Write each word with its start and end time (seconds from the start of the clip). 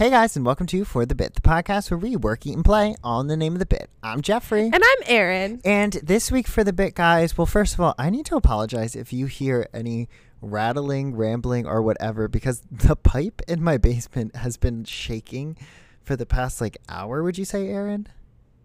Hey 0.00 0.08
guys, 0.08 0.34
and 0.34 0.46
welcome 0.46 0.66
to 0.68 0.86
For 0.86 1.04
the 1.04 1.14
Bit, 1.14 1.34
the 1.34 1.42
podcast 1.42 1.90
where 1.90 1.98
we 1.98 2.16
work, 2.16 2.46
eat, 2.46 2.54
and 2.54 2.64
play 2.64 2.96
all 3.04 3.20
in 3.20 3.26
the 3.26 3.36
name 3.36 3.52
of 3.52 3.58
the 3.58 3.66
bit. 3.66 3.90
I'm 4.02 4.22
Jeffrey. 4.22 4.62
And 4.62 4.82
I'm 4.82 4.98
Erin. 5.04 5.60
And 5.62 5.92
this 5.92 6.32
week 6.32 6.46
for 6.46 6.64
the 6.64 6.72
bit, 6.72 6.94
guys, 6.94 7.36
well, 7.36 7.44
first 7.44 7.74
of 7.74 7.80
all, 7.80 7.94
I 7.98 8.08
need 8.08 8.24
to 8.24 8.36
apologize 8.36 8.96
if 8.96 9.12
you 9.12 9.26
hear 9.26 9.68
any 9.74 10.08
rattling, 10.40 11.14
rambling, 11.16 11.66
or 11.66 11.82
whatever, 11.82 12.28
because 12.28 12.62
the 12.70 12.96
pipe 12.96 13.42
in 13.46 13.62
my 13.62 13.76
basement 13.76 14.36
has 14.36 14.56
been 14.56 14.84
shaking 14.84 15.58
for 16.02 16.16
the 16.16 16.24
past 16.24 16.62
like 16.62 16.78
hour, 16.88 17.22
would 17.22 17.36
you 17.36 17.44
say, 17.44 17.68
Erin? 17.68 18.06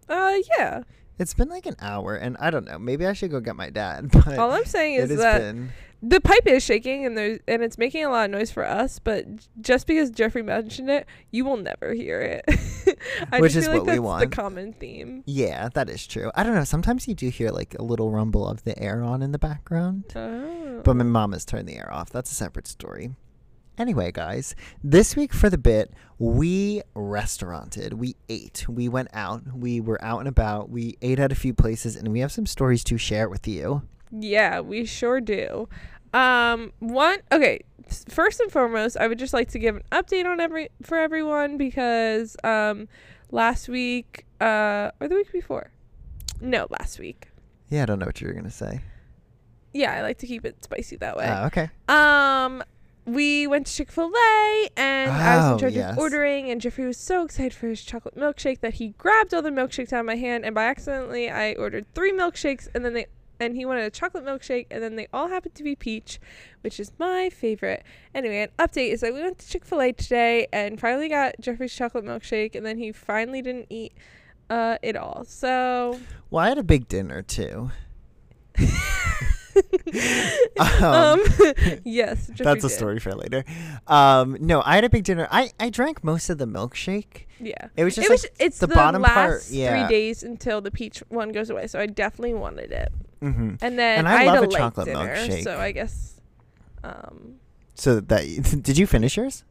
Uh, 0.08 0.36
yeah. 0.56 0.84
It's 1.18 1.34
been 1.34 1.50
like 1.50 1.66
an 1.66 1.76
hour, 1.80 2.14
and 2.14 2.38
I 2.40 2.48
don't 2.48 2.64
know. 2.64 2.78
Maybe 2.78 3.04
I 3.04 3.12
should 3.12 3.30
go 3.30 3.40
get 3.40 3.56
my 3.56 3.68
dad. 3.68 4.10
But 4.24 4.38
All 4.38 4.52
I'm 4.52 4.64
saying 4.64 4.94
is 4.94 5.14
that 5.18 5.40
been. 5.40 5.70
The 6.02 6.20
pipe 6.20 6.46
is 6.46 6.62
shaking 6.62 7.06
and 7.06 7.16
there's 7.16 7.40
and 7.48 7.62
it's 7.62 7.78
making 7.78 8.04
a 8.04 8.10
lot 8.10 8.26
of 8.26 8.30
noise 8.30 8.50
for 8.50 8.64
us, 8.64 8.98
but 8.98 9.26
just 9.60 9.86
because 9.86 10.10
Jeffrey 10.10 10.42
mentioned 10.42 10.90
it, 10.90 11.06
you 11.30 11.44
will 11.44 11.56
never 11.56 11.94
hear 11.94 12.20
it. 12.20 12.44
I 13.32 13.40
Which 13.40 13.52
just 13.52 13.56
is 13.56 13.64
feel 13.66 13.78
like 13.78 13.86
what 13.86 13.92
we 13.92 13.98
want. 13.98 14.20
the 14.30 14.34
common 14.36 14.72
theme. 14.72 15.22
Yeah, 15.26 15.68
that 15.74 15.88
is 15.88 16.06
true. 16.06 16.30
I 16.34 16.42
don't 16.42 16.54
know. 16.54 16.64
Sometimes 16.64 17.08
you 17.08 17.14
do 17.14 17.28
hear 17.28 17.50
like 17.50 17.74
a 17.78 17.82
little 17.82 18.10
rumble 18.10 18.46
of 18.46 18.64
the 18.64 18.78
air 18.78 19.02
on 19.02 19.22
in 19.22 19.32
the 19.32 19.38
background. 19.38 20.04
Oh. 20.14 20.82
But 20.84 20.94
my 20.96 21.04
mom 21.04 21.32
has 21.32 21.44
turned 21.44 21.66
the 21.68 21.76
air 21.76 21.92
off. 21.92 22.10
That's 22.10 22.30
a 22.30 22.34
separate 22.34 22.66
story. 22.66 23.10
Anyway, 23.78 24.10
guys, 24.10 24.54
this 24.82 25.16
week 25.16 25.34
for 25.34 25.50
the 25.50 25.58
bit, 25.58 25.92
we 26.18 26.80
restauranted. 26.94 27.92
We 27.94 28.16
ate. 28.28 28.66
We 28.68 28.88
went 28.88 29.08
out. 29.12 29.42
We 29.54 29.80
were 29.80 30.02
out 30.02 30.20
and 30.20 30.28
about. 30.28 30.70
We 30.70 30.96
ate 31.02 31.18
at 31.18 31.30
a 31.30 31.34
few 31.34 31.52
places, 31.52 31.94
and 31.94 32.08
we 32.08 32.20
have 32.20 32.32
some 32.32 32.46
stories 32.46 32.82
to 32.84 32.96
share 32.96 33.28
with 33.28 33.46
you. 33.46 33.82
Yeah, 34.10 34.60
we 34.60 34.84
sure 34.84 35.20
do. 35.20 35.68
Um, 36.12 36.72
one 36.78 37.18
okay. 37.32 37.60
First 38.08 38.40
and 38.40 38.50
foremost, 38.50 38.96
I 38.96 39.06
would 39.06 39.18
just 39.18 39.32
like 39.32 39.50
to 39.50 39.58
give 39.58 39.76
an 39.76 39.82
update 39.92 40.26
on 40.26 40.40
every 40.40 40.70
for 40.82 40.98
everyone 40.98 41.56
because 41.56 42.36
um, 42.42 42.88
last 43.30 43.68
week 43.68 44.24
uh 44.40 44.90
or 45.00 45.08
the 45.08 45.14
week 45.14 45.30
before, 45.32 45.70
no, 46.40 46.66
last 46.70 46.98
week. 46.98 47.28
Yeah, 47.68 47.82
I 47.82 47.86
don't 47.86 47.98
know 47.98 48.06
what 48.06 48.20
you 48.20 48.26
were 48.28 48.32
gonna 48.34 48.50
say. 48.50 48.80
Yeah, 49.72 49.92
I 49.92 50.02
like 50.02 50.18
to 50.18 50.26
keep 50.26 50.44
it 50.44 50.64
spicy 50.64 50.96
that 50.96 51.16
way. 51.16 51.26
Oh, 51.28 51.46
okay. 51.46 51.70
Um, 51.88 52.62
we 53.04 53.46
went 53.46 53.66
to 53.66 53.72
Chick 53.72 53.92
Fil 53.92 54.10
A, 54.10 54.68
and 54.76 55.10
I 55.10 55.36
was 55.36 55.44
Oh, 55.44 55.52
in 55.52 55.58
charge 55.60 55.74
yes. 55.74 55.92
of 55.92 55.98
ordering, 55.98 56.50
and 56.50 56.60
Jeffrey 56.60 56.86
was 56.86 56.96
so 56.96 57.24
excited 57.24 57.52
for 57.54 57.68
his 57.68 57.82
chocolate 57.82 58.16
milkshake 58.16 58.60
that 58.60 58.74
he 58.74 58.90
grabbed 58.98 59.32
all 59.34 59.42
the 59.42 59.50
milkshakes 59.50 59.92
out 59.92 60.00
of 60.00 60.06
my 60.06 60.16
hand, 60.16 60.44
and 60.44 60.54
by 60.54 60.64
accidentally, 60.64 61.30
I 61.30 61.52
ordered 61.54 61.86
three 61.94 62.12
milkshakes, 62.12 62.66
and 62.74 62.84
then 62.84 62.94
they. 62.94 63.06
And 63.38 63.54
he 63.54 63.66
wanted 63.66 63.84
a 63.84 63.90
chocolate 63.90 64.24
milkshake, 64.24 64.66
and 64.70 64.82
then 64.82 64.96
they 64.96 65.08
all 65.12 65.28
happened 65.28 65.54
to 65.56 65.62
be 65.62 65.76
peach, 65.76 66.18
which 66.62 66.80
is 66.80 66.92
my 66.98 67.30
favorite. 67.30 67.84
Anyway, 68.14 68.42
an 68.42 68.48
update 68.58 68.92
is 68.92 69.00
that 69.00 69.12
we 69.12 69.22
went 69.22 69.38
to 69.38 69.48
Chick 69.48 69.64
fil 69.64 69.80
A 69.80 69.92
today 69.92 70.46
and 70.52 70.80
finally 70.80 71.08
got 71.08 71.34
Jeffrey's 71.40 71.74
chocolate 71.74 72.04
milkshake, 72.04 72.54
and 72.54 72.64
then 72.64 72.78
he 72.78 72.92
finally 72.92 73.42
didn't 73.42 73.66
eat 73.68 73.92
uh, 74.48 74.78
it 74.82 74.96
all. 74.96 75.24
So, 75.26 76.00
Well, 76.30 76.44
I 76.44 76.48
had 76.48 76.58
a 76.58 76.64
big 76.64 76.88
dinner 76.88 77.22
too. 77.22 77.70
um, 80.82 81.20
yes, 81.84 82.28
Jeffrey 82.28 82.44
That's 82.44 82.64
a 82.64 82.68
did. 82.68 82.74
story 82.74 82.98
for 83.00 83.14
later. 83.14 83.44
Um, 83.86 84.36
no, 84.40 84.62
I 84.64 84.76
had 84.76 84.84
a 84.84 84.90
big 84.90 85.04
dinner. 85.04 85.28
I 85.30 85.50
I 85.60 85.68
drank 85.70 86.02
most 86.02 86.30
of 86.30 86.38
the 86.38 86.46
milkshake. 86.46 87.26
Yeah. 87.40 87.68
It 87.76 87.84
was 87.84 87.94
just 87.94 88.06
it 88.06 88.10
like 88.10 88.22
was 88.22 88.26
it's 88.38 88.58
the 88.58 88.66
the, 88.66 88.74
bottom 88.74 89.02
last 89.02 89.14
part, 89.14 89.50
yeah. 89.50 89.86
three 89.86 89.94
days 89.94 90.22
until 90.22 90.60
the 90.60 90.70
peach 90.70 91.02
one 91.08 91.32
goes 91.32 91.50
away 91.50 91.66
so 91.66 91.78
i 91.78 91.86
definitely 91.86 92.34
wanted 92.34 92.72
it 92.72 92.92
hmm 93.20 93.54
and 93.62 93.78
then 93.78 93.98
And 94.00 94.08
I 94.08 94.22
had 94.24 94.26
love 94.26 94.44
a 94.44 94.46
chocolate 94.48 94.86
dinner, 94.86 95.14
milkshake. 95.14 95.42
so 95.44 95.58
i 95.58 95.72
guess 95.72 96.20
um 96.84 97.36
So 97.74 98.00
that 98.00 98.22
did 98.62 98.76
you 98.78 98.86
finish 98.86 99.16
yours? 99.16 99.44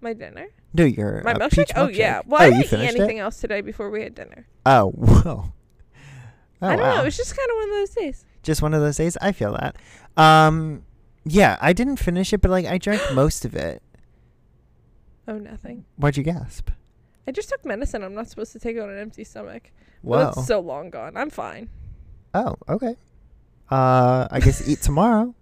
my 0.00 0.12
dinner 0.12 0.46
No, 0.72 0.84
your 0.84 1.22
my 1.24 1.32
uh, 1.32 1.38
milkshake 1.38 1.72
oh 1.76 1.88
milkshake. 1.88 1.96
yeah 1.96 2.22
well 2.26 2.40
oh, 2.42 2.44
i 2.44 2.48
you 2.48 2.62
didn't 2.62 2.80
eat 2.82 2.88
anything 2.96 3.16
it. 3.18 3.20
else 3.20 3.40
today 3.40 3.60
before 3.60 3.90
we 3.90 4.02
had 4.02 4.14
dinner 4.14 4.46
Oh, 4.64 4.90
whoa. 4.94 5.52
Oh, 6.62 6.66
i 6.66 6.76
don't 6.76 6.80
wow. 6.80 6.94
know 6.96 7.00
it 7.02 7.04
was 7.04 7.16
just 7.16 7.36
kind 7.36 7.48
of 7.50 7.56
one 7.56 7.68
of 7.70 7.74
those 7.76 7.90
days 7.90 8.24
just 8.44 8.62
one 8.62 8.72
of 8.72 8.80
those 8.80 8.96
days. 8.96 9.18
I 9.20 9.32
feel 9.32 9.52
that. 9.52 9.76
Um, 10.16 10.84
yeah, 11.24 11.58
I 11.60 11.74
didn't 11.74 11.96
finish 11.96 12.32
it, 12.32 12.40
but 12.40 12.50
like 12.50 12.64
I 12.64 12.78
drank 12.78 13.02
most 13.12 13.44
of 13.44 13.54
it. 13.54 13.82
oh 15.26 15.36
nothing 15.36 15.84
Why'd 15.96 16.16
you 16.16 16.22
gasp? 16.22 16.70
i 17.26 17.30
just 17.30 17.50
took 17.50 17.62
medicine 17.66 18.02
i'm 18.02 18.14
not 18.14 18.28
supposed 18.28 18.52
to 18.52 18.58
take 18.58 18.76
it 18.76 18.80
on 18.80 18.88
an 18.88 18.96
empty 18.98 19.22
stomach 19.24 19.70
well 20.02 20.30
it's 20.30 20.46
so 20.46 20.60
long 20.60 20.88
gone 20.88 21.14
i'm 21.16 21.28
fine 21.28 21.68
oh, 22.34 22.56
okay. 22.68 22.94
Uh, 23.70 24.26
I 24.30 24.40
guess 24.40 24.66
eat 24.68 24.80
tomorrow. 24.80 25.34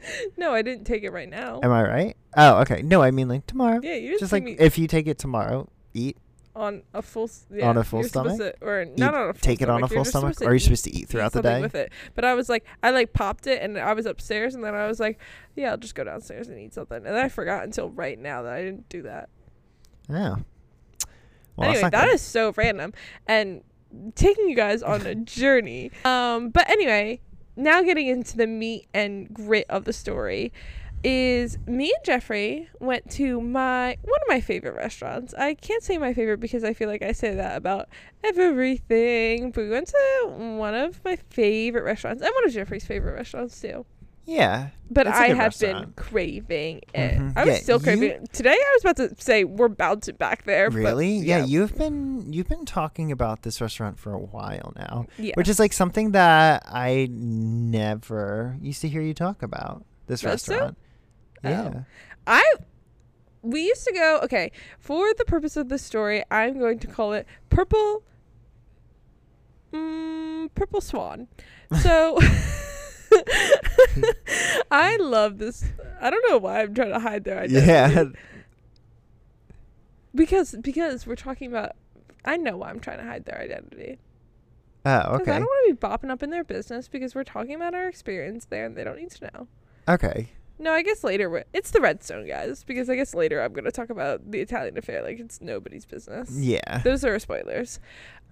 no 0.36 0.54
i 0.54 0.62
didn't 0.62 0.84
take 0.84 1.02
it 1.02 1.10
right 1.10 1.28
now 1.28 1.58
Am 1.62 1.72
I 1.72 1.82
right? 1.82 2.16
Oh, 2.36 2.60
okay. 2.60 2.82
No, 2.82 3.02
I 3.02 3.10
mean 3.10 3.26
like 3.28 3.46
tomorrow. 3.46 3.80
yeah 3.82 3.94
you 3.94 4.10
just, 4.10 4.20
Just 4.20 4.32
like 4.32 4.44
me 4.44 4.56
if 4.58 4.78
you 4.78 4.86
take 4.86 5.08
it 5.08 5.18
tomorrow, 5.18 5.68
eat. 5.92 6.16
on 6.54 6.82
a 6.94 7.02
full 7.02 7.24
s- 7.24 7.46
yeah, 7.52 7.68
On 7.68 7.76
a 7.76 7.82
full 7.82 8.04
stomach? 8.04 8.36
to- 8.38 8.54
or 8.60 8.84
not 8.96 9.14
on 9.14 9.30
a 9.30 9.32
full 9.34 9.40
Take 9.40 9.60
it 9.60 9.68
on 9.68 9.82
a 9.82 9.86
stomach, 9.88 9.94
full 9.94 10.04
stomach, 10.04 10.40
or 10.42 10.46
are 10.46 10.50
you 10.52 10.56
eat- 10.56 10.62
supposed 10.62 10.84
to 10.84 10.90
eat 10.90 11.02
eat 11.02 11.08
throughout 11.08 11.32
the 11.32 11.42
day? 11.42 11.60
with 11.60 11.74
it. 11.74 11.92
But 12.14 12.24
I 12.24 12.34
was 12.34 12.48
like, 12.48 12.64
I 12.82 12.90
like 12.90 13.12
popped 13.12 13.46
it, 13.48 13.60
and 13.60 13.76
I 13.76 13.92
was 13.92 14.06
upstairs, 14.06 14.54
and 14.54 14.62
then 14.62 14.74
I 14.74 14.86
was 14.86 15.00
like, 15.00 15.18
yeah, 15.56 15.70
I'll 15.72 15.76
just 15.76 15.94
go 15.96 16.04
downstairs 16.04 16.46
and 16.48 16.58
eat 16.60 16.74
something, 16.74 17.04
and 17.04 17.16
I 17.16 17.28
forgot 17.28 17.64
until 17.64 17.90
right 17.90 18.18
now 18.18 18.42
that 18.42 18.52
I 18.52 18.62
didn't 18.62 18.88
do 18.88 19.02
that. 19.02 19.28
yeah 20.08 20.36
Well, 21.56 21.68
that's 21.72 21.74
anyway, 21.78 21.90
that 21.90 22.04
good. 22.06 22.14
is 22.14 22.22
so 22.22 22.52
random, 22.56 22.92
and 23.26 23.62
taking 24.14 24.48
you 24.48 24.56
guys 24.56 24.82
on 24.82 25.06
a 25.06 25.14
journey. 25.14 25.90
Um, 26.04 26.50
but 26.50 26.68
anyway, 26.68 27.20
now 27.56 27.82
getting 27.82 28.06
into 28.06 28.36
the 28.36 28.46
meat 28.46 28.88
and 28.94 29.32
grit 29.32 29.66
of 29.68 29.84
the 29.84 29.92
story. 29.92 30.52
Is 31.04 31.58
me 31.64 31.92
and 31.94 32.04
Jeffrey 32.04 32.68
went 32.80 33.08
to 33.12 33.40
my 33.40 33.96
one 34.02 34.20
of 34.20 34.28
my 34.28 34.40
favorite 34.40 34.74
restaurants. 34.74 35.32
I 35.34 35.54
can't 35.54 35.80
say 35.80 35.96
my 35.96 36.12
favorite 36.12 36.40
because 36.40 36.64
I 36.64 36.72
feel 36.72 36.88
like 36.88 37.02
I 37.02 37.12
say 37.12 37.36
that 37.36 37.56
about 37.56 37.88
everything. 38.24 39.52
But 39.52 39.62
we 39.62 39.70
went 39.70 39.86
to 39.86 40.26
one 40.26 40.74
of 40.74 41.00
my 41.04 41.14
favorite 41.30 41.84
restaurants 41.84 42.20
and 42.20 42.32
one 42.34 42.44
of 42.44 42.52
Jeffrey's 42.52 42.84
favorite 42.84 43.14
restaurants 43.14 43.60
too. 43.60 43.86
Yeah. 44.28 44.68
But 44.90 45.06
I 45.06 45.10
a 45.10 45.12
I 45.12 45.28
good 45.28 45.36
have 45.38 45.58
been 45.58 45.92
craving 45.96 46.80
it. 46.94 47.18
Mhm. 47.18 47.32
I 47.36 47.44
was 47.44 47.54
Yeah, 47.54 47.60
still 47.60 47.78
you- 47.78 47.82
craving 47.84 48.10
it. 48.10 48.32
Today 48.32 48.52
I 48.56 48.70
was 48.76 48.84
about 48.84 48.96
to 49.16 49.22
say 49.22 49.44
we're 49.44 49.68
bouncing 49.68 50.16
back 50.16 50.44
there. 50.44 50.70
but 50.70 50.76
Really? 50.78 51.16
Yeah, 51.16 51.44
you've 51.44 51.74
been 51.76 52.32
you've 52.32 52.48
been 52.48 52.64
talking 52.64 53.10
about 53.10 53.42
this 53.42 53.60
restaurant 53.60 53.98
for 53.98 54.12
a 54.12 54.18
while 54.18 54.72
now, 54.76 55.06
yeah. 55.18 55.32
which 55.34 55.48
is 55.48 55.58
like 55.58 55.72
something 55.72 56.12
that 56.12 56.62
I 56.66 57.08
never 57.10 58.56
used 58.60 58.80
to 58.82 58.88
hear 58.88 59.02
you 59.02 59.14
talk 59.14 59.42
about. 59.42 59.84
This 60.06 60.24
restaurant. 60.24 60.76
Oh. 61.44 61.48
Yeah. 61.50 61.82
I 62.26 62.42
we 63.42 63.62
used 63.66 63.84
to 63.86 63.92
go 63.92 64.20
okay 64.24 64.50
for 64.78 65.14
the 65.14 65.24
purpose 65.24 65.56
of 65.56 65.68
this 65.68 65.80
story 65.82 66.24
i'm 66.28 66.58
going 66.58 66.76
to 66.76 66.88
call 66.88 67.12
it 67.12 67.24
purple 67.50 68.02
mm, 69.72 70.48
purple 70.56 70.80
swan 70.80 71.28
so 71.80 72.18
i 74.70 74.96
love 74.98 75.38
this 75.38 75.64
i 76.00 76.10
don't 76.10 76.24
know 76.30 76.38
why 76.38 76.62
i'm 76.62 76.74
trying 76.74 76.92
to 76.92 77.00
hide 77.00 77.24
their 77.24 77.38
identity 77.38 77.66
Yeah. 77.66 78.04
because 80.14 80.54
because 80.60 81.06
we're 81.06 81.16
talking 81.16 81.48
about 81.50 81.72
i 82.24 82.36
know 82.36 82.56
why 82.56 82.70
i'm 82.70 82.80
trying 82.80 82.98
to 82.98 83.04
hide 83.04 83.24
their 83.24 83.40
identity 83.40 83.98
Oh, 84.84 85.16
okay. 85.16 85.32
i 85.32 85.38
don't 85.38 85.44
want 85.46 85.68
to 85.68 85.74
be 85.74 85.78
bopping 85.86 86.10
up 86.10 86.22
in 86.22 86.30
their 86.30 86.44
business 86.44 86.88
because 86.88 87.14
we're 87.14 87.24
talking 87.24 87.54
about 87.54 87.74
our 87.74 87.88
experience 87.88 88.46
there 88.46 88.64
and 88.66 88.76
they 88.76 88.84
don't 88.84 88.98
need 88.98 89.10
to 89.12 89.30
know 89.34 89.48
Okay. 89.88 90.28
No, 90.58 90.72
I 90.72 90.82
guess 90.82 91.02
later. 91.02 91.44
It's 91.54 91.70
the 91.70 91.80
Redstone 91.80 92.26
guys 92.26 92.62
because 92.62 92.90
I 92.90 92.96
guess 92.96 93.14
later 93.14 93.40
I'm 93.40 93.54
gonna 93.54 93.70
talk 93.70 93.88
about 93.88 94.30
the 94.30 94.40
Italian 94.40 94.76
affair 94.76 95.02
like 95.02 95.18
it's 95.18 95.40
nobody's 95.40 95.86
business. 95.86 96.30
Yeah. 96.38 96.82
Those 96.84 97.04
are 97.04 97.18
spoilers. 97.18 97.80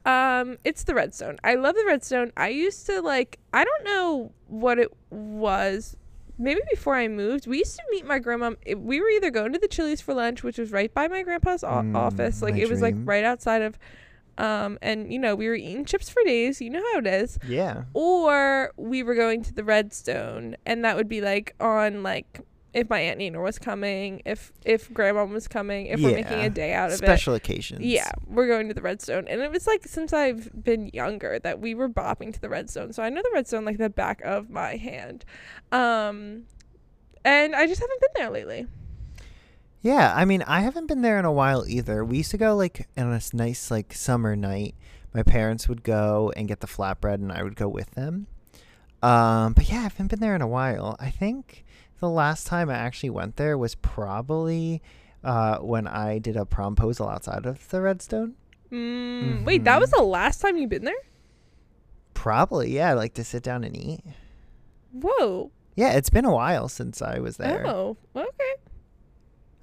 Um, 0.07 0.57
it's 0.65 0.85
the 0.85 0.95
Redstone. 0.95 1.37
I 1.45 1.57
love 1.57 1.75
the 1.75 1.85
Redstone. 1.87 2.33
I 2.37 2.49
used 2.49 2.87
to 2.87 3.01
like. 3.03 3.39
I 3.53 3.65
don't 3.65 3.85
know 3.85 4.33
what 4.49 4.79
it 4.79 4.91
was. 5.11 5.97
Maybe 6.39 6.61
before 6.71 6.95
I 6.95 7.09
moved, 7.09 7.47
we 7.47 7.59
used 7.59 7.77
to 7.77 7.83
meet 7.91 8.07
my 8.07 8.19
grandma. 8.19 8.53
We 8.77 9.01
were 9.01 9.09
either 9.09 9.31
going 9.31 9.53
to 9.55 9.59
the 9.59 9.69
Chili's 9.69 10.01
for 10.03 10.15
lunch, 10.15 10.43
which 10.43 10.59
was 10.59 10.71
right 10.71 10.93
by 10.93 11.09
my 11.09 11.23
grandpa's 11.23 11.65
o- 11.65 11.69
Mm, 11.69 11.97
office. 11.97 12.43
Like 12.43 12.57
it 12.57 12.69
was 12.69 12.81
like 12.83 12.95
right 13.05 13.25
outside 13.25 13.63
of. 13.63 13.79
Um, 14.39 14.79
and 14.83 15.11
you 15.11 15.19
know 15.19 15.35
we 15.35 15.49
were 15.49 15.55
eating 15.55 15.87
chips 15.87 16.11
for 16.11 16.23
days. 16.25 16.61
You 16.61 16.69
know 16.69 16.83
how 16.93 16.99
it 16.99 17.07
is 17.07 17.39
Yeah. 17.49 17.85
or 17.95 18.71
we 18.77 19.03
were 19.03 19.15
going 19.15 19.43
to 19.45 19.55
the 19.55 19.65
Redstone, 19.65 20.57
and 20.67 20.85
that 20.85 20.95
would 20.95 21.09
be 21.09 21.23
like 21.23 21.55
on 21.59 22.03
like 22.03 22.41
if 22.77 22.91
my 22.91 23.01
aunt 23.01 23.19
Nina 23.19 23.41
was 23.41 23.59
coming, 23.59 24.21
if 24.27 24.53
if 24.63 24.93
grandma 24.93 25.25
was 25.25 25.49
coming, 25.49 25.87
if 25.87 25.99
we're 25.99 26.15
making 26.15 26.41
a 26.41 26.51
day 26.51 26.75
out 26.75 26.91
of 26.91 26.97
it. 26.97 26.99
Special 26.99 27.35
occasions. 27.35 27.81
Yeah, 27.81 28.11
we're 28.27 28.47
going 28.47 28.69
to 28.69 28.75
the 28.75 28.83
Redstone, 28.83 29.27
and 29.29 29.41
it 29.41 29.51
was 29.51 29.67
like 29.67 29.87
since 29.87 30.13
I've 30.13 30.51
been 30.63 30.91
younger 30.93 31.39
that 31.39 31.59
we 31.59 31.75
were 31.75 31.89
bopping 31.89 32.35
to 32.35 32.41
the 32.41 32.51
Redstone, 32.51 32.93
so 32.93 33.03
I 33.03 33.09
know 33.09 33.23
the 33.23 33.31
Redstone 33.33 33.65
like 33.65 33.79
the 33.79 33.89
back 33.89 34.21
of 34.21 34.51
my 34.51 34.77
hand, 34.77 35.25
um, 35.73 36.45
and 37.25 37.57
I 37.57 37.67
just 37.67 37.81
haven't 37.81 38.01
been 38.01 38.11
there 38.15 38.31
lately. 38.31 38.67
Yeah, 39.81 40.13
I 40.15 40.27
mean, 40.27 40.43
I 40.43 40.61
haven't 40.61 40.87
been 40.87 41.01
there 41.01 41.19
in 41.19 41.25
a 41.25 41.33
while 41.33 41.65
either. 41.67 42.05
We 42.05 42.19
used 42.19 42.33
to 42.33 42.39
go 42.39 42.55
like 42.55 42.89
on 42.99 43.11
a 43.11 43.21
nice 43.33 43.71
like 43.71 43.95
summer 43.95 44.37
night. 44.37 44.75
My 45.15 45.23
parents 45.23 45.67
would 45.67 45.83
go 45.83 46.31
and 46.37 46.47
get 46.47 46.61
the 46.61 46.67
flatbread, 46.67 47.15
and 47.15 47.33
I 47.33 47.43
would 47.43 47.57
go 47.57 47.69
with 47.69 47.93
them. 47.93 48.27
Um, 49.03 49.55
but 49.55 49.71
yeah, 49.71 49.79
I 49.79 49.83
haven't 49.83 50.09
been 50.09 50.21
there 50.21 50.35
in 50.35 50.43
a 50.43 50.47
while. 50.47 50.97
I 51.01 51.09
think 51.09 51.65
the 52.01 52.09
last 52.11 52.47
time 52.47 52.69
I 52.71 52.75
actually 52.75 53.11
went 53.11 53.37
there 53.37 53.57
was 53.57 53.75
probably 53.75 54.83
uh, 55.25 55.59
when 55.59 55.87
I 55.87 56.19
did 56.19 56.37
a 56.37 56.45
promposal 56.45 57.11
outside 57.13 57.47
of 57.47 57.69
the 57.69 57.81
Redstone. 57.81 58.35
Mm, 58.71 59.45
Wait, 59.45 59.65
that 59.65 59.81
was 59.81 59.91
the 59.91 60.03
last 60.03 60.41
time 60.41 60.57
you've 60.59 60.71
been 60.71 60.85
there? 60.85 60.95
Probably, 62.15 62.73
yeah, 62.75 62.95
like 62.95 63.15
to 63.15 63.25
sit 63.25 63.43
down 63.43 63.63
and 63.65 63.77
eat. 63.77 64.01
Whoa. 64.93 65.51
Yeah, 65.75 65.93
it's 65.93 66.11
been 66.11 66.25
a 66.25 66.33
while 66.33 66.69
since 66.69 67.03
I 67.03 67.19
was 67.19 67.37
there. 67.37 67.67
Oh, 67.67 67.97
okay. 68.17 68.55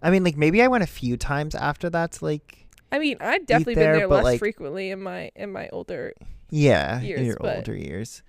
I 0.01 0.09
mean, 0.11 0.23
like 0.23 0.37
maybe 0.37 0.61
I 0.61 0.67
went 0.67 0.83
a 0.83 0.87
few 0.87 1.17
times 1.17 1.55
after 1.55 1.89
that 1.89 2.13
to 2.13 2.25
like 2.25 2.67
I 2.91 2.99
mean, 2.99 3.17
I've 3.19 3.45
definitely 3.47 3.75
there, 3.75 3.93
been 3.93 3.99
there 4.01 4.07
less 4.07 4.23
like- 4.23 4.39
frequently 4.39 4.91
in 4.91 5.01
my 5.01 5.31
in 5.35 5.51
my 5.51 5.67
older. 5.69 6.13
yeah, 6.51 7.01
Years, 7.01 7.19
in 7.19 7.25
your 7.25 7.37
but- 7.39 7.55
older 7.57 7.75
years. 7.75 8.21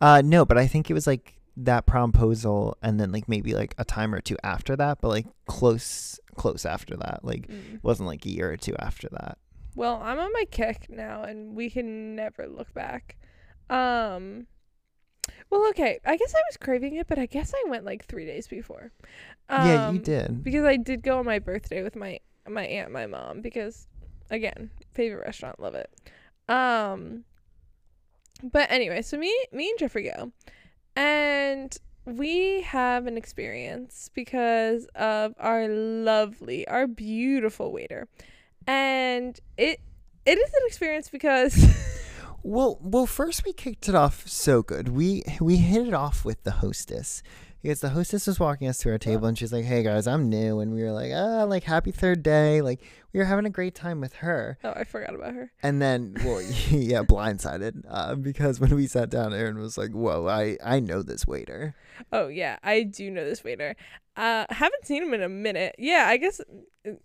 Uh, 0.00 0.20
no, 0.24 0.44
but 0.44 0.58
I 0.58 0.66
think 0.66 0.90
it 0.90 0.94
was 0.94 1.06
like 1.06 1.34
that 1.56 1.86
promposal 1.86 2.74
and 2.82 2.98
then 2.98 3.12
like 3.12 3.28
maybe 3.28 3.54
like 3.54 3.74
a 3.78 3.84
time 3.84 4.14
or 4.14 4.20
two 4.20 4.36
after 4.42 4.74
that, 4.76 5.00
but 5.00 5.08
like 5.08 5.26
close, 5.46 6.18
close 6.34 6.64
after 6.64 6.96
that. 6.96 7.20
Like 7.22 7.46
Mm. 7.48 7.80
wasn't 7.82 8.06
like 8.08 8.24
a 8.26 8.30
year 8.30 8.50
or 8.52 8.56
two 8.56 8.74
after 8.78 9.08
that. 9.12 9.38
Well, 9.74 10.00
I'm 10.02 10.18
on 10.18 10.32
my 10.32 10.44
kick 10.50 10.86
now, 10.90 11.22
and 11.22 11.54
we 11.56 11.70
can 11.70 12.14
never 12.14 12.46
look 12.46 12.72
back. 12.74 13.16
Um. 13.70 14.46
Well, 15.50 15.66
okay. 15.70 15.98
I 16.04 16.16
guess 16.16 16.34
I 16.34 16.40
was 16.50 16.56
craving 16.58 16.96
it, 16.96 17.06
but 17.06 17.18
I 17.18 17.26
guess 17.26 17.52
I 17.54 17.68
went 17.68 17.84
like 17.84 18.04
three 18.04 18.24
days 18.26 18.48
before. 18.48 18.90
yeah, 19.50 19.74
you 19.90 19.98
Um, 19.98 20.02
did. 20.02 20.42
because 20.44 20.64
I 20.64 20.76
did 20.76 21.02
go 21.02 21.18
on 21.18 21.24
my 21.26 21.38
birthday 21.38 21.82
with 21.82 21.96
my 21.96 22.20
my 22.48 22.64
aunt, 22.66 22.90
my 22.92 23.06
mom. 23.06 23.40
Because 23.40 23.86
again, 24.30 24.70
favorite 24.94 25.24
restaurant, 25.24 25.60
love 25.60 25.74
it. 25.74 25.90
Um. 26.48 27.24
But 28.42 28.70
anyway, 28.70 29.02
so 29.02 29.16
me 29.16 29.32
me 29.52 29.70
and 29.70 29.78
Jeffrey 29.78 30.04
go, 30.04 30.32
and 30.96 31.76
we 32.04 32.62
have 32.62 33.06
an 33.06 33.16
experience 33.16 34.10
because 34.12 34.86
of 34.94 35.34
our 35.38 35.68
lovely, 35.68 36.66
our 36.68 36.86
beautiful 36.86 37.72
waiter, 37.72 38.08
and 38.66 39.38
it 39.56 39.80
it 40.24 40.38
is 40.38 40.50
an 40.52 40.60
experience 40.66 41.08
because 41.08 41.54
Well, 42.44 42.78
well, 42.82 43.06
first 43.06 43.44
we 43.44 43.52
kicked 43.52 43.88
it 43.88 43.94
off 43.94 44.26
so 44.26 44.62
good. 44.62 44.88
We 44.88 45.22
we 45.40 45.58
hit 45.58 45.86
it 45.86 45.94
off 45.94 46.24
with 46.24 46.42
the 46.42 46.50
hostess 46.50 47.22
because 47.62 47.80
the 47.80 47.90
hostess 47.90 48.26
was 48.26 48.40
walking 48.40 48.66
us 48.68 48.78
to 48.78 48.90
our 48.90 48.98
table 48.98 49.26
and 49.26 49.38
she's 49.38 49.52
like, 49.52 49.64
"Hey 49.64 49.82
guys, 49.82 50.06
I'm 50.06 50.28
new," 50.28 50.60
and 50.60 50.72
we 50.74 50.82
were 50.82 50.92
like, 50.92 51.12
"Ah, 51.14 51.44
like 51.44 51.64
happy 51.64 51.92
third 51.92 52.22
day." 52.22 52.60
Like 52.60 52.80
we 53.12 53.20
were 53.20 53.26
having 53.26 53.46
a 53.46 53.50
great 53.50 53.74
time 53.74 54.00
with 54.00 54.14
her, 54.14 54.58
oh, 54.64 54.72
I 54.74 54.84
forgot 54.84 55.14
about 55.14 55.34
her. 55.34 55.52
and 55.62 55.80
then 55.80 56.14
well, 56.24 56.42
yeah, 56.70 57.02
blindsided 57.02 57.84
uh, 57.88 58.14
because 58.16 58.58
when 58.58 58.74
we 58.74 58.86
sat 58.86 59.10
down, 59.10 59.32
Erin 59.32 59.58
was 59.58 59.78
like, 59.78 59.90
"Whoa, 59.92 60.26
I 60.28 60.58
I 60.64 60.80
know 60.80 61.02
this 61.02 61.26
waiter." 61.26 61.74
Oh 62.12 62.28
yeah, 62.28 62.58
I 62.62 62.82
do 62.82 63.10
know 63.10 63.24
this 63.24 63.44
waiter. 63.44 63.76
Uh, 64.16 64.44
haven't 64.50 64.84
seen 64.84 65.02
him 65.02 65.14
in 65.14 65.22
a 65.22 65.28
minute. 65.28 65.74
Yeah, 65.78 66.06
I 66.08 66.16
guess. 66.16 66.40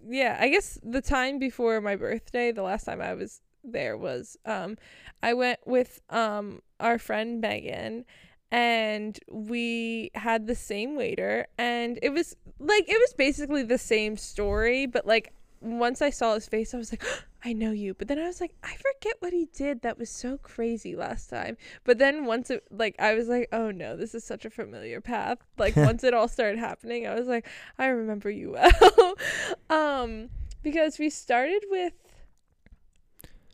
Yeah, 0.09 0.38
I 0.39 0.50
guess 0.50 0.80
the 0.83 1.01
time 1.01 1.39
before 1.39 1.80
my 1.81 1.95
birthday, 1.95 2.51
the 2.51 2.63
last 2.63 2.86
time 2.86 3.00
I 3.00 3.13
was 3.13 3.42
there 3.63 3.98
was 3.98 4.38
um, 4.45 4.77
I 5.21 5.33
went 5.33 5.59
with 5.65 6.01
um 6.09 6.62
our 6.80 6.98
friend 6.98 7.42
Megan, 7.42 8.06
and 8.52 9.20
we 9.30 10.12
had 10.16 10.48
the 10.48 10.56
same 10.56 10.96
waiter, 10.96 11.48
and 11.58 12.00
it 12.02 12.10
was 12.10 12.36
like 12.60 12.86
it 12.88 13.00
was 13.00 13.14
basically 13.14 13.64
the 13.64 13.78
same 13.78 14.18
story, 14.18 14.86
but 14.86 15.06
like 15.06 15.34
once 15.62 16.02
I 16.02 16.10
saw 16.10 16.36
his 16.36 16.48
face, 16.48 16.74
I 16.74 16.78
was 16.78 16.92
like, 16.92 17.04
I 17.46 17.54
know 17.54 17.72
you. 17.72 17.94
But 17.94 18.08
then 18.08 18.20
I 18.20 18.26
was 18.26 18.42
like, 18.42 18.54
I 18.64 18.76
forget 18.76 19.16
what 19.20 19.34
he 19.34 19.48
did. 19.54 19.82
That 19.82 19.98
was 19.98 20.10
so 20.10 20.38
crazy 20.38 20.96
last 20.96 21.30
time. 21.30 21.58
But 21.84 21.98
then 21.98 22.26
once 22.26 22.50
it, 22.50 22.64
like, 22.72 22.96
I 23.00 23.14
was 23.14 23.28
like, 23.28 23.48
oh 23.52 23.72
no, 23.72 23.96
this 23.96 24.14
is 24.16 24.24
such 24.24 24.46
a 24.46 24.50
familiar 24.50 25.02
path. 25.02 25.38
Like, 25.58 25.76
once 25.76 26.04
it 26.04 26.14
all 26.14 26.28
started 26.28 26.60
happening, 26.60 27.08
I 27.08 27.16
was 27.16 27.28
like, 27.28 27.48
I 27.80 27.88
remember 27.88 28.30
you 28.30 28.52
well. 28.52 29.16
um, 29.70 30.30
because 30.62 31.00
we 31.00 31.10
started 31.10 31.64
with, 31.70 31.94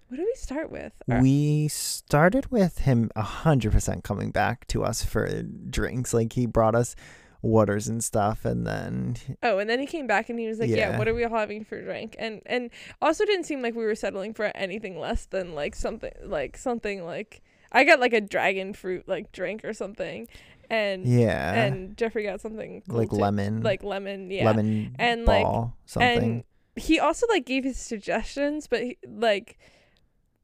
what 0.08 0.18
did 0.18 0.26
we 0.26 0.36
start 0.36 0.72
with? 0.72 0.94
We 1.08 1.68
started 1.70 2.52
with 2.52 2.80
him 2.80 3.10
a 3.16 3.22
hundred 3.22 3.72
percent 3.72 4.04
coming 4.04 4.32
back 4.32 4.68
to 4.68 4.84
us 4.84 5.04
for 5.04 5.42
drinks. 5.44 6.14
Like 6.14 6.34
he 6.34 6.46
brought 6.46 6.76
us 6.76 6.96
waters 7.42 7.88
and 7.88 8.04
stuff, 8.04 8.46
and 8.46 8.66
then 8.66 9.16
Oh, 9.42 9.58
and 9.58 9.70
then 9.70 9.80
he 9.80 9.86
came 9.86 10.08
back 10.08 10.30
and 10.30 10.40
he 10.40 10.48
was 10.48 10.60
like, 10.60 10.70
"Yeah, 10.70 10.92
Yeah. 10.92 10.98
what 10.98 11.08
are 11.08 11.14
we 11.14 11.24
all 11.26 11.36
having 11.38 11.66
for 11.66 11.82
drink?" 11.82 12.16
And 12.20 12.42
and 12.46 12.70
also 13.02 13.26
didn't 13.26 13.46
seem 13.46 13.62
like 13.62 13.76
we 13.76 13.84
were 13.86 13.96
settling 13.96 14.34
for 14.34 14.46
anything 14.56 14.98
less 15.00 15.26
than 15.26 15.54
like 15.56 15.76
something 15.76 16.12
like 16.24 16.58
something 16.58 17.04
like 17.06 17.42
I 17.72 17.84
got 17.84 18.00
like 18.00 18.14
a 18.14 18.22
dragon 18.22 18.74
fruit 18.74 19.08
like 19.08 19.32
drink 19.32 19.66
or 19.66 19.74
something, 19.74 20.28
and 20.70 21.06
yeah, 21.06 21.64
and 21.64 21.98
Jeffrey 21.98 22.24
got 22.24 22.40
something 22.40 22.84
cool 22.88 23.00
like 23.00 23.10
too. 23.10 23.16
lemon, 23.16 23.62
like 23.64 23.84
lemon, 23.84 24.30
yeah. 24.30 24.46
lemon 24.46 24.96
And, 25.00 25.26
like- 25.26 25.44
ball, 25.44 25.76
something. 25.86 26.18
And 26.24 26.44
he 26.76 27.00
also 27.00 27.26
like 27.30 27.46
gave 27.46 27.64
his 27.64 27.78
suggestions, 27.78 28.68
but 28.68 28.82
he, 28.82 28.98
like, 29.08 29.58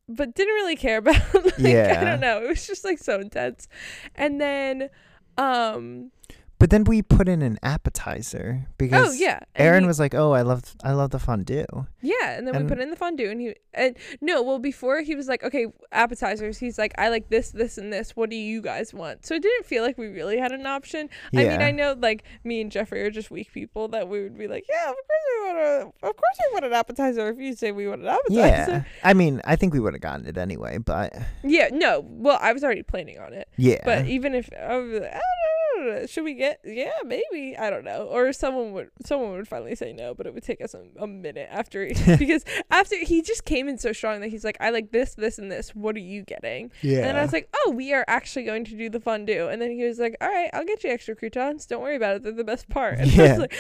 but 0.09 0.35
didn't 0.35 0.56
really 0.56 0.75
care 0.75 0.97
about. 1.03 1.33
like, 1.44 1.59
I 2.01 2.03
don't 2.03 2.19
know. 2.19 2.44
It 2.44 2.47
was 2.50 2.67
just 2.67 2.83
like 2.83 2.97
so 2.97 3.19
intense, 3.19 3.67
and 4.15 4.41
then, 4.41 4.89
um, 5.38 6.11
But 6.59 6.71
then 6.71 6.83
we 6.83 7.01
put 7.01 7.29
in 7.29 7.41
an 7.41 7.57
appetizer 7.63 8.67
because 8.77 9.09
oh 9.09 9.13
yeah, 9.13 9.39
and 9.56 9.67
Erin 9.67 9.83
he- 9.83 9.88
was 9.88 10.00
like, 10.00 10.13
"Oh, 10.13 10.33
I 10.33 10.41
love 10.41 10.75
I 10.83 10.91
love 10.91 11.11
the 11.11 11.19
fondue." 11.19 11.65
Yeah, 12.01 12.31
and 12.38 12.45
then 12.45 12.53
And- 12.56 12.65
we 12.65 12.69
put 12.75 12.81
in 12.81 12.89
the 12.89 12.95
fondue, 12.97 13.29
and 13.29 13.39
he 13.39 13.56
and 13.73 13.95
no, 14.19 14.41
well 14.44 14.59
before 14.59 15.01
he 15.01 15.15
was 15.15 15.27
like, 15.27 15.44
okay, 15.44 15.67
appetizers. 15.94 16.57
He's 16.57 16.77
like, 16.77 16.94
I 16.97 17.09
like 17.09 17.29
this, 17.29 17.51
this, 17.51 17.77
and 17.77 17.94
this. 17.94 18.15
What 18.15 18.29
do 18.29 18.35
you 18.35 18.61
guys 18.61 18.94
want? 18.94 19.25
So 19.25 19.35
it 19.35 19.41
didn't 19.41 19.65
feel 19.67 19.83
like 19.83 19.97
we 19.97 20.07
really 20.07 20.38
had 20.38 20.51
an 20.51 20.65
option. 20.65 21.09
Yeah. 21.31 21.41
I 21.41 21.47
mean, 21.50 21.61
I 21.61 21.71
know 21.71 21.95
like 21.97 22.23
me 22.44 22.59
and 22.61 22.71
Jeffrey 22.71 23.01
are 23.03 23.11
just 23.11 23.31
weak 23.31 23.53
people 23.53 23.88
that 23.89 24.09
we 24.09 24.21
would 24.23 24.38
be 24.38 24.47
like, 24.47 24.65
yeah, 24.69 24.89
of 24.89 24.95
course 24.95 25.23
we 25.29 25.45
want 25.45 25.57
a, 25.59 25.85
of 26.07 26.15
course 26.15 26.38
we 26.45 26.53
want 26.53 26.65
an 26.65 26.73
appetizer. 26.73 27.29
If 27.29 27.39
you 27.39 27.56
say 27.56 27.71
we 27.71 27.88
want 27.88 28.01
an 28.01 28.07
appetizer, 28.07 28.71
Yeah, 28.71 28.83
I 29.03 29.13
mean, 29.13 29.41
I 29.45 29.56
think 29.56 29.73
we 29.73 29.79
would 29.79 29.94
have 29.94 30.01
gotten 30.01 30.25
it 30.25 30.38
anyway, 30.38 30.77
but 30.77 31.15
yeah, 31.44 31.69
no, 31.71 32.03
well 32.06 32.38
I 32.41 32.51
was 32.53 32.63
already 32.65 32.83
planning 32.83 33.17
on 33.19 33.31
it, 33.33 33.47
yeah, 33.57 33.79
but 33.85 34.07
even 34.07 34.35
if 34.35 34.50
I 34.59 34.75
was 34.77 34.91
like, 35.00 35.01
I 35.03 35.13
don't 35.13 35.21
know, 35.21 35.58
should 36.08 36.24
we 36.24 36.34
get? 36.34 36.60
Yeah, 36.64 36.92
maybe 37.06 37.56
I 37.58 37.70
don't 37.70 37.84
know, 37.84 38.04
or 38.04 38.31
someone 38.34 38.72
would 38.74 38.90
someone 39.06 39.31
would 39.34 39.48
finally 39.48 39.76
say 39.76 39.94
no, 39.94 40.14
but 40.14 40.26
it 40.28 40.34
would 40.34 40.44
take 40.44 40.62
us 40.62 40.74
a, 40.74 40.84
a 41.00 41.08
minute 41.08 41.48
after 41.52 41.86
he, 41.86 41.94
because 42.18 42.44
after 42.72 42.96
he 42.98 43.22
just 43.22 43.46
came 43.46 43.68
in 43.68 43.78
so 43.78 43.92
strong 43.94 44.22
that 44.22 44.30
he's 44.30 44.44
like, 44.44 44.58
I 44.60 44.70
like 44.70 44.92
this, 44.92 45.16
this, 45.16 45.38
and 45.40 45.52
this. 45.52 45.76
What 45.76 45.96
are 45.96 46.00
you 46.00 46.24
getting? 46.24 46.72
yeah. 46.81 47.08
And 47.08 47.18
I 47.18 47.22
was 47.22 47.34
like, 47.34 47.50
oh, 47.66 47.72
we 47.72 47.94
are 47.94 48.06
actually 48.08 48.46
going 48.46 48.64
to 48.66 48.78
do 48.78 48.90
the 48.90 49.00
fondue. 49.00 49.48
And 49.48 49.62
then 49.62 49.72
he 49.72 49.84
was 49.84 50.00
like, 50.00 50.16
all 50.22 50.28
right, 50.30 50.50
I'll 50.54 50.66
get 50.66 50.84
you 50.84 50.90
extra 50.92 51.16
croutons. 51.16 51.66
Don't 51.66 51.81
worry 51.81 51.96
about 51.96 52.18
it. 52.18 52.24
They're 52.24 52.31
the 52.31 52.44
best 52.44 52.70
part. 52.70 53.00
And 53.00 53.10
I 53.10 53.14
Yeah. 53.14 53.30
was 53.31 53.40
like, 53.40 53.56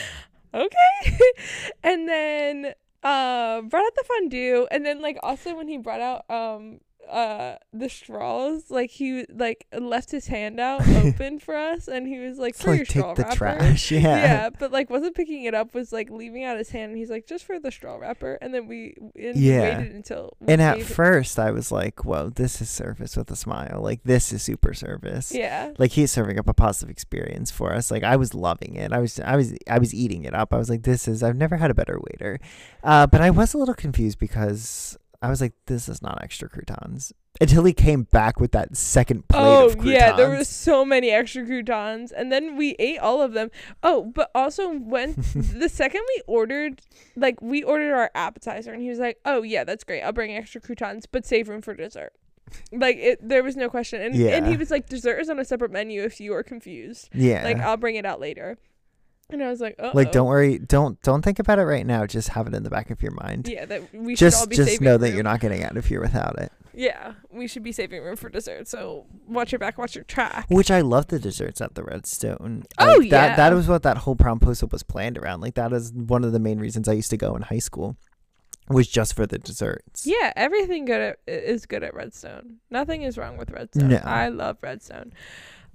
okay. 0.53 1.19
and 1.83 2.07
then 2.07 2.73
uh 3.03 3.61
brought 3.61 3.85
out 3.85 3.95
the 3.95 4.03
fondue. 4.05 4.67
And 4.71 4.85
then 4.85 5.01
like 5.01 5.17
also 5.23 5.55
when 5.55 5.67
he 5.67 5.77
brought 5.77 6.01
out 6.01 6.29
um 6.29 6.79
uh 7.09 7.55
the 7.73 7.89
straws, 7.89 8.69
like 8.69 8.91
he 8.91 9.25
like 9.33 9.65
left 9.77 10.11
his 10.11 10.27
hand 10.27 10.59
out 10.59 10.87
open 10.87 11.39
for 11.39 11.55
us 11.55 11.87
and 11.87 12.07
he 12.07 12.19
was 12.19 12.37
like 12.37 12.55
for 12.55 12.69
your 12.75 12.79
like 12.79 12.89
straw 12.89 13.13
the 13.13 13.23
wrapper. 13.23 13.35
trash. 13.35 13.91
Yeah. 13.99 13.99
Yeah, 14.01 14.49
but 14.57 14.71
like 14.71 14.89
wasn't 14.89 15.15
picking 15.15 15.43
it 15.45 15.53
up, 15.53 15.73
was 15.73 15.91
like 15.91 16.09
leaving 16.09 16.43
out 16.43 16.57
his 16.57 16.69
hand 16.69 16.89
and 16.91 16.97
he's 16.97 17.09
like, 17.09 17.25
just 17.27 17.43
for 17.45 17.59
the 17.59 17.71
straw 17.71 17.95
wrapper 17.97 18.37
and 18.41 18.53
then 18.53 18.67
we 18.67 18.95
and 19.15 19.35
Yeah. 19.37 19.77
waited 19.79 19.93
until 19.95 20.37
And 20.47 20.61
at 20.61 20.81
first, 20.83 21.39
I 21.39 21.51
was 21.51 21.71
like, 21.71 22.05
"Whoa, 22.05 22.29
this 22.29 22.61
is 22.61 22.69
service 22.69 23.17
with 23.17 23.29
a 23.31 23.35
smile. 23.35 23.79
Like 23.81 24.03
this 24.03 24.31
is 24.31 24.41
super 24.43 24.73
service." 24.73 25.31
Yeah. 25.33 25.73
Like 25.77 25.91
he's 25.91 26.11
serving 26.11 26.37
up 26.39 26.47
a 26.47 26.53
positive 26.53 26.89
experience 26.89 27.49
for 27.51 27.73
us. 27.73 27.89
Like 27.91 28.03
I 28.03 28.15
was 28.15 28.33
loving 28.33 28.75
it. 28.75 28.91
I 28.93 28.99
was, 28.99 29.19
I 29.19 29.35
was, 29.35 29.53
I 29.69 29.79
was 29.79 29.93
eating 29.93 30.23
it 30.25 30.33
up. 30.33 30.53
I 30.53 30.57
was 30.57 30.69
like, 30.69 30.83
"This 30.83 31.07
is. 31.07 31.23
I've 31.23 31.35
never 31.37 31.57
had 31.57 31.71
a 31.71 31.73
better 31.73 31.99
waiter." 31.99 32.39
Uh, 32.83 33.07
but 33.07 33.21
I 33.21 33.29
was 33.29 33.53
a 33.53 33.57
little 33.57 33.73
confused 33.75 34.19
because 34.19 34.97
I 35.21 35.29
was 35.29 35.41
like, 35.41 35.53
"This 35.65 35.89
is 35.89 36.01
not 36.01 36.23
extra 36.23 36.47
croutons." 36.49 37.13
Until 37.41 37.63
he 37.63 37.73
came 37.73 38.03
back 38.03 38.39
with 38.39 38.51
that 38.51 38.75
second 38.75 39.27
plate 39.27 39.39
Oh 39.39 39.67
of 39.67 39.77
croutons. 39.77 39.93
yeah, 39.93 40.11
there 40.15 40.29
was 40.29 40.49
so 40.49 40.83
many 40.83 41.09
extra 41.09 41.45
croutons, 41.45 42.11
and 42.11 42.31
then 42.31 42.57
we 42.57 42.75
ate 42.79 42.99
all 42.99 43.21
of 43.21 43.33
them. 43.33 43.49
Oh, 43.83 44.11
but 44.13 44.29
also 44.35 44.73
when 44.73 45.13
the 45.35 45.69
second 45.69 46.01
we 46.15 46.21
ordered, 46.27 46.81
like 47.15 47.41
we 47.41 47.63
ordered 47.63 47.93
our 47.93 48.11
appetizer, 48.15 48.71
and 48.71 48.81
he 48.81 48.89
was 48.89 48.99
like, 48.99 49.19
"Oh 49.25 49.41
yeah, 49.41 49.63
that's 49.63 49.83
great. 49.83 50.01
I'll 50.01 50.11
bring 50.13 50.35
extra 50.35 50.61
croutons, 50.61 51.05
but 51.05 51.25
save 51.25 51.49
room 51.49 51.61
for 51.61 51.73
dessert." 51.73 52.13
Like 52.71 52.97
it, 52.97 53.19
there 53.27 53.43
was 53.43 53.55
no 53.55 53.69
question, 53.69 54.01
and 54.01 54.15
and 54.15 54.47
he 54.47 54.57
was 54.57 54.71
like, 54.71 54.87
"Dessert 54.89 55.19
is 55.19 55.29
on 55.29 55.37
a 55.39 55.45
separate 55.45 55.71
menu 55.71 56.03
if 56.03 56.19
you 56.19 56.33
are 56.33 56.43
confused. 56.43 57.09
Yeah. 57.13 57.43
Like 57.43 57.59
I'll 57.59 57.77
bring 57.77 57.95
it 57.95 58.05
out 58.05 58.19
later." 58.19 58.57
And 59.31 59.43
I 59.43 59.49
was 59.49 59.61
like, 59.61 59.75
"Oh, 59.77 59.91
like 59.93 60.11
don't 60.11 60.27
worry. 60.27 60.57
Don't 60.57 60.99
don't 61.03 61.21
think 61.21 61.37
about 61.39 61.59
it 61.59 61.63
right 61.63 61.85
now. 61.85 62.05
Just 62.07 62.29
have 62.29 62.47
it 62.47 62.53
in 62.53 62.63
the 62.63 62.69
back 62.69 62.89
of 62.89 63.01
your 63.01 63.11
mind. 63.11 63.47
Yeah, 63.47 63.65
that 63.65 63.93
we 63.93 64.15
should 64.15 64.33
all 64.33 64.47
just 64.47 64.49
be 64.49 64.55
just 64.55 64.81
know 64.81 64.97
that 64.97 65.11
you're 65.11 65.23
not 65.23 65.39
getting 65.39 65.63
out 65.63 65.77
of 65.77 65.85
here 65.85 66.01
without 66.01 66.39
it. 66.39 66.51
Yeah, 66.73 67.13
we 67.29 67.47
should 67.47 67.63
be 67.63 67.71
saving 67.71 68.01
room 68.01 68.15
for 68.15 68.29
dessert. 68.29 68.67
So 68.67 69.05
watch 69.27 69.51
your 69.51 69.59
back, 69.59 69.77
watch 69.77 69.95
your 69.95 70.03
track. 70.05 70.45
Which 70.49 70.71
I 70.71 70.81
love 70.81 71.07
the 71.07 71.19
desserts 71.19 71.61
at 71.61 71.75
the 71.75 71.83
Redstone. 71.83 72.63
Oh, 72.77 72.97
Like, 72.99 73.09
that 73.09 73.37
that 73.37 73.53
was 73.53 73.67
what 73.67 73.83
that 73.83 73.97
whole 73.97 74.15
prom 74.15 74.39
promposal 74.39 74.71
was 74.71 74.81
planned 74.81 75.17
around. 75.17 75.41
Like 75.41 75.55
that 75.55 75.73
is 75.73 75.91
one 75.93 76.23
of 76.23 76.31
the 76.31 76.39
main 76.39 76.59
reasons 76.59 76.87
I 76.87 76.93
used 76.93 77.09
to 77.11 77.17
go 77.17 77.35
in 77.35 77.43
high 77.43 77.59
school. 77.59 77.97
Was 78.69 78.87
just 78.87 79.15
for 79.15 79.25
the 79.25 79.39
desserts. 79.39 80.05
Yeah, 80.05 80.31
everything 80.35 80.85
good 80.85 81.01
at, 81.01 81.19
is 81.27 81.65
good 81.65 81.83
at 81.83 81.95
Redstone. 81.95 82.57
Nothing 82.69 83.01
is 83.01 83.17
wrong 83.17 83.35
with 83.35 83.49
Redstone. 83.49 83.89
No. 83.89 84.01
I 84.03 84.29
love 84.29 84.57
Redstone. 84.61 85.11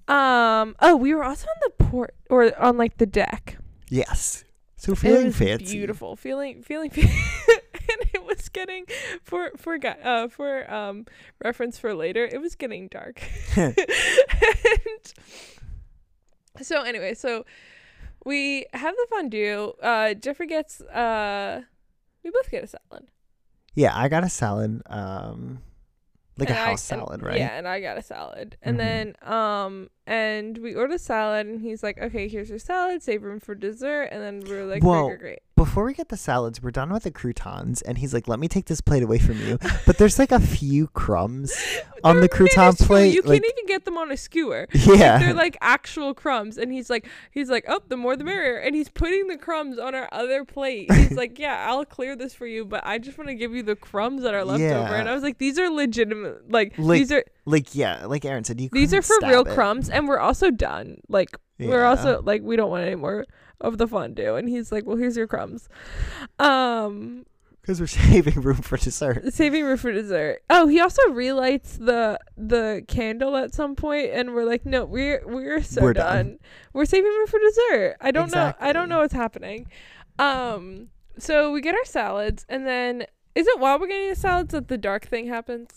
Um. 0.09 0.77
Oh, 0.81 0.97
we 0.97 1.15
were 1.15 1.25
also 1.25 1.47
on 1.47 1.57
the 1.79 1.85
port 1.85 2.15
or 2.31 2.57
on 2.61 2.77
like 2.77 2.99
the 2.99 3.07
deck. 3.07 3.57
Yes. 3.89 4.45
So 4.77 4.93
It 4.93 4.99
feeling 4.99 5.27
was 5.27 5.37
fancy. 5.39 5.73
beautiful, 5.73 6.15
feeling 6.17 6.63
feeling, 6.63 6.91
and 6.97 7.35
it 8.13 8.23
was 8.25 8.49
getting 8.51 8.85
for 9.23 9.51
for 9.57 9.79
uh 9.83 10.29
for 10.29 10.71
um 10.73 11.07
reference 11.43 11.79
for 11.79 11.95
later. 11.95 12.27
It 12.31 12.39
was 12.41 12.55
getting 12.55 12.89
dark, 12.89 13.23
and 13.57 13.75
so 16.61 16.83
anyway, 16.83 17.15
so 17.15 17.47
we 18.27 18.67
have 18.75 18.95
the 18.95 19.07
fondue. 19.11 19.73
Uh, 19.83 20.15
Jeffrey 20.15 20.47
gets 20.47 20.81
uh, 20.83 21.63
we 22.23 22.31
both 22.31 22.51
get 22.51 22.65
a 22.65 22.67
salad. 22.67 23.09
Yeah, 23.75 23.93
I 23.97 24.09
got 24.09 24.23
a 24.23 24.29
salad. 24.29 24.83
Um, 24.87 25.63
like 26.39 26.51
a 26.51 26.53
And 26.53 26.61
I- 26.61 26.65
house 26.67 26.91
and- 26.91 27.01
salad, 27.01 27.23
right? 27.23 27.39
Yeah, 27.39 27.57
and 27.57 27.67
I 27.69 27.81
got 27.81 27.97
a 27.99 28.03
salad. 28.03 28.57
And 28.63 28.77
Mhm. 28.77 28.79
then 28.79 29.17
um 29.33 29.91
and 30.07 30.59
we 30.59 30.75
ordered 30.75 31.01
salad 31.01 31.47
and 31.47 31.61
he's 31.61 31.83
like, 31.83 31.99
Okay, 31.99 32.29
here's 32.29 32.51
your 32.51 32.59
salad, 32.59 33.03
save 33.03 33.23
room 33.23 33.41
for 33.41 33.55
dessert 33.55 34.09
and 34.13 34.23
then 34.23 34.41
we 34.41 34.57
were 34.57 34.65
like, 34.65 34.83
Well, 34.83 35.07
Great, 35.09 35.19
great, 35.21 35.21
great. 35.21 35.41
Before 35.65 35.85
we 35.85 35.95
get 35.95 36.11
the 36.11 36.19
salads, 36.19 36.63
we're 36.63 36.71
done 36.73 36.93
with 36.93 37.05
the 37.05 37.11
croutons, 37.11 37.81
and 37.81 37.97
he's 37.97 38.13
like, 38.13 38.29
"Let 38.29 38.39
me 38.39 38.49
take 38.49 38.67
this 38.67 38.83
plate 38.83 39.03
away 39.03 39.19
from 39.19 39.41
you." 39.41 39.59
But 39.87 39.97
there's 39.97 40.19
like 40.19 40.31
a 40.31 40.39
few 40.39 40.89
crumbs 40.89 41.55
on 42.05 42.21
the 42.21 42.29
crouton 42.29 42.79
plate. 42.79 43.15
You 43.15 43.23
like, 43.23 43.41
can't 43.43 43.55
even 43.59 43.67
get 43.67 43.85
them 43.87 43.97
on 43.97 44.13
a 44.13 44.17
skewer. 44.17 44.69
yeah, 44.73 45.19
They're 45.19 45.33
like 45.33 45.57
actual 45.63 46.13
crumbs. 46.13 46.59
And 46.59 46.71
he's 46.71 46.91
like 46.91 47.09
he's 47.31 47.49
like, 47.49 47.65
Oh, 47.67 47.81
the 47.89 47.97
more 47.97 48.15
the 48.15 48.25
merrier 48.25 48.59
and 48.59 48.75
he's 48.77 48.91
putting 48.91 49.27
the 49.29 49.39
crumbs 49.39 49.79
on 49.79 49.95
our 49.95 50.09
other 50.13 50.45
plate. 50.45 50.93
He's 50.93 51.13
like, 51.17 51.39
Yeah, 51.39 51.67
I'll 51.69 51.85
clear 51.87 52.15
this 52.15 52.35
for 52.35 52.47
you, 52.47 52.65
but 52.67 52.87
I 52.87 52.99
just 52.99 53.17
want 53.17 53.29
to 53.29 53.35
give 53.35 53.53
you 53.55 53.63
the 53.63 53.75
crumbs 53.77 54.23
that 54.23 54.35
are 54.35 54.45
left 54.45 54.63
over. 54.63 54.95
And 54.95 55.09
I 55.09 55.15
was 55.15 55.23
like, 55.23 55.39
These 55.39 55.59
are 55.59 55.71
legitimate 55.71 56.51
like, 56.51 56.75
Like, 56.77 56.99
these 56.99 57.13
are 57.13 57.25
like 57.47 57.75
yeah, 57.75 58.07
like 58.07 58.25
Erin 58.25 58.45
said, 58.45 58.61
you. 58.61 58.69
these 58.73 58.95
are 58.95 59.03
for 59.03 59.17
real 59.23 59.43
it. 59.43 59.55
crumbs 59.55 59.91
and 59.91 60.09
we're 60.09 60.19
also 60.19 60.51
done 60.51 60.99
like 61.09 61.37
we're 61.59 61.85
also 61.85 62.21
like 62.23 62.43
we 62.43 62.57
don't 62.57 62.71
want 62.71 62.85
any 62.85 62.97
more 62.97 63.25
of 63.61 63.79
the 63.79 63.87
fondue. 63.87 64.35
And 64.37 64.49
he's 64.49 64.71
like 64.73 64.85
well 64.87 64.97
here's 64.97 65.17
your 65.17 65.27
crumbs. 65.27 65.69
Um 66.39 67.25
because 67.61 67.81
we're 67.81 67.87
saving 68.13 68.41
room 68.43 68.57
for 68.57 68.77
dessert. 68.77 69.33
saving 69.33 69.65
room 69.65 69.79
for 69.79 69.91
dessert. 69.93 70.43
Oh 70.51 70.67
he 70.67 70.81
also 70.81 71.03
relights 71.11 71.77
the 71.79 72.19
the 72.37 72.85
candle 72.89 73.37
at 73.37 73.55
some 73.55 73.75
point 73.75 74.11
and 74.13 74.35
we're 74.35 74.45
like 74.45 74.67
no 74.67 74.85
we're 74.85 75.23
we're 75.27 75.63
so 75.63 75.81
We're 75.83 75.95
done. 75.95 76.27
done. 76.27 76.39
we're 76.73 76.85
saving 76.85 77.11
room 77.11 77.27
for 77.27 77.39
dessert. 77.41 77.97
I 78.01 78.11
don't 78.11 78.33
know 78.33 78.53
i 78.61 78.73
don't 78.73 78.89
know 78.89 78.99
what's 78.99 79.15
happening. 79.15 79.67
Um 80.19 80.89
so 81.19 81.53
we 81.53 81.61
get 81.61 81.75
our 81.75 81.85
salads 81.85 82.45
and 82.49 82.67
then 82.67 83.07
is 83.35 83.47
it 83.47 83.59
while 83.59 83.79
we're 83.79 83.87
getting 83.89 84.11
the 84.11 84.17
salads 84.17 84.53
that 84.53 84.69
the 84.69 84.79
dark 84.79 85.07
thing 85.07 85.27
happens? 85.29 85.71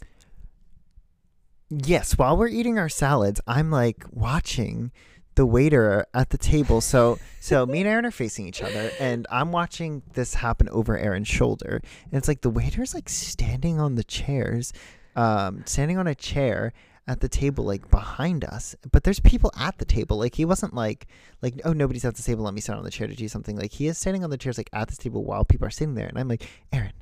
Yes, 1.70 2.18
while 2.18 2.38
we're 2.38 2.48
eating 2.48 2.78
our 2.80 2.88
salads, 2.90 3.42
I'm 3.48 3.72
like 3.72 4.06
watching 4.12 4.92
the 5.38 5.46
waiter 5.46 6.04
at 6.16 6.32
the 6.32 6.38
table. 6.38 6.82
So 6.82 7.20
so 7.40 7.66
me 7.66 7.82
and 7.82 7.88
Erin 7.88 8.06
are 8.08 8.12
facing 8.12 8.48
each 8.48 8.64
other 8.64 8.92
and 9.00 9.28
I'm 9.30 9.52
watching 9.52 10.02
this 10.14 10.34
happen 10.34 10.68
over 10.70 10.98
Erin's 10.98 11.28
shoulder. 11.28 11.80
And 12.04 12.14
it's 12.14 12.28
like 12.28 12.42
the 12.42 12.50
waiter's 12.50 12.96
like 12.96 13.08
standing 13.08 13.80
on 13.80 13.94
the 13.94 14.04
chairs, 14.04 14.74
um, 15.16 15.62
standing 15.66 16.00
on 16.00 16.08
a 16.08 16.16
chair 16.16 16.74
at 17.08 17.20
the 17.20 17.30
table 17.30 17.64
like 17.64 17.90
behind 17.92 18.44
us. 18.46 18.76
But 18.92 19.04
there's 19.04 19.20
people 19.20 19.52
at 19.56 19.78
the 19.78 19.86
table. 19.86 20.18
Like 20.18 20.34
he 20.34 20.44
wasn't 20.44 20.74
like 20.74 21.06
like, 21.44 21.62
oh 21.64 21.74
nobody's 21.74 22.04
at 22.04 22.16
the 22.16 22.24
table, 22.24 22.44
let 22.44 22.56
me 22.56 22.62
sit 22.62 22.76
on 22.76 22.84
the 22.84 22.90
chair 22.90 23.08
to 23.08 23.16
do 23.16 23.28
something. 23.28 23.56
Like 23.56 23.74
he 23.74 23.88
is 23.88 24.00
standing 24.00 24.24
on 24.24 24.32
the 24.32 24.40
chairs 24.40 24.58
like 24.58 24.72
at 24.74 24.88
this 24.88 24.98
table 24.98 25.24
while 25.24 25.46
people 25.46 25.68
are 25.68 25.72
sitting 25.72 25.94
there. 25.94 26.08
And 26.08 26.18
I'm 26.18 26.28
like, 26.28 26.50
Erin, 26.74 26.94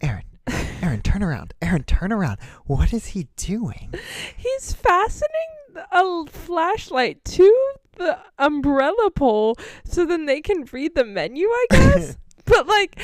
Erin, 0.00 0.24
Erin, 0.82 1.02
turn 1.02 1.22
around. 1.22 1.52
Erin, 1.60 1.82
turn 1.82 2.12
around. 2.12 2.38
What 2.64 2.94
is 2.94 3.08
he 3.08 3.28
doing? 3.36 3.92
He's 4.38 4.72
fastening 4.72 5.53
a 5.92 6.24
flashlight 6.28 7.24
to 7.24 7.72
the 7.96 8.18
umbrella 8.38 9.10
pole 9.10 9.56
so 9.84 10.04
then 10.04 10.26
they 10.26 10.40
can 10.40 10.64
read 10.72 10.94
the 10.94 11.04
menu, 11.04 11.46
I 11.46 11.66
guess. 11.70 12.16
but 12.44 12.66
like, 12.66 12.98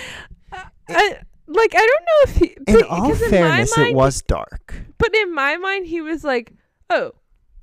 I, 0.52 0.64
I 0.88 1.18
like 1.46 1.74
I 1.74 1.78
don't 1.86 2.04
know 2.06 2.22
if 2.32 2.36
he. 2.36 2.46
In 2.66 2.74
but- 2.74 2.82
in 2.82 3.02
my 3.02 3.14
fairness, 3.14 3.76
it 3.76 3.80
mind- 3.80 3.96
was 3.96 4.22
dark. 4.22 4.74
But 4.98 5.14
in 5.14 5.34
my 5.34 5.56
mind, 5.56 5.86
he 5.86 6.00
was 6.00 6.22
like, 6.24 6.52
"Oh, 6.90 7.12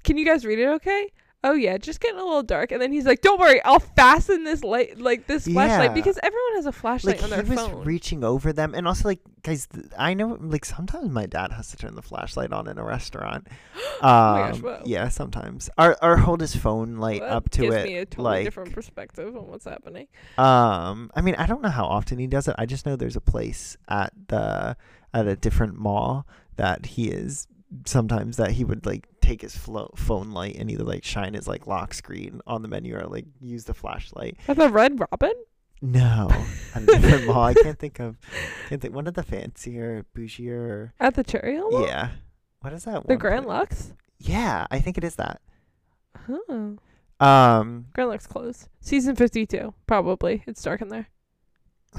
can 0.04 0.18
you 0.18 0.26
guys 0.26 0.46
read 0.46 0.60
it? 0.60 0.68
Okay." 0.68 1.12
Oh 1.44 1.54
yeah, 1.54 1.78
just 1.78 2.02
getting 2.02 2.20
a 2.20 2.24
little 2.24 2.42
dark, 2.44 2.72
and 2.72 2.82
then 2.82 2.92
he's 2.92 3.06
like, 3.06 3.22
"Don't 3.22 3.40
worry, 3.40 3.62
I'll 3.64 3.80
fasten 3.80 4.44
this 4.44 4.64
light, 4.64 5.00
like 5.00 5.28
this 5.28 5.46
flashlight, 5.46 5.90
Yeah. 5.92 5.94
because 5.94 6.18
everyone 6.24 6.56
has 6.56 6.66
a 6.66 6.72
flashlight 6.72 7.18
Like 7.18 7.24
on 7.24 7.30
their 7.30 7.44
he 7.44 7.50
was 7.52 7.60
phone." 7.60 7.84
reaching 7.86 8.24
over 8.24 8.52
them, 8.52 8.74
and 8.74 8.88
also 8.88 9.08
like 9.08 9.20
guys, 9.44 9.68
th- 9.68 9.86
I 9.98 10.16
know 10.16 10.38
like 10.42 10.66
sometimes 10.66 11.10
my 11.12 11.28
dad 11.28 11.52
has 11.52 11.70
to 11.70 11.78
turn 11.78 11.94
the 11.96 12.02
flashlight 12.02 12.52
on 12.52 12.68
in 12.68 12.80
a 12.80 12.84
restaurant. 12.84 13.48
Um, 13.48 13.54
Oh 14.02 14.32
my 14.34 14.50
gosh, 14.52 14.62
whoa. 14.62 14.82
yeah, 14.86 15.10
sometimes. 15.10 15.70
Or 15.78 15.96
or 16.04 16.18
hold 16.18 16.42
his 16.42 16.56
phone 16.56 16.98
light 16.98 17.22
That 17.22 17.30
up 17.30 17.50
to 17.52 17.62
gives 17.62 17.76
it. 17.76 17.78
Gives 17.78 17.88
me 17.88 17.98
a 18.00 18.06
totally 18.06 18.24
like, 18.38 18.44
different 18.46 18.74
perspective 18.74 19.38
on 19.38 19.48
what's 19.48 19.66
happening. 19.66 20.08
Um, 20.40 21.12
I 21.16 21.22
mean, 21.22 21.36
I 21.36 21.46
don't 21.46 21.62
know 21.62 21.70
how 21.70 21.86
often 21.86 22.18
he 22.18 22.26
does 22.28 22.48
it. 22.48 22.56
I 22.58 22.66
just 22.66 22.86
know 22.86 22.96
there's 22.96 23.16
a 23.16 23.22
place 23.22 23.78
at 23.88 24.12
the 24.28 24.76
at 25.14 25.28
a 25.28 25.36
different 25.36 25.78
mall 25.78 26.26
that 26.58 26.88
he 26.88 27.10
is 27.10 27.48
sometimes 27.86 28.38
that 28.38 28.52
he 28.52 28.64
would 28.64 28.86
like 28.86 29.08
take 29.22 29.42
his 29.42 29.56
flo- 29.58 29.92
phone 29.96 30.32
light 30.32 30.56
and 30.56 30.72
either 30.72 30.84
like 30.84 31.04
shine 31.04 31.34
his 31.34 31.48
like 31.48 31.68
lock 31.68 31.94
screen 31.94 32.42
on 32.48 32.62
the 32.62 32.68
menu 32.68 32.96
or 32.98 33.06
like 33.08 33.26
use 33.42 33.66
the 33.66 33.74
flashlight. 33.74 34.38
At 34.48 34.58
the 34.58 34.70
Red 34.70 35.00
Robin. 35.00 35.34
No, 35.82 36.30
at 36.74 36.84
a 36.84 36.86
different 37.00 37.28
mall. 37.28 37.44
I 37.44 37.54
can't 37.54 37.78
think 37.78 38.00
of. 38.00 38.18
Can't 38.70 38.82
think 38.82 38.96
one 38.96 39.06
of 39.08 39.14
the 39.14 39.22
fancier, 39.24 40.06
bougier. 40.16 40.92
At 41.00 41.14
the 41.16 41.24
Cherry 41.24 41.54
Hill 41.56 41.70
Mall? 41.70 41.86
Yeah, 41.86 42.10
what 42.62 42.74
is 42.74 42.86
that? 42.86 43.04
The 43.04 43.14
one 43.14 43.18
Grand 43.20 43.46
place? 43.46 43.58
Lux? 43.58 43.94
Yeah, 44.18 44.66
I 44.72 44.80
think 44.80 44.98
it 44.98 45.04
is 45.04 45.16
that. 45.18 45.40
Oh. 46.28 46.78
Um, 47.20 47.88
Grand 47.94 48.10
Lux 48.10 48.26
closed. 48.28 48.70
Season 48.80 49.16
52, 49.16 49.74
probably. 49.86 50.44
It's 50.48 50.62
dark 50.64 50.82
in 50.82 50.88
there. 50.90 51.10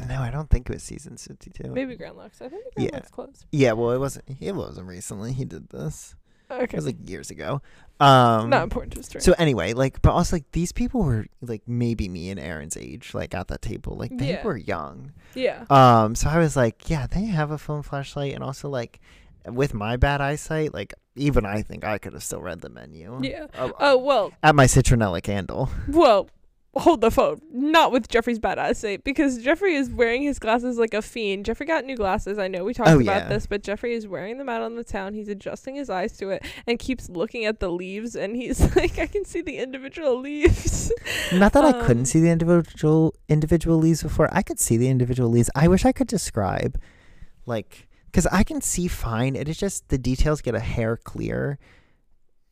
No, 0.07 0.21
I 0.21 0.31
don't 0.31 0.49
think 0.51 0.69
it 0.69 0.73
was 0.75 0.83
season 0.83 1.17
fifty-two. 1.17 1.71
Maybe 1.73 1.97
Grand 1.97 2.17
Lux. 2.17 2.41
I 2.43 2.49
think 2.49 2.65
the 2.77 2.85
Yeah. 2.85 3.01
Closed. 3.01 3.47
Yeah, 3.53 3.73
well, 3.73 3.91
it 3.93 3.99
wasn't. 3.99 4.25
It 4.41 4.55
wasn't 4.55 4.87
recently. 4.87 5.33
He 5.33 5.45
did 5.45 5.69
this. 5.71 6.15
Okay. 6.51 6.63
It 6.65 6.73
was 6.75 6.87
like 6.87 6.97
years 7.09 7.31
ago. 7.31 7.61
Um, 8.01 8.49
Not 8.49 8.63
important 8.63 8.95
to 8.95 9.03
story. 9.03 9.21
so 9.23 9.35
anyway, 9.39 9.75
like, 9.75 10.01
but 10.01 10.13
also 10.13 10.37
like 10.37 10.51
these 10.53 10.73
people 10.73 11.03
were 11.03 11.27
like 11.43 11.63
maybe 11.67 12.09
me 12.09 12.31
and 12.31 12.39
Erin's 12.41 12.77
age, 12.77 13.13
like 13.13 13.35
at 13.35 13.49
that 13.49 13.61
table, 13.61 13.97
like 13.97 14.17
they 14.17 14.31
Yeah. 14.31 14.45
were 14.45 14.57
young. 14.57 15.13
yeah. 15.35 15.65
Um, 15.69 16.15
so 16.15 16.29
I 16.31 16.39
was 16.39 16.57
like, 16.57 16.89
yeah, 16.89 17.07
they 17.07 17.27
have 17.27 17.51
a 17.51 17.59
phone 17.59 17.83
flashlight, 17.83 18.35
and 18.35 18.43
also 18.43 18.69
like, 18.71 19.01
with 19.47 19.75
my 19.75 19.97
bad 19.97 20.21
eyesight, 20.23 20.73
like 20.73 20.95
even 21.17 21.45
I 21.45 21.61
think 21.63 21.85
I 21.85 21.99
could 21.99 22.13
have 22.15 22.23
still 22.23 22.41
read 22.41 22.61
the 22.63 22.69
menu. 22.71 23.19
Yeah. 23.23 23.49
Uh, 23.55 23.71
Oh, 23.81 23.99
well, 23.99 24.33
at 24.43 24.55
my 24.55 24.65
citronella 24.67 25.23
candle. 25.23 25.69
well, 25.89 26.31
hold 26.75 27.01
the 27.01 27.11
phone. 27.11 27.41
Not 27.53 27.91
with 27.93 28.09
Jeffrey's 28.09 28.39
badass 28.39 28.59
eyesight 28.59 29.05
because 29.05 29.43
Jeffrey 29.43 29.75
is 29.75 29.91
wearing 29.91 30.23
his 30.23 30.39
glasses 30.39 30.79
like 30.79 30.95
a 30.95 31.03
fiend. 31.03 31.45
Jeffrey 31.45 31.67
got 31.67 31.85
new 31.85 31.97
glasses. 31.97 32.39
I 32.39 32.47
know 32.49 32.63
we 32.65 32.75
talked 32.75 32.91
Oh, 32.91 33.01
about 33.01 33.23
yeah. 33.23 33.29
this, 33.29 33.47
but 33.47 33.63
Jeffrey 33.63 33.95
is 33.95 34.07
wearing 34.07 34.39
them 34.39 34.49
out 34.49 34.63
on 34.63 34.77
the 34.77 34.85
town. 34.85 35.15
He's 35.15 35.29
adjusting 35.29 35.75
his 35.75 35.91
eyes 35.91 36.17
to 36.19 36.31
it 36.31 36.45
and 36.67 36.79
keeps 36.79 37.09
looking 37.09 37.45
at 37.47 37.59
the 37.61 37.71
leaves 37.71 38.15
and 38.15 38.37
he's 38.37 38.61
like, 38.77 38.99
I 38.99 39.07
can 39.07 39.25
see 39.25 39.41
the 39.41 39.59
individual 39.59 40.21
leaves. 40.21 40.93
Not 41.33 41.53
that 41.55 41.65
I 41.65 41.71
Um, 41.71 41.87
couldn't 41.87 42.07
see 42.07 42.21
the 42.21 42.31
individual 42.31 43.15
individual 43.29 43.79
leaves 43.79 44.03
before. 44.03 44.29
I 44.33 44.43
could 44.43 44.61
see 44.61 44.77
the 44.77 44.89
individual 44.89 45.31
leaves. 45.31 45.51
I 45.57 45.69
wish 45.69 45.85
I 45.85 45.93
could 45.93 46.07
describe, 46.09 46.79
like, 47.47 47.89
because 48.07 48.27
I 48.27 48.43
can 48.43 48.61
see 48.61 48.89
fine. 48.89 49.35
It 49.37 49.49
is 49.49 49.57
just 49.59 49.89
the 49.89 49.99
details 49.99 50.41
get 50.43 50.55
a 50.55 50.61
hair 50.61 50.97
clear. 50.97 51.59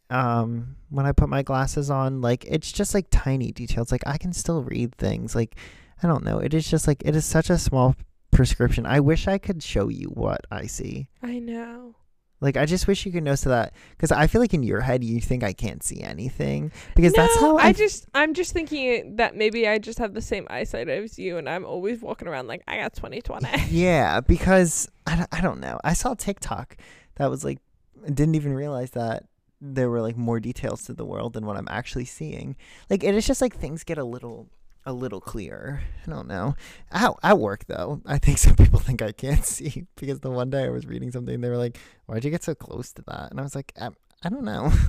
Um, 0.09 0.77
when 0.89 1.05
I 1.07 1.13
put 1.13 1.29
my 1.29 1.43
glasses 1.43 1.91
on, 1.91 2.21
like 2.21 2.45
it's 2.45 2.71
just 2.71 2.95
like 2.95 3.07
tiny 3.11 3.51
details. 3.53 3.91
Like 3.91 4.07
I 4.07 4.19
can 4.19 4.33
still 4.33 4.63
read 4.63 4.95
things. 4.97 5.35
Like 5.35 5.57
I 6.03 6.07
don't 6.07 6.25
know. 6.25 6.39
It 6.39 6.55
is 6.55 6.69
just 6.69 6.87
like 6.87 7.03
it 7.05 7.17
is 7.17 7.25
such 7.25 7.51
a 7.51 7.59
small 7.59 7.97
prescription. 8.31 8.87
I 8.87 9.01
wish 9.01 9.27
I 9.27 9.39
could 9.39 9.63
show 9.63 9.89
you 9.89 10.09
what 10.09 10.43
I 10.51 10.67
see. 10.67 11.09
I 11.23 11.39
know. 11.39 11.95
Like 12.41 12.57
I 12.57 12.67
just 12.67 12.87
wish 12.87 13.07
you 13.07 13.13
could 13.13 13.25
know 13.25 13.35
so 13.35 13.49
that 13.49 13.73
because 13.93 14.13
I 14.13 14.27
feel 14.27 14.43
like 14.43 14.53
in 14.53 14.63
your 14.63 14.83
head 14.83 15.03
you 15.03 15.21
think 15.23 15.43
I 15.43 15.55
can't 15.55 15.83
see 15.83 16.03
anything 16.03 16.71
because 16.95 17.15
that's 17.15 17.35
how 17.41 17.57
I 17.57 17.69
I 17.69 17.73
just 17.73 18.07
I'm 18.15 18.35
just 18.35 18.53
thinking 18.53 19.17
that 19.17 19.35
maybe 19.35 19.67
I 19.67 19.79
just 19.79 19.99
have 19.99 20.13
the 20.13 20.21
same 20.21 20.47
eyesight 20.51 20.91
as 20.91 21.19
you 21.19 21.39
and 21.39 21.49
I'm 21.49 21.65
always 21.65 22.03
walking 22.03 22.29
around 22.29 22.47
like 22.47 22.63
I 22.69 22.77
got 22.77 22.93
2020. 22.93 23.49
yeah, 23.71 24.21
because 24.21 24.87
I 25.07 25.17
don't, 25.17 25.29
I 25.33 25.41
don't 25.41 25.61
know. 25.61 25.81
I 25.83 25.95
saw 25.95 26.13
TikTok 26.13 26.77
that 27.15 27.31
was 27.31 27.43
like 27.43 27.59
didn't 28.05 28.35
even 28.35 28.53
realize 28.53 28.91
that 28.91 29.25
there 29.61 29.89
were 29.89 30.01
like 30.01 30.17
more 30.17 30.41
details 30.41 30.85
to 30.85 30.93
the 30.93 31.05
world 31.05 31.33
than 31.33 31.47
what 31.47 31.57
I'm 31.57 31.69
actually 31.71 32.05
seeing. 32.05 32.57
Like 32.91 33.03
it 33.03 33.15
is 33.15 33.27
just 33.27 33.41
like 33.41 33.57
things 33.57 33.85
get 33.85 33.99
a 33.99 34.05
little 34.05 34.49
a 34.85 34.93
little 34.93 35.21
clearer. 35.21 35.83
I 36.07 36.11
don't 36.11 36.29
know. 36.29 36.55
At, 36.93 37.13
at 37.23 37.39
work 37.39 37.67
though, 37.67 38.01
I 38.07 38.19
think 38.19 38.39
some 38.39 38.55
people 38.55 38.79
think 38.79 39.03
I 39.03 39.13
can't 39.13 39.45
see 39.57 39.87
because 39.97 40.21
the 40.21 40.31
one 40.31 40.51
day 40.51 40.65
I 40.65 40.71
was 40.71 40.87
reading 40.87 41.11
something 41.11 41.41
they 41.41 41.49
were 41.49 41.57
like, 41.57 41.79
"Why'd 42.07 42.25
you 42.25 42.31
get 42.31 42.45
so 42.45 42.55
close 42.55 42.93
to 42.95 43.03
that?" 43.03 43.31
And 43.31 43.41
I 43.41 43.43
was 43.43 43.55
like, 43.55 43.73
"I, 43.81 43.91
I 44.23 44.29
don't 44.29 44.45
know." 44.45 44.73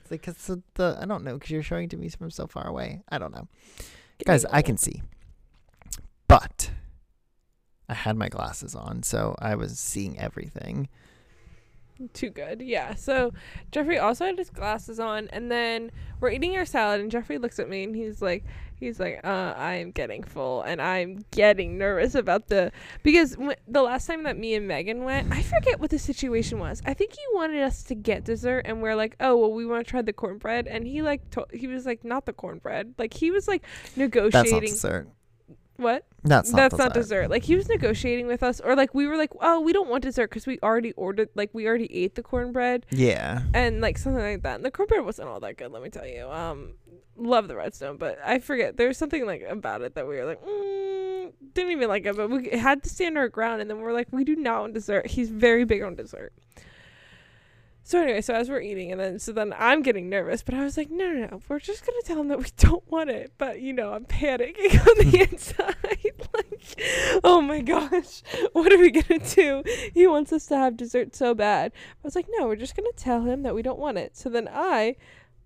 it's 0.00 0.10
like 0.10 0.22
cuz 0.22 0.50
the, 0.74 0.98
I 1.00 1.04
don't 1.04 1.24
know 1.24 1.38
cuz 1.38 1.50
you're 1.50 1.62
showing 1.62 1.88
to 1.90 1.96
me 1.96 2.08
from 2.08 2.30
so 2.30 2.46
far 2.46 2.66
away. 2.66 3.02
I 3.08 3.18
don't 3.18 3.34
know. 3.34 3.48
Guys, 4.24 4.44
I 4.46 4.62
can 4.62 4.78
see. 4.78 5.02
But 6.28 6.70
I 7.88 7.94
had 7.94 8.16
my 8.16 8.28
glasses 8.28 8.74
on, 8.74 9.02
so 9.02 9.36
I 9.38 9.54
was 9.54 9.78
seeing 9.78 10.18
everything. 10.18 10.88
Too 12.12 12.30
good. 12.30 12.60
Yeah. 12.60 12.94
So 12.94 13.32
Jeffrey 13.72 13.98
also 13.98 14.26
had 14.26 14.38
his 14.38 14.50
glasses 14.50 15.00
on 15.00 15.28
and 15.32 15.50
then 15.50 15.90
we're 16.20 16.30
eating 16.30 16.56
our 16.56 16.66
salad 16.66 17.00
and 17.00 17.10
Jeffrey 17.10 17.38
looks 17.38 17.58
at 17.58 17.68
me 17.68 17.84
and 17.84 17.94
he's 17.96 18.20
like, 18.20 18.44
He's 18.78 19.00
like, 19.00 19.20
uh, 19.24 19.54
I'm 19.56 19.90
getting 19.90 20.22
full, 20.22 20.60
and 20.60 20.82
I'm 20.82 21.24
getting 21.30 21.78
nervous 21.78 22.14
about 22.14 22.48
the 22.48 22.72
because 23.02 23.30
w- 23.36 23.56
the 23.66 23.80
last 23.80 24.06
time 24.06 24.24
that 24.24 24.36
me 24.36 24.54
and 24.54 24.68
Megan 24.68 25.02
went, 25.02 25.32
I 25.32 25.40
forget 25.40 25.80
what 25.80 25.88
the 25.88 25.98
situation 25.98 26.58
was. 26.58 26.82
I 26.84 26.92
think 26.92 27.12
he 27.14 27.22
wanted 27.32 27.62
us 27.62 27.82
to 27.84 27.94
get 27.94 28.24
dessert, 28.24 28.66
and 28.66 28.82
we're 28.82 28.94
like, 28.94 29.16
oh 29.18 29.34
well, 29.34 29.50
we 29.54 29.64
want 29.64 29.86
to 29.86 29.90
try 29.90 30.02
the 30.02 30.12
cornbread, 30.12 30.66
and 30.68 30.86
he 30.86 31.00
like 31.00 31.30
to- 31.30 31.46
he 31.54 31.68
was 31.68 31.86
like, 31.86 32.04
not 32.04 32.26
the 32.26 32.34
cornbread, 32.34 32.92
like 32.98 33.14
he 33.14 33.30
was 33.30 33.48
like 33.48 33.64
negotiating. 33.96 34.30
That's 34.30 34.52
not 34.52 34.60
dessert. 34.60 35.08
what? 35.76 36.04
That's 36.26 36.50
not 36.52 36.56
That's 36.56 36.74
dessert. 36.74 36.82
not 36.84 36.94
dessert. 36.94 37.30
Like 37.30 37.42
he 37.44 37.56
was 37.56 37.68
negotiating 37.68 38.26
with 38.26 38.42
us, 38.42 38.60
or 38.60 38.74
like 38.76 38.94
we 38.94 39.06
were 39.06 39.16
like, 39.16 39.30
oh, 39.40 39.60
we 39.60 39.72
don't 39.72 39.88
want 39.88 40.02
dessert 40.02 40.30
because 40.30 40.46
we 40.46 40.58
already 40.62 40.92
ordered, 40.92 41.28
like 41.34 41.50
we 41.52 41.66
already 41.66 41.92
ate 41.94 42.14
the 42.14 42.22
cornbread 42.22 42.86
Yeah. 42.90 43.42
and 43.54 43.80
like 43.80 43.98
something 43.98 44.22
like 44.22 44.42
that. 44.42 44.56
And 44.56 44.64
the 44.64 44.70
cornbread 44.70 45.04
wasn't 45.04 45.28
all 45.28 45.40
that 45.40 45.56
good, 45.56 45.70
let 45.72 45.82
me 45.82 45.90
tell 45.90 46.06
you. 46.06 46.28
Um, 46.28 46.74
love 47.16 47.48
the 47.48 47.56
redstone, 47.56 47.96
but 47.96 48.18
I 48.24 48.38
forget 48.40 48.76
there's 48.76 48.98
something 48.98 49.24
like 49.24 49.42
about 49.48 49.82
it 49.82 49.94
that 49.94 50.06
we 50.06 50.16
were 50.16 50.24
like, 50.26 50.44
mm, 50.44 51.32
didn't 51.54 51.72
even 51.72 51.88
like 51.88 52.04
it, 52.06 52.16
but 52.16 52.28
we 52.30 52.50
had 52.50 52.82
to 52.82 52.88
stand 52.88 53.16
our 53.16 53.28
ground, 53.28 53.60
and 53.60 53.70
then 53.70 53.80
we're 53.80 53.92
like, 53.92 54.08
we 54.10 54.24
do 54.24 54.36
not 54.36 54.60
want 54.60 54.74
dessert. 54.74 55.06
He's 55.06 55.30
very 55.30 55.64
big 55.64 55.82
on 55.82 55.94
dessert. 55.94 56.32
So 57.86 58.02
anyway, 58.02 58.20
so 58.20 58.34
as 58.34 58.50
we're 58.50 58.62
eating, 58.62 58.90
and 58.90 59.00
then 59.00 59.20
so 59.20 59.30
then 59.30 59.54
I'm 59.56 59.80
getting 59.80 60.08
nervous, 60.08 60.42
but 60.42 60.56
I 60.56 60.64
was 60.64 60.76
like, 60.76 60.90
no, 60.90 61.08
no, 61.12 61.28
no, 61.28 61.40
we're 61.48 61.60
just 61.60 61.86
gonna 61.86 62.02
tell 62.04 62.20
him 62.20 62.26
that 62.26 62.38
we 62.40 62.46
don't 62.56 62.82
want 62.90 63.10
it. 63.10 63.34
But 63.38 63.60
you 63.60 63.72
know, 63.72 63.92
I'm 63.92 64.04
panicking 64.06 64.74
on 64.88 65.08
the 65.08 65.20
inside, 65.30 65.76
like, 66.34 67.20
oh 67.22 67.40
my 67.40 67.60
gosh, 67.60 68.24
what 68.54 68.72
are 68.72 68.78
we 68.78 68.90
gonna 68.90 69.20
do? 69.20 69.62
He 69.94 70.04
wants 70.08 70.32
us 70.32 70.46
to 70.46 70.56
have 70.56 70.76
dessert 70.76 71.14
so 71.14 71.32
bad. 71.32 71.70
I 71.76 71.98
was 72.02 72.16
like, 72.16 72.26
no, 72.36 72.48
we're 72.48 72.56
just 72.56 72.74
gonna 72.74 72.90
tell 72.96 73.22
him 73.22 73.44
that 73.44 73.54
we 73.54 73.62
don't 73.62 73.78
want 73.78 73.98
it. 73.98 74.16
So 74.16 74.30
then 74.30 74.48
I 74.52 74.96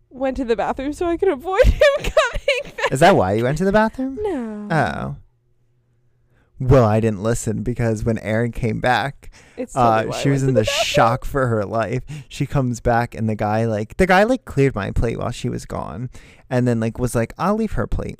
went 0.08 0.38
to 0.38 0.46
the 0.46 0.56
bathroom 0.56 0.94
so 0.94 1.04
I 1.04 1.18
could 1.18 1.28
avoid 1.28 1.66
him 1.66 1.80
coming 1.98 2.74
back. 2.74 2.90
Is 2.90 3.00
that 3.00 3.16
why 3.16 3.34
you 3.34 3.44
went 3.44 3.58
to 3.58 3.66
the 3.66 3.72
bathroom? 3.72 4.18
No. 4.18 4.68
Oh. 4.70 5.16
Well, 6.60 6.84
I 6.84 7.00
didn't 7.00 7.22
listen 7.22 7.62
because 7.62 8.04
when 8.04 8.18
Erin 8.18 8.52
came 8.52 8.80
back, 8.80 9.30
uh, 9.74 10.04
I 10.12 10.20
she 10.20 10.28
was 10.28 10.42
in 10.42 10.52
the 10.52 10.64
shock 10.84 11.24
for 11.24 11.46
her 11.46 11.64
life. 11.64 12.02
She 12.28 12.44
comes 12.44 12.80
back 12.80 13.14
and 13.14 13.26
the 13.30 13.34
guy 13.34 13.64
like 13.64 13.96
the 13.96 14.06
guy 14.06 14.24
like 14.24 14.44
cleared 14.44 14.74
my 14.74 14.90
plate 14.90 15.18
while 15.18 15.30
she 15.30 15.48
was 15.48 15.64
gone, 15.64 16.10
and 16.50 16.68
then 16.68 16.78
like 16.78 16.98
was 16.98 17.14
like 17.14 17.32
I'll 17.38 17.54
leave 17.54 17.72
her 17.72 17.86
plate. 17.86 18.18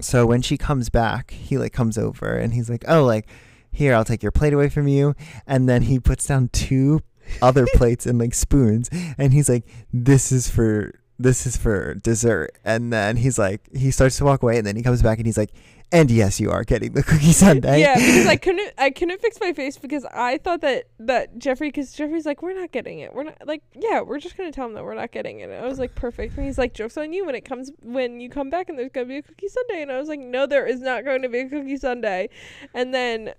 So 0.00 0.26
when 0.26 0.42
she 0.42 0.56
comes 0.56 0.90
back, 0.90 1.32
he 1.32 1.58
like 1.58 1.72
comes 1.72 1.98
over 1.98 2.36
and 2.36 2.54
he's 2.54 2.70
like, 2.70 2.84
oh 2.86 3.04
like 3.04 3.26
here 3.72 3.94
I'll 3.94 4.04
take 4.04 4.22
your 4.22 4.32
plate 4.32 4.52
away 4.52 4.68
from 4.68 4.86
you, 4.86 5.16
and 5.44 5.68
then 5.68 5.82
he 5.82 5.98
puts 5.98 6.24
down 6.24 6.50
two 6.52 7.02
other 7.42 7.66
plates 7.74 8.06
and 8.06 8.16
like 8.20 8.34
spoons, 8.34 8.88
and 9.18 9.32
he's 9.32 9.48
like 9.48 9.64
this 9.92 10.30
is 10.30 10.48
for 10.48 10.92
this 11.18 11.46
is 11.46 11.56
for 11.56 11.94
dessert, 11.96 12.52
and 12.64 12.92
then 12.92 13.16
he's 13.16 13.40
like 13.40 13.62
he 13.74 13.90
starts 13.90 14.18
to 14.18 14.24
walk 14.24 14.44
away, 14.44 14.56
and 14.56 14.64
then 14.64 14.76
he 14.76 14.84
comes 14.84 15.02
back 15.02 15.18
and 15.18 15.26
he's 15.26 15.36
like. 15.36 15.50
And 15.92 16.10
yes, 16.10 16.40
you 16.40 16.50
are 16.50 16.64
getting 16.64 16.92
the 16.92 17.02
cookie 17.02 17.32
sundae. 17.32 17.80
Yeah, 17.80 17.94
because 17.94 18.26
I 18.26 18.36
couldn't 18.46 18.72
I 18.76 18.90
couldn't 18.90 19.20
fix 19.20 19.38
my 19.40 19.52
face 19.52 19.78
because 19.78 20.04
I 20.06 20.38
thought 20.38 20.60
that 20.62 20.88
that 20.98 21.38
Jeffrey 21.38 21.68
because 21.68 21.92
Jeffrey's 21.92 22.26
like 22.26 22.42
we're 22.42 22.54
not 22.58 22.72
getting 22.72 22.98
it. 22.98 23.14
We're 23.14 23.24
not 23.24 23.46
like 23.46 23.62
yeah 23.72 24.00
we're 24.00 24.18
just 24.18 24.36
gonna 24.36 24.50
tell 24.50 24.66
him 24.66 24.74
that 24.74 24.84
we're 24.84 24.94
not 24.94 25.12
getting 25.12 25.40
it. 25.40 25.44
And 25.44 25.64
I 25.64 25.66
was 25.66 25.78
like 25.78 25.94
perfect. 25.94 26.36
And 26.36 26.44
he's 26.44 26.58
like 26.58 26.74
jokes 26.74 26.96
on 26.96 27.12
you 27.12 27.24
when 27.24 27.36
it 27.36 27.44
comes 27.44 27.70
when 27.82 28.18
you 28.18 28.28
come 28.28 28.50
back 28.50 28.68
and 28.68 28.76
there's 28.76 28.90
gonna 28.90 29.06
be 29.06 29.18
a 29.18 29.22
cookie 29.22 29.48
sundae 29.48 29.82
and 29.82 29.92
I 29.92 29.98
was 29.98 30.08
like 30.08 30.18
no 30.20 30.44
there 30.46 30.66
is 30.66 30.80
not 30.80 31.04
going 31.04 31.22
to 31.22 31.28
be 31.28 31.40
a 31.40 31.48
cookie 31.48 31.76
sundae 31.76 32.28
and 32.74 32.92
then 32.92 33.34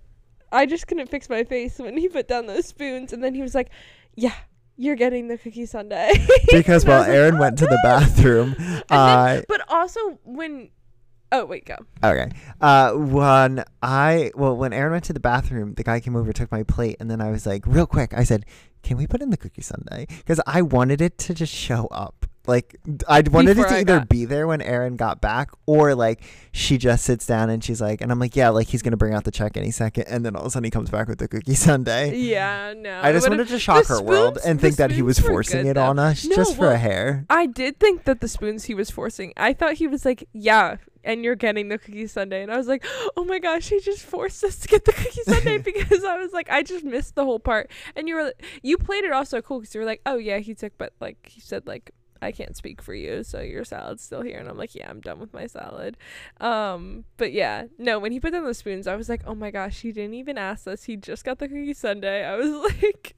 I 0.50 0.64
just 0.64 0.86
couldn't 0.86 1.10
fix 1.10 1.28
my 1.28 1.44
face 1.44 1.78
when 1.78 1.98
he 1.98 2.08
put 2.08 2.28
down 2.28 2.46
those 2.46 2.66
spoons. 2.66 3.12
And 3.12 3.22
then 3.22 3.34
he 3.34 3.42
was 3.42 3.54
like 3.54 3.68
yeah 4.14 4.34
you're 4.78 4.96
getting 4.96 5.28
the 5.28 5.36
cookie 5.36 5.66
sundae 5.66 6.12
because 6.50 6.86
while 6.86 7.00
like, 7.00 7.10
Erin 7.10 7.34
"Oh, 7.34 7.40
went 7.40 7.58
to 7.58 7.66
the 7.66 7.72
oh, 7.72 7.76
good." 7.76 7.82
bathroom, 7.82 8.54
then- 8.58 8.82
I 8.90 9.44
but 9.48 9.60
also 9.68 10.18
when 10.24 10.70
oh 11.32 11.44
wait 11.44 11.64
go 11.66 11.76
okay. 12.02 12.30
Uh, 12.60 12.92
when 12.92 13.64
I 13.82 14.30
well, 14.34 14.56
when 14.56 14.72
Erin 14.72 14.92
went 14.92 15.04
to 15.04 15.12
the 15.12 15.20
bathroom, 15.20 15.74
the 15.74 15.84
guy 15.84 16.00
came 16.00 16.16
over, 16.16 16.32
took 16.32 16.50
my 16.50 16.62
plate, 16.62 16.96
and 17.00 17.10
then 17.10 17.20
I 17.20 17.30
was 17.30 17.46
like, 17.46 17.66
real 17.66 17.86
quick, 17.86 18.12
I 18.14 18.24
said, 18.24 18.44
"Can 18.82 18.96
we 18.96 19.06
put 19.06 19.20
in 19.22 19.30
the 19.30 19.36
cookie 19.36 19.62
sundae?" 19.62 20.06
Because 20.08 20.40
I 20.46 20.62
wanted 20.62 21.00
it 21.00 21.18
to 21.18 21.34
just 21.34 21.52
show 21.54 21.86
up. 21.90 22.26
Like 22.46 22.76
I 23.06 23.20
wanted 23.30 23.56
Before 23.58 23.66
it 23.66 23.68
to 23.68 23.74
I 23.76 23.80
either 23.80 23.98
got- 23.98 24.08
be 24.08 24.24
there 24.24 24.46
when 24.46 24.62
Erin 24.62 24.96
got 24.96 25.20
back, 25.20 25.50
or 25.66 25.94
like 25.94 26.22
she 26.50 26.78
just 26.78 27.04
sits 27.04 27.26
down 27.26 27.50
and 27.50 27.62
she's 27.62 27.78
like, 27.78 28.00
and 28.00 28.10
I'm 28.10 28.18
like, 28.18 28.34
yeah, 28.34 28.48
like 28.48 28.68
he's 28.68 28.80
gonna 28.80 28.96
bring 28.96 29.12
out 29.12 29.24
the 29.24 29.30
check 29.30 29.58
any 29.58 29.70
second, 29.70 30.04
and 30.08 30.24
then 30.24 30.34
all 30.34 30.42
of 30.42 30.46
a 30.46 30.50
sudden 30.52 30.64
he 30.64 30.70
comes 30.70 30.88
back 30.88 31.08
with 31.08 31.18
the 31.18 31.28
cookie 31.28 31.54
sundae. 31.66 32.16
yeah 32.16 32.72
no 32.74 33.00
I 33.02 33.12
just 33.12 33.26
But 33.26 33.32
wanted 33.32 33.48
to 33.48 33.58
shock 33.58 33.86
the 33.86 33.96
her 33.96 34.02
world 34.02 34.36
spoons- 34.38 34.46
and 34.46 34.58
the 34.58 34.62
think 34.62 34.76
that 34.76 34.92
he 34.92 35.02
was 35.02 35.16
spoons 35.18 35.28
were 35.28 35.34
forcing 35.34 35.62
good, 35.64 35.70
it 35.72 35.74
though. 35.74 35.82
on 35.84 35.98
us 35.98 36.24
No, 36.24 36.36
just 36.36 36.54
for 36.56 36.62
well, 36.62 36.70
a 36.72 36.78
hair. 36.78 37.26
I 37.28 37.44
did 37.44 37.78
think 37.78 38.04
that 38.04 38.22
the 38.22 38.28
spoons 38.28 38.64
he 38.64 38.74
was 38.74 38.90
forcing. 38.90 39.34
I 39.36 39.52
thought 39.52 39.74
he 39.74 39.86
was 39.86 40.06
like, 40.06 40.26
"Yeah, 40.32 40.76
and 41.04 41.24
you're 41.24 41.36
getting 41.36 41.68
the 41.68 41.78
cookie 41.78 42.06
sundae," 42.06 42.42
and 42.42 42.52
I 42.52 42.56
was 42.56 42.68
like, 42.68 42.84
"Oh 43.16 43.24
my 43.24 43.38
gosh, 43.38 43.68
he 43.68 43.80
just 43.80 44.04
forced 44.04 44.42
us 44.44 44.56
to 44.60 44.68
get 44.68 44.84
the 44.84 44.92
cookie 44.92 45.22
sundae," 45.26 45.58
because 45.58 46.04
I 46.04 46.16
was 46.16 46.32
like, 46.32 46.50
I 46.50 46.62
just 46.62 46.84
missed 46.84 47.14
the 47.14 47.24
whole 47.24 47.40
part. 47.40 47.70
And 47.96 48.08
you 48.08 48.16
were, 48.16 48.32
you 48.62 48.78
played 48.78 49.04
it 49.04 49.12
off 49.12 49.28
so 49.28 49.42
cool 49.42 49.60
because 49.60 49.74
you 49.74 49.80
were 49.80 49.86
like, 49.86 50.02
"Oh 50.06 50.16
yeah, 50.16 50.38
he 50.38 50.54
took," 50.54 50.76
but 50.78 50.92
like 51.00 51.28
he 51.28 51.40
said, 51.40 51.66
like. 51.66 51.92
I 52.20 52.32
can't 52.32 52.56
speak 52.56 52.82
for 52.82 52.94
you, 52.94 53.22
so 53.22 53.40
your 53.40 53.64
salad's 53.64 54.02
still 54.02 54.22
here. 54.22 54.38
And 54.38 54.48
I'm 54.48 54.56
like, 54.56 54.74
yeah, 54.74 54.90
I'm 54.90 55.00
done 55.00 55.20
with 55.20 55.32
my 55.32 55.46
salad. 55.46 55.96
Um, 56.40 57.04
but 57.16 57.32
yeah, 57.32 57.66
no, 57.78 58.00
when 58.00 58.10
he 58.10 58.18
put 58.18 58.32
down 58.32 58.44
the 58.44 58.54
spoons, 58.54 58.88
I 58.88 58.96
was 58.96 59.08
like, 59.08 59.22
oh 59.24 59.36
my 59.36 59.52
gosh, 59.52 59.82
he 59.82 59.92
didn't 59.92 60.14
even 60.14 60.36
ask 60.36 60.66
us. 60.66 60.82
He 60.82 60.96
just 60.96 61.24
got 61.24 61.38
the 61.38 61.46
cookie 61.46 61.74
sundae. 61.74 62.24
I 62.24 62.34
was 62.34 62.50
like, 62.82 63.14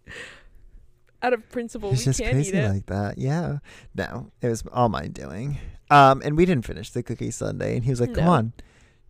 out 1.23 1.33
of 1.33 1.49
principle, 1.51 1.91
It's 1.93 2.01
we 2.01 2.05
just 2.07 2.21
can't 2.21 2.33
crazy 2.33 2.51
eat 2.51 2.55
it. 2.61 2.69
like 2.69 2.87
that. 2.87 3.19
Yeah. 3.19 3.59
No, 3.95 4.31
it 4.41 4.49
was 4.49 4.65
all 4.73 4.89
my 4.89 5.07
doing. 5.07 5.59
Um, 5.91 6.23
and 6.25 6.37
we 6.37 6.47
didn't 6.47 6.65
finish 6.67 6.91
the 6.91 7.03
cookie 7.03 7.31
sundae, 7.31 7.75
and 7.77 7.85
he 7.85 7.91
was 7.91 8.01
like, 8.01 8.15
"Come 8.15 8.25
No. 8.25 8.31
on, 8.31 8.53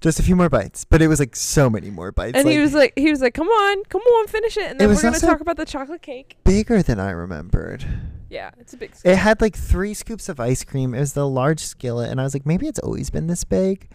just 0.00 0.18
a 0.18 0.22
few 0.22 0.34
more 0.34 0.48
bites." 0.48 0.84
But 0.84 1.02
it 1.02 1.08
was 1.08 1.20
like 1.20 1.36
so 1.36 1.68
many 1.68 1.90
more 1.90 2.10
bites. 2.10 2.36
and 2.36 2.46
like, 2.46 2.52
he 2.52 2.58
was 2.58 2.72
like, 2.74 2.92
he 2.96 3.10
was 3.10 3.20
like, 3.20 3.34
"Come 3.34 3.48
on, 3.48 3.84
come 3.90 4.00
on, 4.00 4.26
finish 4.28 4.56
it." 4.56 4.70
And 4.70 4.80
then 4.80 4.88
was 4.88 4.98
we're 4.98 5.02
gonna 5.02 5.16
also- 5.16 5.26
talk 5.26 5.40
about 5.40 5.56
the 5.58 5.66
chocolate 5.66 6.02
cake. 6.02 6.36
bigger 6.44 6.82
than 6.82 6.98
I 6.98 7.10
remembered. 7.10 7.84
Yeah, 8.30 8.50
it's 8.58 8.72
a 8.72 8.76
big. 8.76 8.92
It 9.04 9.16
had 9.16 9.40
like 9.40 9.56
three 9.56 9.92
scoops 9.92 10.28
of 10.28 10.38
ice 10.40 10.64
cream. 10.64 10.94
It 10.94 11.00
was 11.00 11.12
the 11.14 11.28
large 11.28 11.60
skillet, 11.60 12.10
and 12.10 12.20
I 12.20 12.24
was 12.24 12.32
like, 12.32 12.46
maybe 12.46 12.66
it's 12.68 12.78
always 12.78 13.10
been 13.10 13.26
this 13.26 13.44
big. 13.44 13.88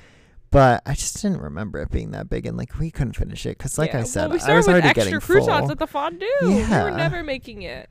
But 0.51 0.83
I 0.85 0.93
just 0.93 1.21
didn't 1.21 1.41
remember 1.41 1.79
it 1.81 1.89
being 1.89 2.11
that 2.11 2.29
big, 2.29 2.45
and 2.45 2.55
like 2.55 2.77
we 2.77 2.91
couldn't 2.91 3.13
finish 3.13 3.45
it 3.45 3.57
because, 3.57 3.77
like 3.77 3.93
yeah. 3.93 4.01
I 4.01 4.03
said, 4.03 4.21
well, 4.23 4.29
we 4.31 4.35
I 4.35 4.39
started 4.39 4.57
was 4.57 4.67
with 4.67 4.73
already 4.75 4.87
extra 4.89 5.03
getting 5.05 5.19
croutons 5.21 5.59
full. 5.61 5.71
at 5.71 5.79
the 5.79 5.87
fondue. 5.87 6.25
We 6.43 6.59
Yeah. 6.59 6.83
were 6.83 6.91
never 6.91 7.23
making 7.23 7.63
it. 7.63 7.89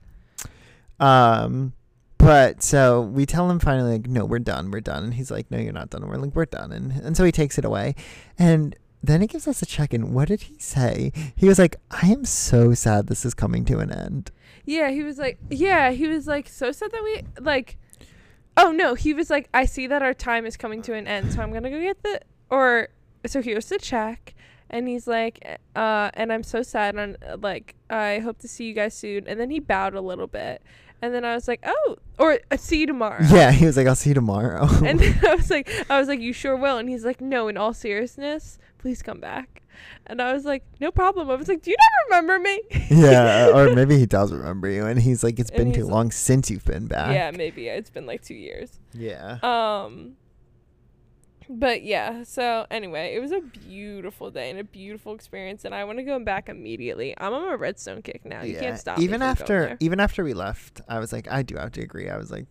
Um, 1.00 1.72
but 2.18 2.62
so 2.62 3.02
we 3.02 3.26
tell 3.26 3.50
him 3.50 3.58
finally, 3.58 3.92
like, 3.92 4.08
no, 4.08 4.24
we're 4.24 4.38
done, 4.38 4.70
we're 4.70 4.80
done. 4.80 5.04
And 5.04 5.14
he's 5.14 5.30
like, 5.30 5.50
no, 5.50 5.58
you're 5.58 5.72
not 5.72 5.90
done. 5.90 6.02
And 6.02 6.10
we're 6.10 6.18
like, 6.18 6.34
we're 6.34 6.46
done. 6.46 6.72
And, 6.72 6.92
and 6.92 7.16
so 7.16 7.24
he 7.24 7.32
takes 7.32 7.58
it 7.58 7.64
away. 7.64 7.94
And 8.38 8.76
then 9.02 9.20
he 9.20 9.26
gives 9.26 9.46
us 9.46 9.60
a 9.60 9.66
check 9.66 9.92
in. 9.92 10.14
What 10.14 10.28
did 10.28 10.42
he 10.42 10.58
say? 10.58 11.12
He 11.36 11.46
was 11.46 11.58
like, 11.58 11.76
I 11.90 12.06
am 12.06 12.24
so 12.24 12.72
sad 12.72 13.06
this 13.06 13.26
is 13.26 13.34
coming 13.34 13.66
to 13.66 13.78
an 13.78 13.92
end. 13.92 14.30
Yeah, 14.64 14.90
he 14.90 15.02
was 15.02 15.18
like, 15.18 15.38
yeah, 15.50 15.90
he 15.90 16.06
was 16.06 16.26
like 16.26 16.48
so 16.48 16.72
sad 16.72 16.90
that 16.90 17.02
we 17.02 17.22
like. 17.38 17.76
Oh 18.56 18.70
no, 18.70 18.94
he 18.94 19.12
was 19.12 19.28
like, 19.28 19.50
I 19.52 19.66
see 19.66 19.86
that 19.88 20.02
our 20.02 20.14
time 20.14 20.46
is 20.46 20.56
coming 20.56 20.80
to 20.82 20.94
an 20.94 21.06
end, 21.06 21.32
so 21.32 21.42
I'm 21.42 21.52
gonna 21.52 21.68
go 21.68 21.80
get 21.80 22.02
the 22.02 22.20
or. 22.48 22.88
So 23.26 23.42
here's 23.42 23.66
the 23.66 23.78
check, 23.78 24.34
and 24.70 24.88
he's 24.88 25.06
like, 25.06 25.58
uh, 25.76 26.10
and 26.14 26.32
I'm 26.32 26.42
so 26.42 26.62
sad, 26.62 26.94
and 26.94 27.18
like, 27.42 27.74
I 27.90 28.20
hope 28.20 28.38
to 28.38 28.48
see 28.48 28.64
you 28.64 28.74
guys 28.74 28.94
soon. 28.94 29.26
And 29.26 29.38
then 29.38 29.50
he 29.50 29.60
bowed 29.60 29.94
a 29.94 30.00
little 30.00 30.26
bit, 30.26 30.62
and 31.04 31.14
then 31.14 31.24
I 31.24 31.34
was 31.34 31.46
like, 31.48 31.60
oh, 31.64 31.96
or 32.18 32.40
uh, 32.50 32.56
see 32.56 32.80
you 32.80 32.86
tomorrow. 32.86 33.20
Yeah, 33.30 33.50
he 33.52 33.66
was 33.66 33.76
like, 33.76 33.86
I'll 33.86 33.94
see 33.94 34.10
you 34.10 34.14
tomorrow. 34.14 34.66
And 34.84 34.98
then 34.98 35.18
I 35.26 35.34
was 35.34 35.50
like, 35.50 35.68
I 35.90 35.98
was 35.98 36.08
like, 36.08 36.20
you 36.20 36.32
sure 36.32 36.56
will? 36.56 36.78
And 36.78 36.88
he's 36.88 37.04
like, 37.04 37.20
no. 37.20 37.48
In 37.48 37.56
all 37.56 37.72
seriousness, 37.74 38.58
please 38.78 39.02
come 39.02 39.20
back. 39.20 39.62
And 40.06 40.20
I 40.22 40.32
was 40.32 40.44
like, 40.44 40.62
no 40.80 40.90
problem. 40.90 41.30
I 41.30 41.34
was 41.34 41.48
like, 41.48 41.62
do 41.62 41.70
you 41.70 41.76
not 41.76 42.16
remember 42.16 42.38
me? 42.38 42.62
yeah, 42.90 43.50
or 43.54 43.74
maybe 43.74 43.98
he 43.98 44.06
does 44.06 44.32
remember 44.32 44.68
you. 44.68 44.86
And 44.86 45.00
he's 45.00 45.24
like, 45.24 45.38
it's 45.40 45.50
And 45.50 45.58
been 45.58 45.72
too 45.72 45.80
he's- 45.80 45.90
long 45.90 46.10
since 46.12 46.50
you've 46.50 46.64
been 46.64 46.86
back. 46.86 47.12
yeah, 47.14 47.30
maybe 47.32 47.68
it's 47.68 47.90
been 47.90 48.06
like 48.06 48.22
two 48.22 48.34
years. 48.34 48.78
Yeah. 48.92 49.38
Um, 49.42 50.12
but 51.48 51.82
yeah. 51.82 52.22
So 52.24 52.66
anyway, 52.70 53.14
it 53.14 53.20
was 53.20 53.32
a 53.32 53.40
beautiful 53.40 54.30
day 54.30 54.50
and 54.50 54.58
a 54.58 54.64
beautiful 54.64 55.14
experience, 55.14 55.64
and 55.64 55.74
I 55.74 55.84
want 55.84 55.98
to 55.98 56.04
go 56.04 56.18
back 56.18 56.48
immediately. 56.48 57.14
I'm 57.18 57.32
on 57.32 57.52
a 57.52 57.56
redstone 57.56 58.02
kick 58.02 58.24
now. 58.24 58.42
You 58.42 58.58
can't 58.58 58.78
stop. 58.78 58.98
Even 58.98 59.22
after, 59.22 59.76
even 59.80 60.00
after 60.00 60.24
we 60.24 60.34
left, 60.34 60.80
I 60.88 60.98
was 60.98 61.12
like, 61.12 61.30
I 61.30 61.42
do 61.42 61.56
have 61.56 61.72
to 61.72 61.80
agree. 61.82 62.08
I 62.08 62.16
was 62.16 62.30
like, 62.30 62.46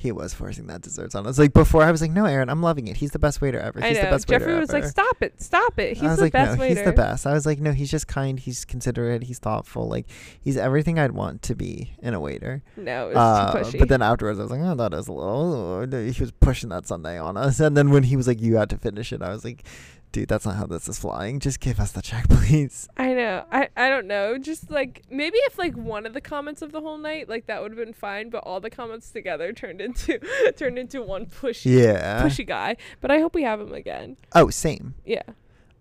he 0.00 0.12
was 0.12 0.32
forcing 0.32 0.68
that 0.68 0.80
desserts 0.80 1.16
on 1.16 1.26
us. 1.26 1.38
Like 1.40 1.52
before, 1.52 1.82
I 1.82 1.90
was 1.90 2.00
like, 2.00 2.12
no, 2.12 2.24
Erin, 2.24 2.48
I'm 2.48 2.62
loving 2.62 2.86
it. 2.86 2.96
He's 2.98 3.10
the 3.10 3.18
best 3.18 3.40
waiter 3.40 3.58
ever. 3.58 3.82
I 3.82 3.88
He's 3.88 3.96
know 3.96 4.04
the 4.04 4.10
best 4.10 4.28
Jeffrey 4.28 4.46
waiter 4.46 4.60
was 4.60 4.70
ever. 4.70 4.80
like, 4.82 4.88
"Stop 4.90 5.22
it, 5.22 5.42
stop 5.42 5.76
it." 5.78 5.94
He's 5.96 6.04
I 6.04 6.06
was 6.06 6.16
the 6.18 6.22
like, 6.26 6.32
best 6.32 6.52
no, 6.56 6.60
waiter. 6.60 6.74
he's 6.76 6.84
the 6.84 6.92
best. 6.92 7.26
I 7.26 7.32
was 7.32 7.44
like, 7.44 7.58
no, 7.58 7.72
he's 7.72 7.90
just 7.90 8.06
kind. 8.06 8.38
He's 8.38 8.64
considerate. 8.64 9.24
He's 9.24 9.40
thoughtful. 9.40 9.88
Like 9.88 10.06
he's 10.40 10.56
everything 10.56 10.98
I'd 10.98 11.12
want 11.12 11.42
to 11.42 11.56
be 11.56 11.96
in 12.00 12.14
a 12.14 12.20
waiter. 12.20 12.62
No, 12.76 13.06
it 13.10 13.14
was 13.14 13.16
Uh, 13.16 13.52
too 13.52 13.58
pushy. 13.58 13.78
but 13.80 13.88
then 13.88 14.00
afterwards, 14.00 14.38
I 14.38 14.42
was 14.42 14.50
like, 14.52 14.60
oh, 14.62 14.74
that 14.76 14.94
is 14.94 15.08
a 15.08 15.12
little. 15.12 15.86
He 16.12 16.22
was 16.22 16.30
pushing 16.30 16.68
that 16.70 16.86
sundae 16.86 17.18
on 17.18 17.36
us, 17.36 17.58
and 17.58 17.76
then 17.76 17.90
when 17.90 18.04
he 18.04 18.16
was 18.16 18.28
like, 18.28 18.40
you 18.40 18.56
had 18.56 18.70
to 18.70 18.78
finish 18.78 19.12
it, 19.12 19.20
I 19.20 19.30
was 19.30 19.44
like, 19.44 19.64
dude, 20.12 20.28
that's 20.28 20.44
not 20.46 20.56
how 20.56 20.66
this 20.66 20.88
is 20.88 20.98
flying. 20.98 21.40
Just 21.40 21.60
give 21.60 21.78
us 21.80 21.92
the 21.92 22.02
check, 22.02 22.28
please. 22.28 22.88
I 22.96 23.12
know. 23.14 23.44
I 23.52 23.68
I 23.76 23.88
don't 23.88 24.06
know. 24.06 24.38
Just 24.38 24.70
like 24.70 25.02
maybe 25.10 25.36
if 25.38 25.58
like 25.58 25.76
one 25.76 26.06
of 26.06 26.12
the 26.14 26.20
comments 26.20 26.62
of 26.62 26.72
the 26.72 26.80
whole 26.80 26.98
night, 26.98 27.28
like 27.28 27.46
that 27.46 27.62
would 27.62 27.70
have 27.72 27.78
been 27.78 27.92
fine. 27.94 28.30
But 28.30 28.38
all 28.44 28.60
the 28.60 28.70
comments 28.70 29.10
together 29.10 29.52
turned 29.54 29.80
into 29.80 30.18
turned 30.56 30.78
into 30.78 31.02
one 31.02 31.26
pushy 31.26 31.82
Yeah. 31.84 32.22
pushy 32.22 32.46
guy. 32.46 32.76
But 33.00 33.10
I 33.10 33.18
hope 33.20 33.34
we 33.34 33.42
have 33.42 33.60
him 33.60 33.72
again. 33.72 34.16
Oh, 34.34 34.50
same. 34.50 34.94
Yeah, 35.04 35.22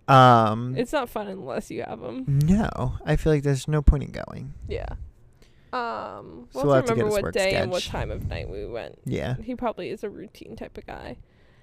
Um, 0.07 0.75
it's 0.77 0.93
not 0.93 1.09
fun 1.09 1.27
unless 1.27 1.69
you 1.71 1.83
have 1.83 2.01
him. 2.01 2.25
no, 2.27 2.95
I 3.05 3.15
feel 3.15 3.33
like 3.33 3.43
there's 3.43 3.67
no 3.67 3.81
point 3.81 4.03
in 4.03 4.11
going. 4.11 4.53
Yeah. 4.67 4.87
Um, 5.73 6.47
So 6.53 6.59
we'll 6.59 6.65
we'll 6.67 6.75
have 6.75 6.85
to 6.85 6.93
remember 6.93 7.21
what 7.21 7.33
day 7.33 7.53
and 7.55 7.69
what 7.69 7.83
time 7.83 8.09
of 8.09 8.25
night 8.27 8.49
we 8.49 8.65
went. 8.65 8.99
Yeah. 9.05 9.35
He 9.43 9.53
probably 9.55 9.89
is 9.89 10.03
a 10.03 10.09
routine 10.09 10.55
type 10.55 10.77
of 10.77 10.85
guy. 10.87 11.17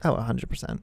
Oh, 0.04 0.14
100%. 0.14 0.80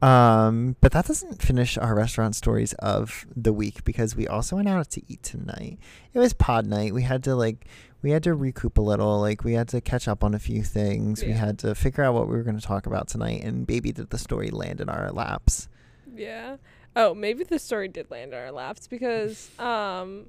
Um, 0.00 0.76
but 0.80 0.92
that 0.92 1.06
doesn't 1.06 1.42
finish 1.42 1.76
our 1.76 1.94
restaurant 1.94 2.36
stories 2.36 2.72
of 2.74 3.26
the 3.34 3.52
week 3.52 3.84
because 3.84 4.14
we 4.14 4.28
also 4.28 4.56
went 4.56 4.68
out 4.68 4.90
to 4.92 5.02
eat 5.08 5.22
tonight. 5.22 5.78
It 6.14 6.18
was 6.18 6.32
pod 6.32 6.66
night. 6.66 6.94
We 6.94 7.02
had 7.02 7.24
to 7.24 7.34
like 7.34 7.66
we 8.00 8.12
had 8.12 8.22
to 8.22 8.34
recoup 8.34 8.78
a 8.78 8.80
little, 8.80 9.20
like 9.20 9.42
we 9.42 9.54
had 9.54 9.68
to 9.68 9.80
catch 9.80 10.06
up 10.06 10.22
on 10.22 10.34
a 10.34 10.38
few 10.38 10.62
things. 10.62 11.24
We 11.24 11.32
had 11.32 11.58
to 11.60 11.74
figure 11.74 12.04
out 12.04 12.14
what 12.14 12.28
we 12.28 12.36
were 12.36 12.44
going 12.44 12.58
to 12.58 12.64
talk 12.64 12.86
about 12.86 13.08
tonight 13.08 13.42
and 13.42 13.66
baby 13.66 13.90
did 13.90 14.10
the 14.10 14.18
story 14.18 14.50
land 14.50 14.80
in 14.80 14.88
our 14.88 15.10
laps. 15.10 15.68
Yeah. 16.14 16.58
Oh, 16.94 17.14
maybe 17.14 17.42
the 17.42 17.58
story 17.58 17.88
did 17.88 18.08
land 18.10 18.32
in 18.32 18.38
our 18.38 18.52
laps 18.52 18.86
because 18.86 19.50
um 19.58 20.26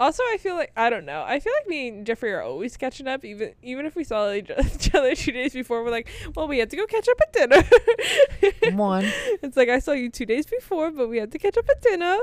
also 0.00 0.22
I 0.24 0.38
feel 0.40 0.54
like 0.56 0.72
I 0.76 0.90
don't 0.90 1.04
know. 1.04 1.22
I 1.26 1.38
feel 1.38 1.52
like 1.60 1.68
me 1.68 1.88
and 1.88 2.06
Jeffrey 2.06 2.32
are 2.32 2.42
always 2.42 2.76
catching 2.76 3.06
up 3.06 3.24
even 3.24 3.54
even 3.62 3.86
if 3.86 3.94
we 3.94 4.02
saw 4.02 4.32
each 4.32 4.50
other 4.94 5.14
two 5.14 5.32
days 5.32 5.52
before 5.52 5.84
we're 5.84 5.90
like, 5.90 6.08
well 6.34 6.48
we 6.48 6.58
had 6.58 6.70
to 6.70 6.76
go 6.76 6.86
catch 6.86 7.08
up 7.08 7.20
at 7.20 7.32
dinner. 7.32 8.76
One. 8.76 9.04
it's 9.42 9.56
like 9.56 9.68
I 9.68 9.78
saw 9.78 9.92
you 9.92 10.10
two 10.10 10.26
days 10.26 10.46
before, 10.46 10.90
but 10.90 11.08
we 11.08 11.18
had 11.18 11.30
to 11.32 11.38
catch 11.38 11.56
up 11.56 11.68
at 11.68 11.82
dinner. 11.82 12.18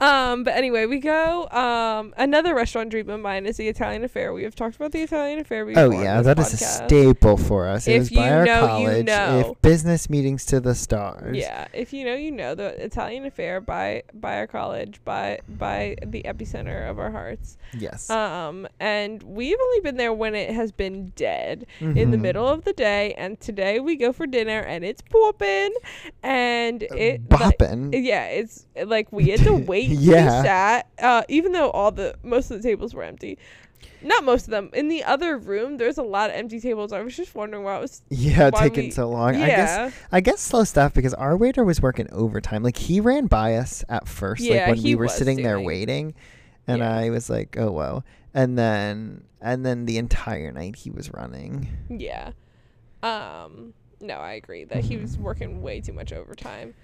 Um, 0.00 0.44
but 0.44 0.54
anyway, 0.54 0.86
we 0.86 0.98
go. 0.98 1.48
Um, 1.50 2.14
another 2.16 2.54
restaurant 2.54 2.90
dream 2.90 3.10
of 3.10 3.20
mine 3.20 3.44
is 3.46 3.56
the 3.58 3.68
Italian 3.68 4.02
Affair. 4.04 4.32
We 4.32 4.44
have 4.44 4.54
talked 4.54 4.76
about 4.76 4.92
the 4.92 5.02
Italian 5.02 5.38
Affair 5.40 5.66
before. 5.66 5.82
Oh 5.82 5.90
yeah, 5.90 6.22
that 6.22 6.38
is 6.38 6.54
a 6.54 6.56
staple 6.56 7.36
for 7.36 7.66
us. 7.68 7.86
It 7.86 8.02
If 8.02 8.14
by 8.14 8.26
you 8.28 8.32
our 8.34 8.44
know, 8.44 8.78
you 8.88 9.02
know. 9.04 9.50
If 9.52 9.62
business 9.62 10.08
meetings 10.08 10.46
to 10.46 10.60
the 10.60 10.74
stars. 10.74 11.36
Yeah, 11.36 11.68
if 11.72 11.92
you 11.92 12.04
know, 12.04 12.14
you 12.14 12.30
know 12.30 12.54
the 12.54 12.82
Italian 12.82 13.26
Affair 13.26 13.60
by 13.60 14.02
by 14.14 14.36
our 14.38 14.46
college, 14.46 15.00
by 15.04 15.40
by 15.48 15.96
the 16.04 16.22
epicenter 16.22 16.88
of 16.88 16.98
our 16.98 17.10
hearts. 17.10 17.58
Yes. 17.78 18.08
Um, 18.10 18.66
and 18.80 19.22
we've 19.22 19.58
only 19.60 19.80
been 19.80 19.96
there 19.96 20.12
when 20.12 20.34
it 20.34 20.50
has 20.50 20.72
been 20.72 21.12
dead 21.14 21.66
in 21.80 22.10
the 22.10 22.16
Mhm. 22.16 22.20
middle 22.20 22.48
of 22.48 22.64
the 22.64 22.72
day. 22.72 23.12
And 23.18 23.38
today 23.40 23.80
we 23.80 23.96
go 23.96 24.12
for 24.12 24.26
dinner, 24.26 24.60
and 24.60 24.84
it's 24.84 25.02
popping, 25.02 25.72
and 26.22 26.82
Uh, 26.84 26.94
it 26.96 27.30
like, 27.30 27.58
yeah, 27.92 28.26
it's 28.26 28.66
like 28.84 29.08
we 29.12 29.28
had 29.30 29.40
to 29.40 29.52
wait 29.66 29.89
Yeah. 30.00 30.42
sat, 30.42 30.88
uh, 30.98 31.22
even 31.28 31.52
though 31.52 31.70
all 31.70 31.90
the 31.90 32.14
most 32.22 32.50
of 32.50 32.60
the 32.62 32.68
tables 32.68 32.94
were 32.94 33.02
empty. 33.02 33.38
Not 34.02 34.24
most 34.24 34.44
of 34.46 34.50
them. 34.50 34.70
In 34.72 34.88
the 34.88 35.04
other 35.04 35.36
room, 35.36 35.76
there's 35.76 35.98
a 35.98 36.02
lot 36.02 36.30
of 36.30 36.36
empty 36.36 36.58
tables. 36.60 36.90
I 36.92 37.00
was 37.02 37.14
just 37.16 37.34
wondering 37.34 37.64
why 37.64 37.76
it 37.76 37.80
was. 37.82 38.02
yeah, 38.08 38.48
why 38.50 38.68
taking 38.68 38.84
we- 38.86 38.90
so 38.90 39.08
long. 39.10 39.34
Yeah. 39.34 39.42
I 39.44 39.46
guess 39.48 39.94
I 40.12 40.20
guess 40.20 40.40
slow 40.40 40.64
stuff 40.64 40.94
because 40.94 41.12
our 41.14 41.36
waiter 41.36 41.64
was 41.64 41.82
working 41.82 42.08
overtime. 42.12 42.62
Like 42.62 42.76
he 42.78 43.00
ran 43.00 43.26
by 43.26 43.56
us 43.56 43.84
at 43.90 44.08
first, 44.08 44.42
Yeah, 44.42 44.66
like 44.68 44.76
when 44.76 44.82
we 44.84 44.94
were 44.94 45.08
sitting 45.08 45.42
there 45.42 45.60
waiting, 45.60 46.14
and 46.66 46.78
Yeah. 46.78 46.94
I 46.94 47.10
was 47.10 47.28
like, 47.28 47.56
"Oh 47.58 47.72
whoa!" 47.72 48.02
And 48.32 48.58
then 48.58 49.24
and 49.42 49.64
then 49.66 49.84
the 49.86 49.98
entire 49.98 50.50
night 50.52 50.76
he 50.76 50.90
was 50.90 51.12
running. 51.12 51.68
yeah. 51.90 52.32
Um, 53.02 53.72
no, 54.00 54.14
I 54.14 54.32
agree 54.32 54.64
that 54.64 54.84
he 54.84 54.96
was 54.96 55.16
working 55.18 55.62
way 55.62 55.80
too 55.80 55.92
much 55.92 56.12
overtime. 56.12 56.74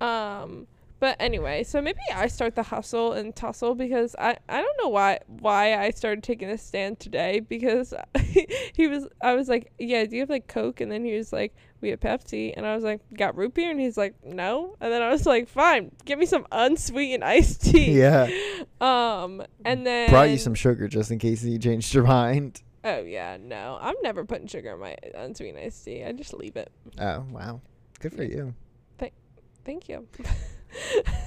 Um, 0.00 0.66
but 1.04 1.16
anyway, 1.20 1.62
so 1.64 1.82
maybe 1.82 2.00
I 2.14 2.28
start 2.28 2.54
the 2.54 2.62
hustle 2.62 3.12
and 3.12 3.36
tussle 3.36 3.74
because 3.74 4.16
I, 4.18 4.38
I 4.48 4.62
don't 4.62 4.76
know 4.82 4.88
why 4.88 5.18
why 5.26 5.76
I 5.76 5.90
started 5.90 6.22
taking 6.24 6.48
a 6.48 6.56
stand 6.56 6.98
today 6.98 7.40
because 7.40 7.92
he 8.74 8.86
was 8.86 9.06
I 9.20 9.34
was 9.34 9.46
like 9.46 9.70
yeah 9.78 10.06
do 10.06 10.16
you 10.16 10.22
have 10.22 10.30
like 10.30 10.46
Coke? 10.46 10.80
And 10.80 10.90
then 10.90 11.04
he 11.04 11.14
was 11.14 11.30
like 11.30 11.54
we 11.82 11.90
have 11.90 12.00
Pepsi. 12.00 12.54
And 12.56 12.64
I 12.64 12.74
was 12.74 12.84
like 12.84 13.02
got 13.18 13.36
root 13.36 13.52
beer? 13.52 13.70
And 13.70 13.78
he's 13.78 13.98
like 13.98 14.14
no. 14.24 14.76
And 14.80 14.90
then 14.90 15.02
I 15.02 15.10
was 15.10 15.26
like 15.26 15.46
fine 15.46 15.90
give 16.06 16.18
me 16.18 16.24
some 16.24 16.46
unsweetened 16.50 17.22
iced 17.22 17.60
tea. 17.60 17.98
Yeah, 18.04 18.30
um 18.80 19.42
and 19.62 19.86
then 19.86 20.08
brought 20.08 20.30
you 20.30 20.38
some 20.38 20.54
sugar 20.54 20.88
just 20.88 21.10
in 21.10 21.18
case 21.18 21.44
you 21.44 21.58
changed 21.58 21.92
your 21.92 22.04
mind. 22.04 22.62
oh 22.82 23.02
yeah 23.02 23.36
no 23.38 23.76
I'm 23.78 23.96
never 24.02 24.24
putting 24.24 24.46
sugar 24.46 24.72
in 24.72 24.80
my 24.80 24.96
unsweetened 25.14 25.62
iced 25.62 25.84
tea 25.84 26.02
I 26.02 26.12
just 26.12 26.32
leave 26.32 26.56
it. 26.56 26.72
Oh 26.98 27.26
wow, 27.30 27.60
good 28.00 28.14
for 28.14 28.24
you. 28.24 28.54
thank 29.66 29.90
you 29.90 30.08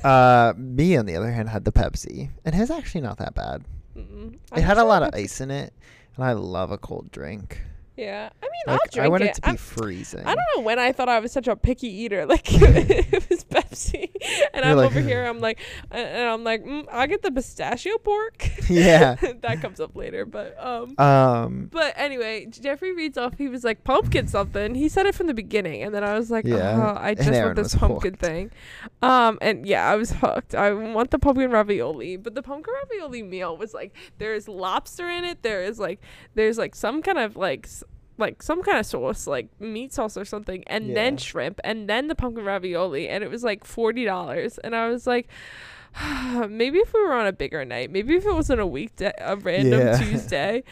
Uh, 0.04 0.54
me 0.56 0.96
on 0.96 1.06
the 1.06 1.16
other 1.16 1.32
hand 1.32 1.50
had 1.50 1.66
the 1.66 1.72
Pepsi, 1.72 2.30
and 2.46 2.56
it 2.56 2.60
was 2.60 2.72
actually 2.72 3.02
not 3.02 3.18
that 3.18 3.34
bad. 3.34 3.64
Mm-mm. 3.98 4.34
It 4.34 4.40
I'm 4.52 4.62
had 4.62 4.78
a 4.78 4.84
lot 4.84 5.04
of 5.04 5.14
ice 5.14 5.42
in 5.42 5.52
it, 5.52 5.74
and 6.16 6.24
I 6.24 6.34
love 6.34 6.72
a 6.72 6.78
cold 6.78 7.12
drink. 7.12 7.62
Yeah, 7.98 8.30
I 8.44 8.46
mean, 8.46 8.52
Like 8.68 8.80
I'll 8.80 8.88
drink 8.92 9.06
I 9.06 9.10
want 9.10 9.24
it. 9.24 9.28
it 9.30 9.34
to 9.36 9.42
be 9.42 9.48
I'm- 9.48 9.58
freezing. 9.58 10.20
I 10.26 10.36
don't 10.36 10.46
know 10.56 10.62
when 10.62 10.78
I 10.78 10.92
thought 10.92 11.10
I 11.10 11.20
was 11.20 11.32
such 11.32 11.48
a 11.48 11.56
picky 11.56 11.88
eater. 11.90 12.26
Like 12.28 12.46
it 12.52 13.30
was 13.30 13.44
Pepsi, 13.46 14.04
and 14.54 14.64
You're 14.64 14.66
I'm 14.66 14.78
like, 14.78 14.86
over 14.92 15.00
here. 15.02 15.26
I'm 15.26 15.40
like, 15.40 15.60
uh, 15.92 15.96
and 15.96 16.30
I'm 16.30 16.44
like, 16.44 16.64
mm, 16.64 16.86
I 16.92 17.08
get 17.08 17.22
the 17.24 17.32
pistachio 17.32 17.98
pork. 17.98 18.50
Yeah. 18.70 19.16
that 19.42 19.62
comes 19.62 19.80
up 19.80 19.96
later. 19.96 20.26
But 20.26 20.56
um, 20.64 20.94
Um, 21.00 21.70
but 21.72 21.94
anyway, 21.98 22.46
Jeffrey 22.48 22.94
reads 22.94 23.18
off. 23.18 23.38
He 23.38 23.48
was 23.48 23.64
like 23.64 23.84
pumpkin 23.84 24.28
something. 24.28 24.76
He 24.76 24.90
said 24.90 25.06
it 25.08 25.16
from 25.16 25.26
the 25.28 25.34
beginning, 25.34 25.82
and 25.84 25.94
then 25.96 26.04
I 26.04 26.16
was 26.18 26.30
like, 26.30 26.46
Yeah, 26.46 26.94
oh, 26.96 27.02
I 27.02 27.16
just 27.16 27.32
want 27.32 27.56
this 27.56 27.74
pumpkin 27.76 28.12
hooked. 28.14 28.24
thing. 28.24 28.52
Um, 29.02 29.38
and 29.42 29.66
yeah, 29.66 29.90
I 29.90 29.96
was 29.96 30.12
hooked. 30.12 30.54
I 30.54 30.72
want 30.74 31.10
the 31.12 31.18
pumpkin 31.20 31.50
ravioli, 31.50 32.18
but 32.18 32.36
the 32.36 32.44
pumpkin 32.44 32.74
ravioli 32.84 33.24
meal 33.24 33.58
was 33.58 33.74
like 33.74 33.96
there's 34.20 34.48
lobster 34.48 35.10
in 35.10 35.24
it. 35.24 35.42
There 35.42 35.64
is 35.64 35.80
like 35.80 36.00
there's 36.36 36.58
like 36.60 36.76
some 36.76 37.02
kind 37.02 37.18
of 37.18 37.36
like. 37.36 37.68
Like 38.18 38.42
some 38.42 38.64
kind 38.64 38.80
of 38.80 38.86
sauce, 38.86 39.28
like 39.28 39.48
meat 39.60 39.94
sauce 39.94 40.18
or 40.18 40.26
something, 40.26 40.64
and 40.68 40.96
then 40.96 41.18
shrimp, 41.18 41.60
and 41.64 41.88
then 41.88 42.08
the 42.08 42.16
pumpkin 42.16 42.44
ravioli, 42.44 43.08
and 43.10 43.24
it 43.24 43.30
was 43.30 43.44
like 43.44 43.64
forty 43.64 44.06
dollars. 44.06 44.58
And 44.58 44.76
I 44.76 44.90
was 44.90 45.06
like, 45.06 45.28
maybe 46.50 46.80
if 46.80 46.94
we 46.94 47.02
were 47.02 47.14
on 47.14 47.28
a 47.28 47.32
bigger 47.34 47.64
night, 47.66 47.92
maybe 47.92 48.16
if 48.16 48.26
it 48.26 48.34
wasn't 48.34 48.60
a 48.60 48.66
weekday, 48.66 49.14
a 49.20 49.36
random 49.36 49.80
Yeah. 49.80 49.98
Tuesday, 50.02 50.64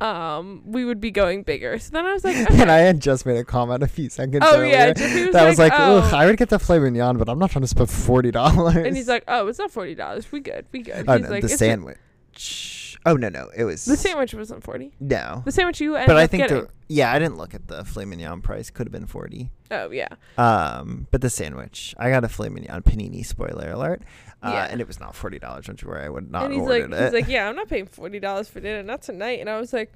um, 0.00 0.62
we 0.64 0.84
would 0.84 1.00
be 1.00 1.10
going 1.10 1.42
bigger. 1.42 1.78
So 1.78 1.90
then 1.92 2.06
I 2.06 2.12
was 2.14 2.24
like, 2.24 2.36
and. 2.50 2.70
I 2.70 2.78
had 2.78 3.00
just 3.00 3.26
made 3.26 3.36
a 3.36 3.44
comment 3.44 3.82
a 3.82 3.86
few 3.86 4.08
seconds 4.08 4.42
oh 4.46 4.56
earlier. 4.58 4.72
yeah, 4.72 4.88
was 4.88 4.96
that 4.96 5.34
like, 5.34 5.48
was 5.48 5.58
like, 5.58 5.72
oh. 5.76 6.10
I 6.14 6.26
would 6.26 6.36
get 6.36 6.48
the 6.48 6.58
filet 6.58 6.78
mignon, 6.80 7.18
but 7.18 7.28
I'm 7.28 7.38
not 7.38 7.50
trying 7.50 7.62
to 7.62 7.68
spend 7.68 7.90
forty 7.90 8.30
dollars. 8.30 8.76
and 8.76 8.96
he's 8.96 9.08
like, 9.08 9.24
oh, 9.28 9.46
it's 9.46 9.58
not 9.58 9.70
forty 9.70 9.94
dollars. 9.94 10.30
We 10.32 10.40
good, 10.40 10.66
we 10.72 10.80
good. 10.82 11.04
oh 11.06 11.12
he's 11.18 11.22
no, 11.24 11.30
like, 11.30 11.40
the 11.42 11.46
"It's 11.46 11.54
a- 11.54 11.58
sandwich. 11.58 12.73
Oh 13.06 13.14
no, 13.16 13.28
no, 13.28 13.50
it 13.54 13.64
was 13.64 13.84
the 13.84 13.96
sandwich 13.96 14.32
wasn't 14.34 14.62
forty. 14.64 14.92
No, 15.00 15.42
The 15.44 15.52
sandwich 15.52 15.80
you 15.80 15.94
ended 15.94 16.06
but 16.08 16.16
I 16.16 16.26
think 16.26 16.48
the 16.48 16.68
yeah, 16.88 17.12
I 17.12 17.18
didn't 17.18 17.36
look 17.36 17.54
at 17.54 17.68
the 17.68 17.84
filet 17.84 18.04
mignon 18.06 18.40
price. 18.42 18.70
Could 18.70 18.86
have 18.86 18.92
been 18.92 19.06
forty. 19.06 19.50
oh 19.70 19.90
yeah, 19.90 20.08
Um, 20.38 21.06
but 21.10 21.20
the 21.20 21.30
sandwich, 21.30 21.94
I 21.98 22.10
got 22.10 22.24
a 22.24 22.28
filet 22.28 22.48
mignon 22.50 22.82
panini. 22.82 23.24
Spoiler 23.24 23.70
alert. 23.70 24.02
Uh, 24.42 24.50
Yeah. 24.52 24.68
and 24.70 24.80
it 24.80 24.86
was 24.86 25.00
not 25.00 25.14
forty 25.14 25.38
dollars. 25.38 25.66
Don't 25.66 25.80
you 25.82 25.88
worry, 25.88 26.04
I 26.04 26.08
would 26.08 26.30
not 26.30 26.44
and 26.46 26.54
he's 26.54 26.62
like, 26.68 26.84
it. 26.84 26.92
he's 26.92 27.12
like, 27.12 27.28
yeah, 27.28 27.48
I'm 27.48 27.56
not 27.56 27.68
paying 27.68 27.86
forty 27.86 28.20
dollars 28.20 28.48
for 28.48 28.60
dinner, 28.60 28.82
not 28.82 29.02
tonight. 29.02 29.40
And 29.40 29.48
I 29.50 29.58
was 29.60 29.72
like, 29.72 29.92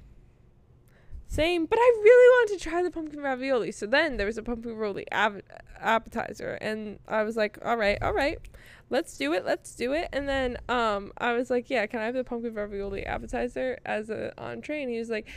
same. 1.29 1.65
But 1.65 1.77
I 1.79 1.99
really 2.03 2.29
wanted 2.37 2.59
to 2.59 2.69
try 2.69 2.83
the 2.83 2.91
pumpkin 2.91 3.21
ravioli. 3.21 3.71
So 3.71 3.85
then 3.85 4.17
there 4.17 4.25
was 4.25 4.37
a 4.37 4.43
pumpkin 4.43 4.71
ravioli 4.71 5.05
av- 5.11 5.41
appetizer, 5.79 6.57
and 6.59 6.99
I 7.07 7.23
was 7.23 7.37
like, 7.37 7.57
all 7.63 7.77
right, 7.77 8.01
all 8.01 8.13
right, 8.13 8.39
let's 8.89 9.15
do 9.15 9.33
it, 9.33 9.45
let's 9.45 9.75
do 9.75 9.93
it. 9.93 10.09
And 10.11 10.27
then 10.27 10.57
um, 10.67 11.13
I 11.19 11.33
was 11.33 11.49
like, 11.49 11.69
yeah, 11.69 11.85
can 11.85 12.01
I 12.01 12.05
have 12.05 12.15
the 12.15 12.23
pumpkin 12.23 12.53
ravioli 12.53 13.05
appetizer 13.05 13.77
as 13.85 14.09
an 14.09 14.31
entree? 14.37 14.81
And 14.81 14.91
he 14.91 14.97
was 14.97 15.09
like, 15.09 15.27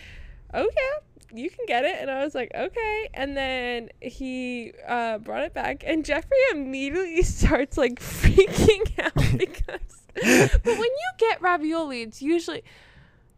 oh 0.55 0.69
yeah, 0.75 1.39
you 1.39 1.51
can 1.51 1.67
get 1.67 1.85
it. 1.85 1.97
And 2.01 2.11
I 2.11 2.25
was 2.25 2.35
like, 2.35 2.51
okay. 2.55 3.11
And 3.13 3.37
then 3.37 3.91
he 4.01 4.73
uh, 4.89 5.19
brought 5.19 5.43
it 5.43 5.53
back, 5.53 5.85
and 5.87 6.05
Jeffrey 6.05 6.39
immediately 6.53 7.23
starts 7.23 7.77
like 7.77 8.01
freaking 8.01 8.99
out 8.99 9.15
because. 9.39 9.81
but 10.15 10.65
when 10.65 10.79
you 10.79 11.11
get 11.19 11.41
ravioli, 11.43 12.03
it's 12.03 12.23
usually 12.23 12.65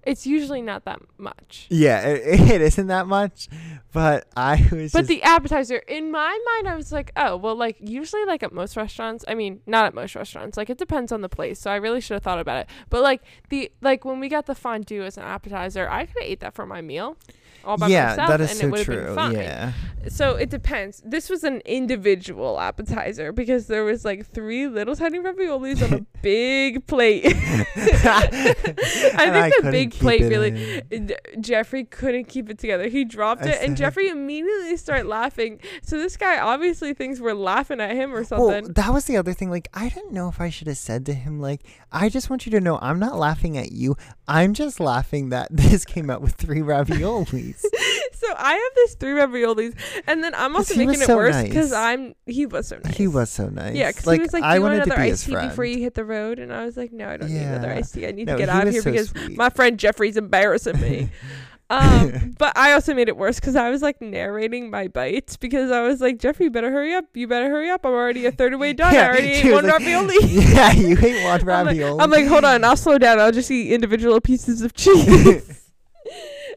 it's 0.07 0.27
usually 0.27 0.63
not 0.63 0.85
that 0.85 1.01
much. 1.19 1.67
yeah, 1.71 2.01
it, 2.01 2.41
it 2.51 2.61
isn't 2.61 2.87
that 2.89 3.07
much, 3.07 3.49
but 3.93 4.27
I 4.37 4.69
was. 4.73 4.93
But 4.93 5.07
the 5.07 5.23
appetizer, 5.23 5.77
in 5.77 6.11
my 6.11 6.39
mind, 6.47 6.69
I 6.69 6.77
was 6.77 6.93
like, 6.93 7.13
oh, 7.17 7.37
well, 7.37 7.57
like 7.57 7.77
usually, 7.81 8.25
like 8.25 8.43
at 8.43 8.53
most 8.53 8.77
restaurants. 8.77 9.25
I 9.29 9.35
mean, 9.35 9.61
not 9.67 9.87
at 9.87 9.95
most 9.95 10.15
restaurants. 10.15 10.57
Like 10.57 10.71
it 10.71 10.79
depends 10.79 11.13
on 11.13 11.21
the 11.21 11.29
place. 11.29 11.61
So 11.61 11.71
I 11.71 11.77
really 11.77 12.01
should 12.01 12.15
have 12.15 12.23
thought 12.23 12.41
about 12.41 12.59
it. 12.59 12.69
But 12.91 13.03
like 13.03 13.23
the 13.49 13.71
like 13.81 14.05
when 14.05 14.21
we 14.21 14.29
got 14.29 14.47
the 14.47 14.55
fondue 14.55 15.03
as 15.03 15.17
an 15.17 15.25
appetizer, 15.25 15.89
I 15.89 16.07
could 16.07 16.23
have 16.23 16.31
ate 16.31 16.41
that 16.41 16.55
for 16.55 16.67
my 16.67 16.81
meal, 16.81 17.17
all 17.65 17.77
by 17.77 17.89
yeah, 17.89 18.11
myself, 18.11 18.29
that 18.29 18.41
is 18.41 18.51
and 18.51 18.61
so 18.61 18.67
it 18.67 18.71
would 18.71 18.79
have 18.79 18.87
true. 18.87 19.05
been 19.05 19.15
fine. 19.15 19.35
Yeah, 19.35 19.73
So 20.09 20.37
it 20.37 20.51
depends. 20.51 21.03
This 21.05 21.29
was 21.29 21.45
an 21.45 21.61
individual 21.65 22.61
appetizer 22.61 23.33
because 23.33 23.67
there 23.67 23.85
was 23.85 24.05
like 24.05 24.27
three 24.27 24.67
little 24.69 24.97
tiny 24.97 25.19
raviolis 25.19 25.83
on 25.83 25.93
a 25.99 26.01
big 26.23 26.87
plate. 26.87 27.25
I 27.27 28.27
think 28.31 29.19
And 29.19 29.53
the 29.67 29.71
big 29.71 29.93
plate 29.93 30.23
really 30.23 30.83
in. 30.91 31.13
Uh, 31.13 31.41
Jeffrey 31.41 31.85
couldn't 31.85 32.25
keep 32.25 32.51
it 32.51 32.59
together. 32.59 32.89
He 32.89 33.05
dropped 33.05 33.43
I 33.43 33.51
it, 33.51 33.63
and 33.63 33.77
Jeffrey 33.77 34.09
immediately 34.09 34.77
started 34.77 35.07
laughing. 35.07 35.61
So 35.83 35.99
this 35.99 36.17
guy 36.17 36.39
obviously 36.39 36.95
thinks 36.95 37.21
we're 37.21 37.35
laughing 37.35 37.81
at 37.81 37.93
him 37.93 38.15
or 38.15 38.25
something. 38.25 38.65
Well, 38.65 38.73
that 38.75 38.93
was 38.93 39.05
the 39.07 39.17
other 39.17 39.33
thing. 39.33 39.51
Like, 39.51 39.69
I 39.75 39.89
didn't 39.89 40.13
know 40.13 40.29
if 40.29 40.41
I 40.41 40.51
should 40.51 40.67
have 40.67 40.79
said 40.79 41.07
to 41.07 41.15
him, 41.15 41.41
like, 41.41 41.63
I 41.93 42.09
just 42.09 42.31
want 42.31 42.47
you 42.47 42.53
to 42.53 42.61
know 42.61 42.79
I'm 42.81 42.99
not 42.99 43.17
laughing 43.17 43.57
at 43.57 43.73
you. 43.73 43.97
I'm 44.27 44.55
just 44.55 44.81
laughing 44.81 45.29
that 45.31 45.49
this 45.55 45.85
came 45.85 46.11
out 46.11 46.23
with 46.23 46.35
three 46.35 46.61
raviolis. 46.61 47.54
so 48.13 48.35
I 48.37 48.53
have 48.55 48.75
this 48.75 48.95
three 48.95 49.13
raviolis, 49.13 49.75
and 50.07 50.23
then 50.23 50.35
I'm 50.35 50.55
also 50.57 50.77
making 50.77 51.01
it 51.03 51.07
so 51.07 51.17
worse 51.17 51.43
because 51.43 51.71
nice. 51.73 51.99
I'm 51.99 52.15
he 52.27 52.47
was 52.47 52.69
so 52.69 52.79
nice. 52.85 52.97
He 52.97 53.07
was 53.09 53.31
so 53.31 53.49
nice. 53.49 53.75
Yeah, 53.75 53.89
because 53.91 54.07
like, 54.07 54.21
he 54.21 54.23
was 54.23 54.33
like, 54.33 54.43
"Do 54.43 54.49
I 54.49 54.55
you 54.57 54.63
want 54.63 54.75
another 54.75 54.97
be 54.97 55.03
iced 55.11 55.27
tea 55.27 55.35
before 55.37 55.65
you 55.65 55.79
hit 55.79 55.95
the 55.95 56.05
road?" 56.05 56.39
And 56.39 56.53
I 56.53 56.65
was 56.65 56.77
like, 56.77 56.93
"No, 56.93 57.09
I 57.09 57.17
don't 57.17 57.31
need 57.31 57.43
another 57.43 57.69
Yeah. 57.69 57.77
iced 57.77 57.95
tea. 57.95 58.07
I 58.07 58.13
need 58.13 58.27
No, 58.27 58.35
to 58.35 58.39
get 58.39 58.49
he 58.49 58.59
out 58.59 58.67
of 58.67 58.73
here 58.73 58.83
so 58.83 58.91
because 58.91 59.09
sweet. 59.11 59.37
my 59.37 59.51
friend 59.51 59.79
Jeffrey's 59.79 60.17
embarrassing 60.17 60.81
me." 60.81 61.11
um, 61.71 62.35
but 62.39 62.57
I 62.59 62.73
also 62.73 62.93
made 62.95 63.09
it 63.09 63.17
worse 63.17 63.41
because 63.41 63.57
I 63.57 63.71
was 63.71 63.81
like 63.81 64.01
narrating 64.03 64.71
my 64.71 64.87
bites 64.89 65.37
because 65.39 65.71
I 65.71 65.81
was 65.81 66.01
like, 66.01 66.19
"Jeffrey, 66.19 66.45
you 66.45 66.51
better 66.51 66.71
hurry 66.71 66.95
up! 66.95 67.07
You 67.15 67.27
better 67.27 67.49
hurry 67.49 67.71
up! 67.71 67.85
I'm 67.87 67.93
already 67.93 68.27
a 68.27 68.33
third 68.33 68.53
of 68.53 68.59
the 68.59 68.63
way 68.63 68.73
done. 68.75 68.95
I 68.95 69.07
already 69.07 69.29
ate 69.29 69.53
one 69.53 69.65
like, 69.67 69.79
ravioli." 69.79 70.17
yeah, 70.23 70.73
you 70.73 70.97
ate 71.01 71.25
one 71.25 71.41
I'm 71.41 71.47
like, 71.47 71.67
ravioli. 71.67 72.01
I'm 72.01 72.11
like, 72.11 72.27
hold 72.27 72.45
on, 72.45 72.65
I'll 72.65 72.77
slow 72.77 72.99
down. 72.99 73.19
I'll 73.19 73.33
just 73.33 73.51
eat 73.51 73.73
individual 73.73 74.21
pieces 74.21 74.61
of 74.63 74.75
cheese. 74.75 75.61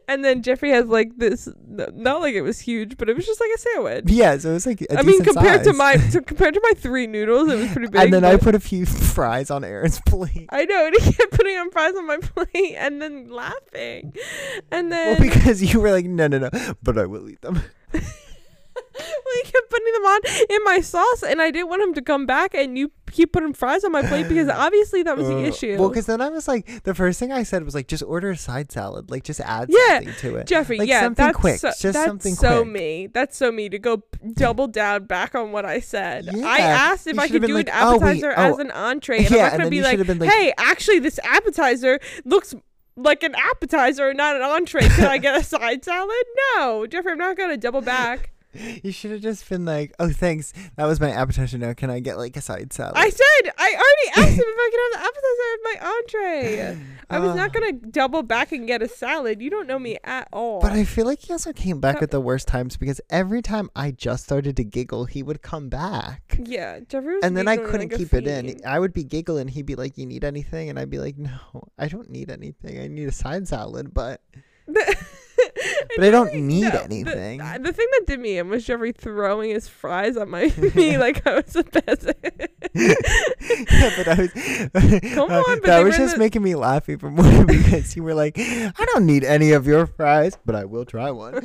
And 0.10 0.24
then 0.24 0.42
Jeffrey 0.42 0.72
has 0.72 0.86
like 0.86 1.18
this, 1.18 1.50
not 1.68 2.22
like 2.22 2.34
it 2.34 2.42
was 2.42 2.60
huge, 2.60 2.98
but 2.98 3.10
it 3.10 3.16
was 3.18 3.26
just 3.26 3.42
like 3.42 3.50
a 3.54 3.58
sandwich. 3.60 4.04
yeah, 4.08 4.38
so 4.38 4.52
it 4.52 4.54
was 4.54 4.66
like 4.66 4.82
a 4.82 4.98
I 4.98 5.02
mean, 5.02 5.22
compared 5.22 5.66
to 5.66 5.74
my 5.74 5.96
to, 6.12 6.22
compared 6.22 6.54
to 6.54 6.62
my 6.64 6.72
three 6.78 7.08
noodles, 7.08 7.50
it 7.50 7.58
was 7.58 7.72
pretty 7.74 7.90
big. 7.90 8.02
and 8.02 8.14
then 8.14 8.24
I 8.24 8.38
put 8.38 8.56
a 8.56 8.60
few 8.62 8.86
fries 8.86 9.52
on 9.52 9.66
Erin's 9.66 10.00
plate. 10.08 10.48
I 10.50 10.64
know, 10.64 10.86
and 10.88 10.96
he 11.02 11.12
kept 11.12 11.34
putting 11.34 11.58
on 11.58 11.72
fries 11.72 11.94
on 11.96 12.08
my 12.08 12.18
plate 12.22 12.76
and 12.78 13.02
then 13.02 13.30
laughing, 13.30 14.14
and 14.72 14.92
then 14.92 15.20
Well, 15.20 15.30
because 15.30 15.62
you 15.62 15.82
were 15.82 15.92
like, 15.92 16.06
no, 16.06 16.28
no, 16.28 16.38
no, 16.38 16.50
but 16.82 16.98
I 16.98 17.06
will 17.06 17.30
eat 17.30 17.42
them. 17.42 17.62
well, 19.26 19.36
he 19.44 19.52
kept 19.52 19.70
putting 19.70 19.94
them 19.94 20.06
on 20.06 20.20
in 20.50 20.64
my 20.64 20.80
sauce, 20.82 21.24
and 21.24 21.42
I 21.42 21.52
didn't 21.52 21.70
want 21.70 21.82
him 21.84 21.94
to 21.96 22.02
come 22.02 22.26
back 22.26 22.54
and 22.54 22.78
you 22.78 22.92
keep 23.12 23.32
putting 23.34 23.54
fries 23.54 23.84
on 23.86 23.92
my 23.92 24.02
plate 24.06 24.28
because 24.28 24.50
obviously 24.54 25.02
that 25.04 25.16
was 25.18 25.28
the 25.28 25.36
Uh, 25.38 25.40
issue. 25.48 25.78
Well, 25.80 25.90
because 25.90 26.06
then 26.08 26.20
I 26.22 26.30
was 26.30 26.48
like, 26.48 26.84
the 26.84 26.94
first 26.94 27.20
thing 27.20 27.32
I 27.32 27.44
said 27.44 27.64
was 27.64 27.74
like, 27.74 27.88
just 27.88 28.04
order 28.04 28.32
a 28.32 28.38
side 28.38 28.72
salad, 28.72 29.10
like 29.10 29.24
just 29.24 29.40
add 29.40 29.70
Yeah, 29.70 29.96
something 30.00 30.14
to 30.16 30.36
it. 30.38 30.48
Jeffrey, 30.48 30.78
like 30.80 30.90
yeah, 30.90 31.02
something 31.02 31.26
that's 31.26 31.38
quick, 31.38 31.60
so, 31.60 31.70
just 31.70 31.82
that's 31.82 32.06
something 32.06 32.36
so 32.36 32.64
quick. 32.64 32.74
me. 32.74 33.08
That's 33.08 33.38
so 33.38 33.52
me 33.52 33.70
to 33.70 33.80
go 33.80 34.04
double 34.34 34.68
down 34.68 35.06
back 35.06 35.36
on 35.36 35.52
what 35.52 35.66
I 35.66 35.80
said. 35.80 36.28
I 36.30 36.60
asked 36.60 37.08
if 37.08 37.16
you 37.16 37.22
I 37.22 37.28
could 37.28 37.42
do 37.44 37.48
been 37.48 37.50
an 37.52 37.56
like, 37.56 37.70
"Oh, 37.74 37.92
wait, 38.00 38.24
appetizer 38.24 38.34
oh." 38.36 38.42
as 38.54 38.58
an 38.60 38.72
entree, 38.72 39.20
and 39.20 39.30
Yeah, 39.32 39.46
I'm 39.46 39.52
not 39.52 39.58
gonna 39.60 39.70
be 39.70 39.82
like, 39.82 40.06
been 40.06 40.20
like- 40.20 40.30
"Hey, 40.32 40.54
actually, 40.58 41.00
this 41.00 41.20
appetizer 41.24 42.00
looks." 42.26 42.54
Like 43.00 43.22
an 43.22 43.36
appetizer, 43.36 44.12
not 44.16 44.38
an 44.38 44.42
entree. 44.42 44.82
Can 44.90 45.06
I 45.06 45.20
get 45.20 45.36
a 45.40 45.44
side 45.54 45.86
salad? 45.86 46.16
No, 46.56 46.88
Jeffrey, 46.88 47.12
I'm 47.12 47.20
not 47.20 47.38
gonna 47.38 47.56
double 47.56 47.82
back. 47.82 48.32
You 48.84 48.92
should 48.92 49.12
have 49.12 49.22
just 49.22 49.48
been 49.50 49.66
like, 49.66 49.94
oh, 50.00 50.10
thanks, 50.12 50.54
that 50.76 50.86
was 50.86 51.00
my 51.00 51.12
appetizer. 51.12 51.58
Now 51.58 51.74
can 51.74 51.90
I 51.90 52.00
get 52.00 52.18
like 52.18 52.36
a 52.38 52.42
side 52.42 52.74
salad? 52.74 52.94
I 52.96 53.10
said 53.10 53.52
I 53.58 53.70
already 53.74 54.28
asked 54.30 54.38
him 54.38 54.46
if 54.46 54.58
I 54.58 54.70
could 54.72 54.82
have 54.84 54.94
the 54.94 55.08
appetizer 55.08 55.48
with 55.54 55.64
my 55.64 55.88
entree. 55.90 56.78
I 57.10 57.20
was 57.20 57.32
Uh, 57.32 57.36
not 57.36 57.54
gonna 57.54 57.72
double 57.74 58.24
back 58.24 58.52
and 58.52 58.68
get 58.68 58.82
a 58.82 58.88
salad. 58.88 59.42
You 59.42 59.50
don't 59.50 59.68
know 59.68 59.80
me 59.80 59.98
at 60.04 60.28
all. 60.34 60.60
But 60.62 60.72
I 60.74 60.84
feel 60.84 61.06
like 61.06 61.20
he 61.22 61.32
also 61.32 61.54
came 61.54 61.80
back 61.80 61.98
Uh, 61.98 62.04
at 62.04 62.12
the 62.12 62.20
worst 62.20 62.48
times 62.48 62.78
because 62.78 63.00
every 63.10 63.42
time 63.42 63.70
I 63.76 63.92
just 63.92 64.24
started 64.26 64.58
to 64.58 64.64
giggle, 64.64 65.06
he 65.06 65.24
would 65.24 65.42
come 65.42 65.70
back. 65.70 66.38
yeah, 66.44 66.80
Jeffrey 66.82 67.16
was 67.16 67.24
And 67.24 67.38
then 67.38 67.48
I 67.48 67.58
couldn't 67.58 67.90
like 67.92 67.98
keep 67.98 68.14
it 68.14 68.28
in. 68.28 68.60
I 68.66 68.80
would 68.80 68.94
be 68.94 69.04
giggling. 69.04 69.48
He'd 69.48 69.66
be 69.66 69.76
like, 69.76 69.98
"You 69.98 70.06
need 70.06 70.24
anything?" 70.24 70.70
And 70.70 70.78
I'd 70.80 70.90
be 70.90 71.00
like, 71.00 71.18
"No, 71.18 71.68
I 71.78 71.88
don't 71.88 72.10
need 72.10 72.30
anything. 72.30 72.80
I 72.80 72.88
need 72.88 73.08
a 73.08 73.12
side 73.12 73.48
salad." 73.48 73.94
But 73.94 74.22
but 75.96 76.06
I 76.06 76.12
don't 76.12 76.34
need 76.34 76.66
anything. 76.66 77.40
The, 77.40 77.60
the 77.64 77.74
thing 77.74 77.88
that 77.92 78.08
did 78.08 78.20
me 78.20 78.38
in 78.38 78.50
was 78.50 78.66
Jeffrey 78.66 78.92
throwing 78.92 79.52
his 79.52 79.68
fries 79.68 80.18
on 80.18 80.30
my 80.30 80.54
me 80.76 80.98
like 80.98 81.26
I 81.26 81.36
was 81.36 81.56
a 81.56 81.64
peasant. 81.64 82.18
yeah, 82.74 83.92
but 83.98 84.08
I 84.08 84.16
was. 84.16 84.32
Come 85.14 85.32
uh, 85.32 85.42
on, 85.42 85.62
that 85.64 85.84
was 85.84 85.98
just 85.98 86.16
the- 86.16 86.20
making 86.20 86.44
me 86.44 86.56
laugh 86.56 86.90
even 86.90 87.16
more 87.16 87.46
because 87.46 87.96
you 87.96 88.04
were 88.04 88.14
like, 88.14 88.38
"I 88.38 88.86
don't 88.94 89.06
need 89.06 89.24
any 89.24 89.52
of 89.52 89.66
your 89.68 89.86
fries, 89.86 90.38
but 90.46 90.56
I 90.56 90.66
will 90.66 90.86
try 90.86 91.12
one." 91.12 91.36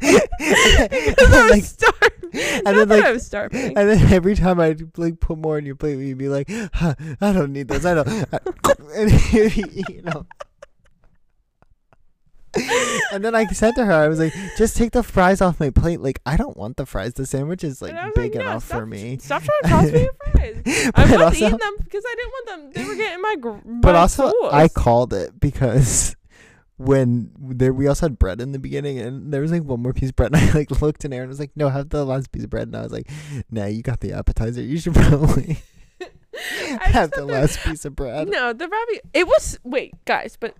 Because 0.00 1.32
I 1.32 1.42
was 1.42 1.50
like, 1.50 1.64
starving. 1.64 2.30
and 2.32 2.64
Not 2.64 2.88
then 2.88 2.88
like 2.88 3.04
I 3.04 3.12
was 3.12 3.26
starving. 3.26 3.76
And 3.76 3.88
then 3.88 4.12
every 4.12 4.36
time 4.36 4.60
I'd 4.60 4.96
like 4.96 5.18
put 5.20 5.38
more 5.38 5.56
on 5.56 5.66
your 5.66 5.74
plate, 5.74 5.98
you'd 5.98 6.18
be 6.18 6.28
like, 6.28 6.48
huh, 6.72 6.94
"I 7.20 7.32
don't 7.32 7.52
need 7.52 7.68
this. 7.68 7.84
I 7.84 7.94
don't." 7.94 8.08
and 8.94 9.10
you 9.86 10.02
know. 10.02 10.26
and 13.12 13.24
then 13.24 13.34
I 13.34 13.46
said 13.46 13.74
to 13.76 13.84
her, 13.84 13.92
I 13.92 14.08
was 14.08 14.18
like, 14.18 14.32
"Just 14.56 14.76
take 14.76 14.92
the 14.92 15.02
fries 15.02 15.40
off 15.40 15.58
my 15.60 15.70
plate. 15.70 16.00
Like, 16.00 16.20
I 16.26 16.36
don't 16.36 16.56
want 16.56 16.76
the 16.76 16.86
fries. 16.86 17.14
The 17.14 17.26
sandwich 17.26 17.64
is 17.64 17.80
like 17.82 17.90
And 17.90 17.98
I 17.98 18.04
was 18.06 18.12
big 18.14 18.34
like, 18.34 18.44
no, 18.44 18.50
enough 18.50 18.64
stop, 18.66 18.78
for 18.80 18.86
me." 18.86 19.18
Stop 19.20 19.42
trying 19.42 19.62
to 19.62 19.68
toss 19.68 19.92
me 19.92 20.00
your 20.02 20.12
fries. 20.32 20.62
I 20.66 20.90
But 20.94 21.10
was 21.10 21.20
also- 21.22 21.36
eating 21.46 21.58
them 21.58 21.74
because 21.82 22.04
I 22.06 22.14
didn't 22.16 22.32
want 22.32 22.46
them. 22.46 22.70
They 22.82 22.88
were 22.88 22.96
getting 22.96 23.22
my. 23.22 23.36
Gr- 23.40 23.48
But 23.80 23.92
my 23.94 23.98
also, 24.00 24.30
sauce. 24.30 24.52
I 24.52 24.68
called 24.68 25.12
it 25.12 25.38
because 25.40 26.14
when 26.76 27.30
there 27.40 27.72
we 27.72 27.86
also 27.88 28.06
had 28.06 28.18
bread 28.18 28.40
in 28.40 28.52
the 28.52 28.58
beginning, 28.58 28.98
and 28.98 29.32
there 29.32 29.40
was 29.40 29.50
like 29.50 29.64
one 29.64 29.80
more 29.80 29.92
piece 29.92 30.10
of 30.10 30.16
bread, 30.16 30.32
and 30.32 30.36
I 30.50 30.52
like 30.52 30.70
looked 30.80 31.04
in 31.04 31.10
there 31.10 31.22
and 31.22 31.28
was 31.28 31.40
like, 31.40 31.50
"No, 31.56 31.68
have 31.68 31.88
the 31.88 32.04
last 32.04 32.30
piece 32.30 32.44
of 32.44 32.50
bread." 32.50 32.68
And 32.68 32.76
I 32.76 32.82
was 32.82 32.92
like, 32.92 33.10
"Nah, 33.50 33.66
you 33.66 33.82
got 33.82 34.00
the 34.00 34.12
appetizer. 34.12 34.62
You 34.62 34.78
should 34.78 34.94
probably 34.94 35.58
I 36.80 36.88
have 36.88 37.10
the 37.10 37.18
that- 37.20 37.26
last 37.26 37.60
piece 37.60 37.84
of 37.84 37.94
bread." 37.96 38.28
No, 38.28 38.52
the 38.52 38.68
ravi. 38.68 39.00
It 39.14 39.26
was 39.26 39.58
wait, 39.64 39.94
guys, 40.04 40.36
but 40.38 40.54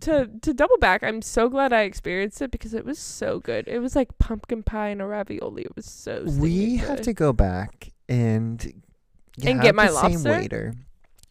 to 0.00 0.28
to 0.42 0.54
double 0.54 0.78
back, 0.78 1.02
I'm 1.02 1.22
so 1.22 1.48
glad 1.48 1.72
I 1.72 1.82
experienced 1.82 2.40
it 2.42 2.50
because 2.50 2.74
it 2.74 2.84
was 2.84 2.98
so 2.98 3.40
good. 3.40 3.66
It 3.68 3.80
was 3.80 3.94
like 3.96 4.16
pumpkin 4.18 4.62
pie 4.62 4.88
and 4.88 5.02
a 5.02 5.06
ravioli. 5.06 5.62
It 5.62 5.74
was 5.76 5.86
so. 5.86 6.24
we 6.38 6.76
have 6.76 6.98
good. 6.98 7.04
to 7.04 7.12
go 7.12 7.32
back 7.32 7.90
and 8.08 8.82
And 9.44 9.60
get 9.60 9.74
my 9.74 9.86
the 9.88 9.94
same 10.00 10.12
lobster? 10.12 10.30
waiter, 10.30 10.74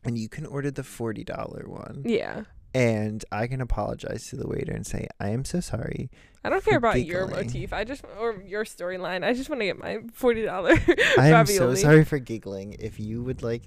and 0.03 0.17
you 0.17 0.29
can 0.29 0.45
order 0.45 0.71
the 0.71 0.83
forty 0.83 1.23
dollar 1.23 1.65
one, 1.67 2.03
Yeah, 2.05 2.43
and 2.77 3.25
I 3.31 3.47
can 3.47 3.59
apologize 3.61 4.27
to 4.29 4.35
the 4.35 4.47
waiter 4.47 4.71
and 4.73 4.85
say 4.85 5.07
I 5.19 5.29
am 5.29 5.43
so 5.45 5.59
sorry. 5.59 6.09
I 6.43 6.49
don't 6.49 6.63
care 6.63 6.77
about 6.77 7.03
your 7.03 7.27
motif. 7.27 7.73
I 7.73 7.83
just 7.83 8.03
or 8.19 8.41
your 8.45 8.63
storyline. 8.65 9.23
I 9.25 9.33
just 9.33 9.49
want 9.49 9.61
to 9.61 9.65
get 9.65 9.79
my 9.79 9.99
forty 10.13 10.43
dollar 10.43 10.75
I 11.17 11.29
am 11.29 11.45
so 11.47 11.73
sorry 11.75 12.05
for 12.05 12.19
giggling. 12.19 12.75
If 12.79 12.99
you 12.99 13.23
would 13.23 13.41
like, 13.41 13.63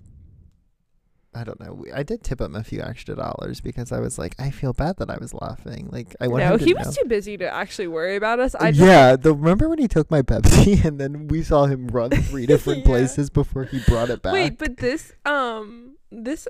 I 1.34 1.44
don't 1.44 1.60
know. 1.60 1.84
I 1.94 2.02
did 2.02 2.22
tip 2.24 2.40
him 2.40 2.54
a 2.54 2.64
few 2.64 2.80
extra 2.80 3.14
dollars 3.16 3.60
because 3.60 3.92
I 3.92 3.98
was 4.00 4.18
like, 4.18 4.34
I 4.38 4.50
feel 4.50 4.72
bad 4.72 4.96
that 4.98 5.10
I 5.10 5.18
was 5.18 5.34
laughing. 5.34 5.88
Like 5.92 6.14
I 6.20 6.28
want 6.28 6.42
No, 6.44 6.56
he 6.56 6.72
know. 6.72 6.82
was 6.84 6.96
too 6.96 7.04
busy 7.06 7.36
to 7.38 7.48
actually 7.52 7.88
worry 7.88 8.16
about 8.16 8.38
us. 8.40 8.54
I 8.54 8.70
just, 8.70 8.84
yeah, 8.86 9.14
the 9.16 9.34
remember 9.34 9.68
when 9.68 9.78
he 9.78 9.88
took 9.88 10.10
my 10.10 10.22
Pepsi 10.22 10.84
and 10.86 10.98
then 11.00 11.28
we 11.28 11.42
saw 11.42 11.66
him 11.66 11.88
run 11.88 12.10
three 12.10 12.46
different 12.54 12.80
Yeah. 12.80 12.86
places 12.86 13.30
before 13.30 13.64
he 13.64 13.80
brought 13.86 14.10
it 14.10 14.22
back. 14.22 14.32
Wait, 14.32 14.58
but 14.58 14.76
this 14.78 15.12
um 15.24 15.96
this 16.10 16.48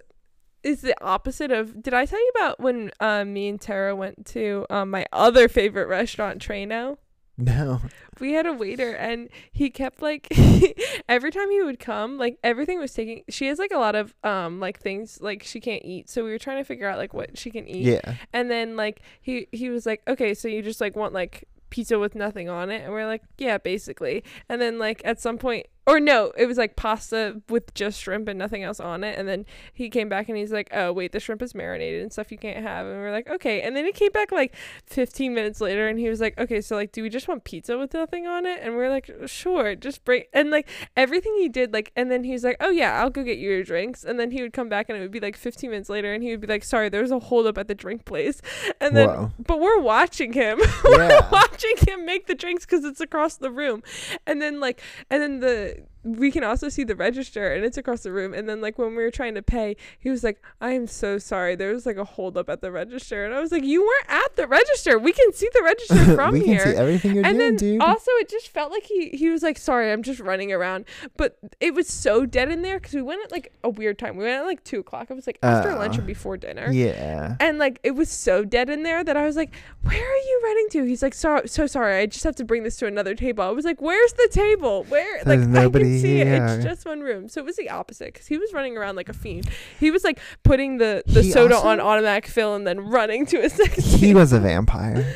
is 0.63 0.83
the 0.83 0.95
opposite 1.03 1.51
of 1.51 1.83
did 1.83 1.95
I 1.95 2.05
tell 2.07 2.19
you 2.19 2.33
about 2.37 2.61
when 2.61 2.91
uh, 3.01 3.25
me 3.25 3.49
and 3.49 3.61
Tara 3.61 3.95
went 3.97 4.27
to 4.27 4.67
um, 4.71 4.91
my 4.91 5.07
other 5.13 5.49
favorite 5.49 5.89
restaurant, 5.89 6.41
Trano? 6.41 6.99
no. 7.41 7.81
We 8.21 8.33
had 8.33 8.47
a 8.47 8.53
waiter 8.53 8.93
and 8.95 9.31
he 9.51 9.71
kept 9.71 10.03
like 10.03 10.29
every 11.09 11.31
time 11.31 11.51
he 11.51 11.63
would 11.63 11.79
come, 11.79 12.19
like 12.19 12.39
everything 12.45 12.79
was 12.79 12.93
taking 12.93 13.25
she 13.31 13.47
has 13.47 13.59
like 13.59 13.73
a 13.73 13.79
lot 13.79 13.95
of 13.95 14.15
um 14.23 14.61
like 14.61 14.79
things 14.79 15.19
like 15.23 15.43
she 15.43 15.59
can't 15.59 15.83
eat. 15.85 16.11
So 16.11 16.23
we 16.25 16.31
were 16.31 16.39
trying 16.39 16.59
to 16.59 16.65
figure 16.65 16.87
out 16.87 16.99
like 16.99 17.15
what 17.15 17.39
she 17.39 17.51
can 17.51 17.67
eat. 17.67 17.85
Yeah. 17.85 18.15
And 18.33 18.51
then 18.51 18.77
like 18.77 19.01
he 19.23 19.49
he 19.53 19.71
was 19.71 19.87
like, 19.87 20.03
"Okay, 20.07 20.35
so 20.35 20.49
you 20.49 20.61
just 20.61 20.81
like 20.81 20.97
want 20.97 21.15
like 21.15 21.49
pizza 21.71 21.99
with 21.99 22.15
nothing 22.15 22.51
on 22.51 22.69
it?" 22.69 22.83
And 22.83 22.93
we're 22.93 23.07
like, 23.07 23.23
"Yeah, 23.39 23.57
basically." 23.57 24.23
And 24.49 24.61
then 24.61 24.79
like 24.79 25.01
at 25.05 25.19
some 25.19 25.39
point 25.39 25.67
or 25.87 25.99
no, 25.99 26.33
it 26.37 26.47
was 26.47 26.59
like 26.59 26.77
pasta 26.77 27.41
with 27.49 27.73
just 27.75 28.01
shrimp 28.01 28.29
and 28.29 28.39
nothing 28.39 28.63
else 28.63 28.81
on 28.81 29.03
it. 29.03 29.19
And 29.19 29.27
then 29.27 29.47
he 29.73 29.89
came 29.89 30.09
back 30.09 30.29
and 30.29 30.37
he's 30.37 30.53
like, 30.53 30.69
"Oh, 30.73 30.93
wait, 30.93 31.13
the 31.13 31.21
shrimp 31.21 31.43
is 31.43 31.55
marinated 31.55 32.03
and 32.03 32.13
stuff 32.13 32.31
you 32.31 32.39
can't 32.39 32.63
have." 32.63 32.87
And 32.87 33.01
we're 33.01 33.11
like, 33.11 33.29
"Okay." 33.29 33.63
And 33.63 33.75
then 33.75 33.87
he 33.87 33.93
came 33.93 34.13
back 34.13 34.31
like 34.31 34.55
15 34.87 35.35
minutes 35.35 35.61
later 35.61 35.89
and 35.89 35.99
he 35.99 36.09
was 36.09 36.21
like, 36.21 36.39
"Okay, 36.39 36.61
so 36.61 36.77
like 36.77 36.93
do 36.93 37.03
we 37.03 37.09
just 37.09 37.29
want 37.29 37.45
pizza 37.45 37.79
with 37.79 37.95
nothing 37.95 38.27
on 38.27 38.47
it?" 38.47 38.61
And 38.63 38.77
we're 38.77 38.91
like, 38.91 39.11
"Sure, 39.27 39.75
just 39.75 40.05
bring." 40.05 40.25
And 40.33 40.51
like 40.51 40.69
everything 40.97 41.35
he 41.39 41.49
did 41.49 41.73
like 41.73 41.93
and 41.97 42.11
then 42.11 42.25
he's 42.25 42.45
like, 42.45 42.57
"Oh 42.61 42.71
yeah, 42.71 43.01
I'll 43.01 43.11
go 43.11 43.23
get 43.23 43.39
you 43.39 43.51
your 43.51 43.65
drinks." 43.65 44.05
And 44.05 44.21
then 44.21 44.31
he 44.33 44.43
would 44.43 44.53
come 44.53 44.69
back 44.69 44.91
and 44.91 44.99
it 44.99 45.01
would 45.01 45.11
be 45.11 45.21
like 45.21 45.37
15 45.37 45.71
minutes 45.71 45.89
later 45.89 46.13
and 46.13 46.23
he 46.23 46.31
would 46.31 46.41
be 46.41 46.47
like, 46.47 46.63
"Sorry, 46.63 46.89
there 46.91 47.03
was 47.03 47.11
a 47.11 47.19
holdup 47.19 47.57
at 47.57 47.69
the 47.69 47.75
drink 47.75 48.05
place." 48.05 48.43
And 48.81 48.97
then 48.97 49.09
Whoa. 49.09 49.33
but 49.45 49.59
we're 49.61 49.81
watching 49.81 50.35
him. 50.35 50.59
yeah. 50.61 50.73
we're 50.85 51.29
watching 51.33 51.75
him 51.89 52.05
make 52.05 52.27
the 52.27 52.35
drinks 52.35 52.67
cuz 52.67 52.85
it's 52.85 53.01
across 53.01 53.37
the 53.37 53.51
room. 53.51 53.83
And 54.27 54.41
then 54.43 54.61
like 54.61 54.81
and 55.09 55.23
then 55.23 55.41
the 55.41 55.70
the 55.75 55.90
we 56.03 56.31
can 56.31 56.43
also 56.45 56.69
see 56.69 56.85
the 56.85 56.97
register 56.97 57.53
and 57.53 57.65
it's 57.65 57.77
across 57.77 58.01
the 58.03 58.13
room. 58.13 58.33
And 58.33 58.49
then 58.49 58.61
like 58.61 58.79
when 58.79 58.91
we 58.97 59.03
were 59.03 59.11
trying 59.11 59.35
to 59.35 59.43
pay, 59.43 59.77
he 59.99 60.09
was 60.11 60.25
like, 60.25 60.41
I 60.61 60.71
am 60.73 60.87
so 60.87 61.19
sorry. 61.19 61.57
There 61.57 61.73
was 61.73 61.85
like 61.87 61.97
a 61.99 62.05
holdup 62.05 62.49
at 62.49 62.63
the 62.63 62.71
register. 62.73 63.25
And 63.25 63.35
I 63.35 63.41
was 63.41 63.53
like, 63.53 63.65
You 63.65 63.83
weren't 63.83 64.11
at 64.11 64.37
the 64.37 64.47
register. 64.47 64.99
We 64.99 65.13
can 65.13 65.33
see 65.33 65.49
the 65.53 65.63
register 65.63 66.05
from 66.15 66.33
we 66.33 66.41
here. 66.41 66.63
can 66.65 66.73
see 66.75 66.79
everything 66.79 67.15
you're 67.15 67.27
and 67.27 67.39
doing, 67.39 67.57
then 67.57 67.57
dude. 67.57 67.83
also 67.83 68.11
it 68.13 68.29
just 68.31 68.49
felt 68.49 68.73
like 68.73 68.85
he 68.85 69.11
he 69.11 69.29
was 69.29 69.43
like 69.43 69.59
sorry 69.59 69.93
i'm 69.93 70.03
just 70.03 70.21
running 70.21 70.53
around 70.53 70.85
but 71.17 71.39
it 71.61 71.75
was 71.75 71.89
so 71.89 72.25
dead 72.27 72.51
in 72.51 72.63
there 72.63 72.79
because 72.79 72.95
we 72.95 73.03
went 73.03 73.23
at 73.25 73.31
like 73.33 73.53
a 73.65 73.69
weird 73.69 73.99
time 73.99 74.17
we 74.17 74.25
went 74.25 74.41
at 74.41 74.47
like 74.47 74.63
two 74.65 74.81
o'clock 74.81 75.11
it 75.11 75.15
was 75.15 75.27
like 75.27 75.39
after 75.43 75.75
lunch 75.75 75.99
or 75.99 76.03
Uh, 76.03 76.05
before 76.05 76.37
dinner 76.37 76.71
yeah. 76.73 77.37
and 77.41 77.59
like 77.59 77.79
it 77.83 77.93
was 77.93 78.09
so 78.11 78.45
dead 78.45 78.71
in 78.71 78.83
there 78.83 79.03
that 79.05 79.17
i 79.17 79.25
was 79.27 79.37
like 79.37 79.55
where 79.83 80.01
are 80.11 80.17
you 80.17 80.41
running 80.45 80.67
to 80.71 80.85
he's 80.85 81.03
like 81.03 81.15
so 81.15 81.43
so 81.47 81.67
sorry 81.67 81.97
i 82.01 82.07
just 82.07 82.25
have 82.25 82.37
to 82.37 82.45
bring 82.45 82.63
this 82.63 82.77
to 82.77 82.87
another 82.87 83.15
table 83.15 83.43
i 83.45 83.51
was 83.51 83.65
like 83.65 83.81
where's 83.81 84.13
the 84.15 84.29
table 84.33 84.85
where 84.85 85.23
like 85.27 85.41
nobody 85.41 85.90
see 85.99 86.21
it 86.21 86.29
it's 86.29 86.65
just 86.65 86.87
one 86.87 87.01
room. 87.01 87.29
So 87.29 87.41
it 87.41 87.45
was 87.45 87.57
the 87.57 87.69
opposite 87.71 88.13
because 88.13 88.27
he 88.27 88.39
was 88.39 88.53
running 88.53 88.77
around 88.77 88.97
like 88.97 89.09
a 89.09 89.13
fiend. 89.13 89.49
He 89.79 89.91
was 89.91 90.05
like 90.05 90.19
putting 90.43 90.79
the 90.79 91.03
the 91.07 91.23
He 91.23 91.31
soda 91.33 91.57
also- 91.57 91.69
on 91.69 91.81
automatic 91.81 92.27
fill 92.27 92.55
and 92.55 92.67
then 92.67 92.81
running 92.81 93.27
to 93.27 93.41
his 93.41 93.59
next 93.59 93.85
He 93.95 94.15
was 94.15 94.33
a 94.33 94.41
vampire. 94.41 95.07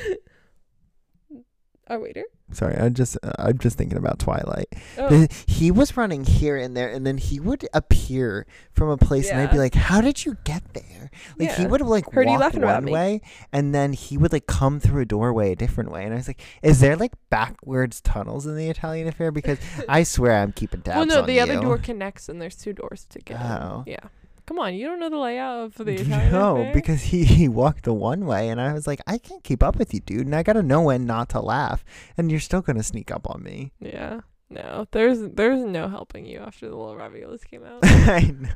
our 1.88 1.98
waiter 2.00 2.24
Sorry, 2.52 2.76
I'm 2.76 2.94
just 2.94 3.16
uh, 3.22 3.32
I'm 3.38 3.58
just 3.58 3.76
thinking 3.78 3.98
about 3.98 4.18
Twilight. 4.18 4.68
oh 4.98 5.26
He 5.46 5.70
was 5.70 5.96
running 5.96 6.24
here 6.24 6.56
and 6.56 6.76
there, 6.76 6.88
and 6.88 7.06
then 7.06 7.18
he 7.18 7.40
would 7.40 7.66
appear 7.72 8.46
from 8.72 8.90
a 8.90 8.96
place, 8.96 9.28
and 9.30 9.40
I'd 9.40 9.50
be 9.50 9.58
like, 9.58 9.74
"How 9.74 10.00
did 10.00 10.24
you 10.24 10.36
get 10.44 10.62
there?" 10.74 11.10
Like 11.38 11.52
he 11.52 11.66
would 11.66 11.80
have 11.80 11.88
like 11.88 12.10
Heard 12.12 12.28
you 12.28 12.38
walked 12.38 12.56
one 12.56 12.86
way, 12.86 13.22
and 13.52 13.74
then 13.74 13.92
he 13.92 14.18
would 14.18 14.32
like 14.32 14.46
come 14.46 14.78
through 14.78 15.02
a 15.02 15.06
doorway 15.06 15.52
a 15.52 15.56
different 15.56 15.90
way, 15.90 16.04
and 16.04 16.12
I 16.12 16.16
was 16.16 16.28
like, 16.28 16.42
"Is 16.62 16.80
there 16.80 16.96
like 16.96 17.12
backwards 17.30 18.00
tunnels 18.00 18.46
in 18.46 18.56
the 18.56 18.68
Italian 18.68 19.08
affair?" 19.08 19.32
Because 19.32 19.58
I 19.88 20.02
swear 20.02 20.38
I'm 20.40 20.52
keeping 20.52 20.82
tabs 20.82 20.96
Well, 20.96 21.06
no, 21.06 21.26
the 21.26 21.40
other 21.40 21.60
door 21.60 21.78
connects, 21.78 22.28
and 22.28 22.40
there's 22.40 22.56
two 22.56 22.72
doors 22.72 23.06
together. 23.08 23.42
Oh. 23.42 23.84
Yeah. 23.86 23.98
Come 24.46 24.58
on, 24.58 24.74
you 24.74 24.86
don't 24.86 25.00
know 25.00 25.08
the 25.10 25.16
layout 25.16 25.64
of 25.64 25.74
the 25.76 25.94
Italian 25.94 26.32
No, 26.32 26.56
affair? 26.58 26.72
because 26.74 27.02
he, 27.04 27.24
he 27.38 27.48
walked 27.48 27.84
the 27.84 27.94
one 27.94 28.26
way, 28.26 28.48
and 28.50 28.60
I 28.60 28.72
was 28.74 28.86
like, 28.86 29.00
I 29.06 29.16
can't 29.18 29.42
keep 29.42 29.62
up 29.62 29.76
with 29.76 29.94
you, 29.94 30.00
dude, 30.00 30.26
and 30.26 30.34
I 30.34 30.42
gotta 30.42 30.62
know 30.62 30.82
when 30.82 31.06
not 31.06 31.30
to 31.30 31.40
laugh, 31.40 31.84
and 32.18 32.30
you're 32.30 32.40
still 32.40 32.60
gonna 32.60 32.82
sneak 32.82 33.10
up 33.10 33.28
on 33.30 33.42
me. 33.42 33.72
yeah, 33.80 34.20
no, 34.50 34.86
there's 34.92 35.20
there's 35.30 35.64
no 35.64 35.88
helping 35.88 36.26
you 36.26 36.40
after 36.40 36.68
the 36.68 36.76
little 36.76 36.94
raviolis 36.94 37.44
came 37.44 37.64
out. 37.64 37.80
I 37.84 38.34
know. 38.38 38.48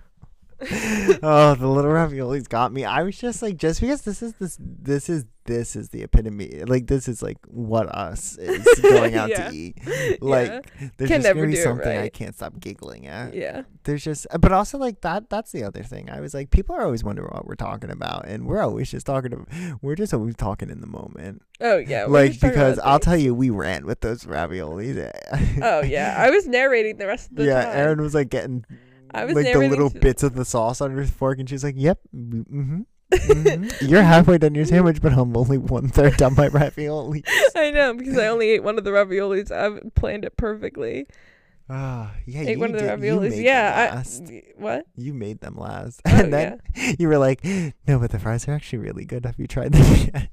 oh, 1.23 1.55
the 1.55 1.67
little 1.69 1.91
raviolis 1.91 2.49
got 2.49 2.73
me. 2.73 2.85
I 2.85 3.03
was 3.03 3.17
just 3.17 3.43
like, 3.43 3.57
just 3.57 3.81
because 3.81 4.03
this 4.03 4.23
is 4.23 4.35
this, 4.35 4.59
this 4.61 5.09
is 5.09 5.25
this 5.45 5.77
is 5.77 5.89
the 5.91 6.03
epitome. 6.03 6.63
Like 6.67 6.89
this 6.89 7.09
is 7.09 7.23
like 7.23 7.39
what 7.47 7.87
us 7.95 8.37
is 8.37 8.67
going 8.83 9.15
out 9.17 9.31
Yeah. 9.31 9.49
to 9.51 9.55
eat. 9.57 9.79
Like 10.21 10.49
yeah. 10.49 10.89
there's 10.97 11.11
Can 11.11 11.23
just 11.23 11.35
gonna 11.35 11.47
be 11.47 11.57
something 11.57 11.97
I 11.97 12.09
can't 12.09 12.35
stop 12.35 12.59
giggling 12.59 13.07
at. 13.07 13.35
yeah, 13.35 13.63
There's 13.85 14.03
just, 14.03 14.27
but 14.41 14.53
also 14.53 14.79
like 14.79 15.01
that. 15.03 15.31
That's 15.31 15.53
the 15.53 15.63
other 15.63 15.83
thing. 15.83 16.11
I 16.11 16.21
was 16.21 16.35
like, 16.35 16.51
people 16.51 16.75
are 16.75 16.83
always 16.83 17.05
wondering 17.05 17.29
what 17.31 17.47
we're 17.47 17.55
talking 17.55 17.91
about, 17.91 18.27
and 18.27 18.47
we're 18.47 18.61
always 18.61 18.91
just 18.91 19.07
talking. 19.07 19.31
To, 19.31 19.79
we're 19.81 19.95
just 19.95 20.13
always 20.13 20.35
talking 20.35 20.71
in 20.71 20.81
the 20.81 20.87
moment. 20.89 21.43
oh 21.61 21.79
yeah, 21.79 22.07
like 22.07 22.41
because 22.41 22.79
I'll 22.81 22.99
tell 23.01 23.17
you, 23.17 23.33
we 23.35 23.51
ran 23.51 23.87
with 23.87 24.01
those 24.01 24.25
raviolis. 24.25 25.11
Oh 25.63 25.83
yeah, 25.83 26.15
I 26.19 26.31
was 26.31 26.47
narrating 26.49 26.97
the 26.99 27.07
rest 27.07 27.31
of 27.31 27.37
the 27.37 27.45
yeah, 27.45 27.65
time. 27.65 27.77
Erin 27.77 28.01
was 28.01 28.15
like 28.15 28.29
getting 28.29 28.65
I 29.15 29.25
was 29.25 29.35
like 29.35 29.53
the 29.53 29.59
little 29.59 29.91
bits 29.91 30.23
of 30.23 30.35
the 30.35 30.45
sauce 30.45 30.81
on 30.81 30.91
her 30.93 31.05
fork, 31.07 31.39
and 31.39 31.49
she's 31.49 31.65
like, 31.65 31.75
"Yep, 31.77 32.01
mm-hmm, 32.15 32.81
mm-hmm. 33.13 33.67
you're 33.87 34.03
halfway 34.03 34.39
done 34.39 34.55
your 34.55 34.65
sandwich, 34.67 35.01
but 35.01 35.13
I'm 35.13 35.37
only 35.37 35.59
one 35.59 35.89
third 35.89 36.17
done 36.17 36.35
my 36.37 36.49
ravioli." 36.49 37.25
I 37.57 37.71
know 37.71 37.95
because 37.95 38.19
I 38.19 38.27
only 38.29 38.51
ate 38.51 38.63
one 38.63 38.79
of 38.79 38.85
the 38.85 38.91
raviolis. 38.91 39.51
I've 39.51 39.95
planned 39.95 40.25
it 40.25 40.37
perfectly. 40.37 41.07
Ah, 41.71 42.15
yeah, 42.27 42.43
ate 42.43 42.51
you 42.51 42.59
one 42.59 42.75
of 42.75 42.81
the 42.81 42.87
did- 42.87 42.99
raviolis. 43.01 43.43
Yeah. 43.43 44.03
I 44.03 44.43
what? 44.57 44.87
you 44.97 45.13
made 45.13 45.41
them 45.41 45.57
last, 45.57 46.01
Oh, 46.07 46.11
and 46.11 46.33
then 46.33 46.61
you 46.99 47.09
were 47.09 47.19
like, 47.19 47.45
"No, 47.45 47.99
but 47.99 48.11
the 48.11 48.19
fries 48.19 48.49
are 48.49 48.53
actually 48.53 48.81
really 48.81 49.05
good. 49.05 49.27
Have 49.27 49.39
you 49.39 49.47
tried 49.47 49.73
them 49.73 50.11
yet?" 50.15 50.31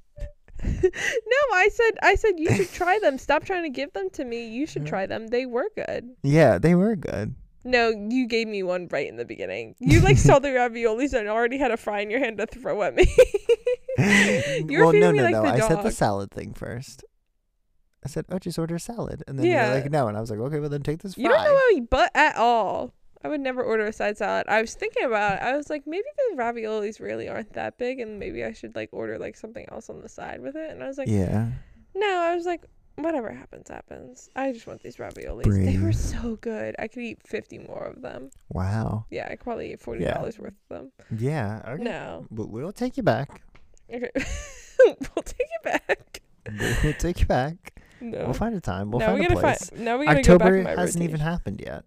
no, 0.63 1.39
I 1.53 1.69
said 1.71 1.91
I 2.01 2.15
said 2.15 2.33
you 2.39 2.53
should 2.55 2.71
try 2.71 2.99
them. 2.99 3.17
Stop 3.17 3.45
trying 3.45 3.63
to 3.63 3.69
give 3.69 3.93
them 3.93 4.09
to 4.11 4.25
me. 4.25 4.47
You 4.47 4.65
should 4.65 4.85
try 4.85 5.05
them. 5.05 5.27
They 5.27 5.45
were 5.45 5.69
good. 5.75 6.09
yeah, 6.23 6.57
they 6.57 6.73
were 6.75 6.95
good. 6.95 7.35
No, 7.65 7.89
you 7.89 8.27
gave 8.27 8.47
me 8.47 8.61
one 8.61 8.87
right 8.91 9.07
in 9.07 9.17
the 9.17 9.25
beginning. 9.25 9.75
You 9.79 9.99
like 9.99 10.17
saw 10.17 10.37
the 10.37 10.49
raviolis 10.49 11.13
and 11.13 11.27
already 11.27 11.57
had 11.57 11.71
a 11.71 11.77
fry 11.77 12.01
in 12.01 12.11
your 12.11 12.19
hand 12.19 12.37
to 12.37 12.45
throw 12.45 12.83
at 12.83 12.93
me. 12.93 13.03
you 13.97 14.77
were 14.77 14.85
well, 14.85 14.93
no, 14.93 15.11
no, 15.11 15.23
like 15.23 15.31
no. 15.31 15.41
the 15.41 15.47
I 15.49 15.67
said 15.67 15.83
the 15.83 15.91
salad 15.91 16.29
thing 16.29 16.53
first. 16.53 17.03
I 18.05 18.07
said, 18.07 18.25
"Oh, 18.29 18.37
just 18.37 18.59
order 18.59 18.75
a 18.75 18.79
salad," 18.79 19.23
and 19.27 19.39
then 19.39 19.47
Yeah. 19.47 19.65
you're 19.73 19.81
like, 19.81 19.91
"No," 19.91 20.07
and 20.07 20.15
I 20.15 20.21
was 20.21 20.29
like, 20.29 20.39
"Okay, 20.39 20.59
well 20.59 20.69
then 20.69 20.83
take 20.83 21.01
this 21.01 21.15
fry." 21.15 21.23
You 21.23 21.29
don't 21.29 21.43
know 21.43 21.55
how 21.55 21.69
you 21.69 21.81
butt 21.81 22.11
at 22.13 22.35
all. 22.35 22.93
I 23.23 23.27
would 23.27 23.41
never 23.41 23.63
order 23.63 23.85
a 23.87 23.91
side 23.91 24.19
salad. 24.19 24.45
I 24.47 24.61
was 24.61 24.75
thinking 24.75 25.03
about 25.03 25.37
it. 25.37 25.41
I 25.41 25.57
was 25.57 25.67
like, 25.67 25.87
maybe 25.87 26.05
the 26.29 26.37
raviolis 26.37 26.99
really 26.99 27.27
aren't 27.27 27.53
that 27.53 27.79
big, 27.79 27.99
and 27.99 28.19
maybe 28.19 28.43
I 28.43 28.53
should 28.53 28.75
like 28.75 28.89
order 28.91 29.17
like 29.17 29.35
something 29.35 29.65
else 29.71 29.89
on 29.89 30.01
the 30.01 30.09
side 30.09 30.41
with 30.41 30.55
it. 30.55 30.69
And 30.69 30.83
I 30.83 30.87
was 30.87 30.99
like, 30.99 31.07
yeah. 31.07 31.47
no. 31.95 32.07
I 32.07 32.35
was 32.35 32.45
like, 32.45 32.61
whatever 32.97 33.31
happens, 33.31 33.69
happens. 33.69 34.29
I 34.35 34.51
just 34.51 34.67
want 34.67 34.81
these 34.81 34.97
raviolis. 34.97 35.43
They 35.43 35.77
were 35.77 35.83
Brave. 35.83 35.95
so 35.95 36.37
good. 36.41 36.75
I 36.79 36.87
could 36.87 37.03
eat 37.03 37.19
fifty 37.25 37.59
more 37.59 37.83
of 37.85 38.01
them. 38.01 38.31
Wow. 38.49 39.05
Yeah, 39.09 39.25
I 39.25 39.31
could 39.31 39.41
probably 39.41 39.73
eat 39.73 39.79
forty 39.81 40.03
dollars 40.05 40.39
worth 40.39 40.53
of 40.69 40.77
them. 40.77 40.91
Yeah. 41.17 41.61
Okay. 41.67 41.83
No. 41.83 42.25
But 42.31 42.49
we'll 42.49 42.71
take 42.71 42.97
you 42.97 43.03
back. 43.03 43.41
Okay. 43.93 44.09
we'll 44.85 45.23
take 45.23 45.35
it 45.39 45.63
back. 45.63 46.21
We'll 46.83 46.93
take 46.93 47.19
you 47.19 47.25
back. 47.25 47.81
No. 48.01 48.25
We'll 48.25 48.33
find 48.33 48.55
a 48.55 48.61
time. 48.61 48.91
We'll 48.91 48.99
now 48.99 49.07
find 49.07 49.19
we 49.19 49.25
a 49.25 49.29
gotta 49.29 49.39
place. 49.41 49.69
find. 49.69 49.83
Now 49.85 49.97
we 49.97 50.05
gotta 50.05 50.21
go 50.21 50.37
back 50.37 50.45
October 50.47 50.57
in 50.57 50.63
my 50.63 50.81
hasn't 50.81 51.03
even 51.03 51.19
happened 51.19 51.61
yet. 51.65 51.85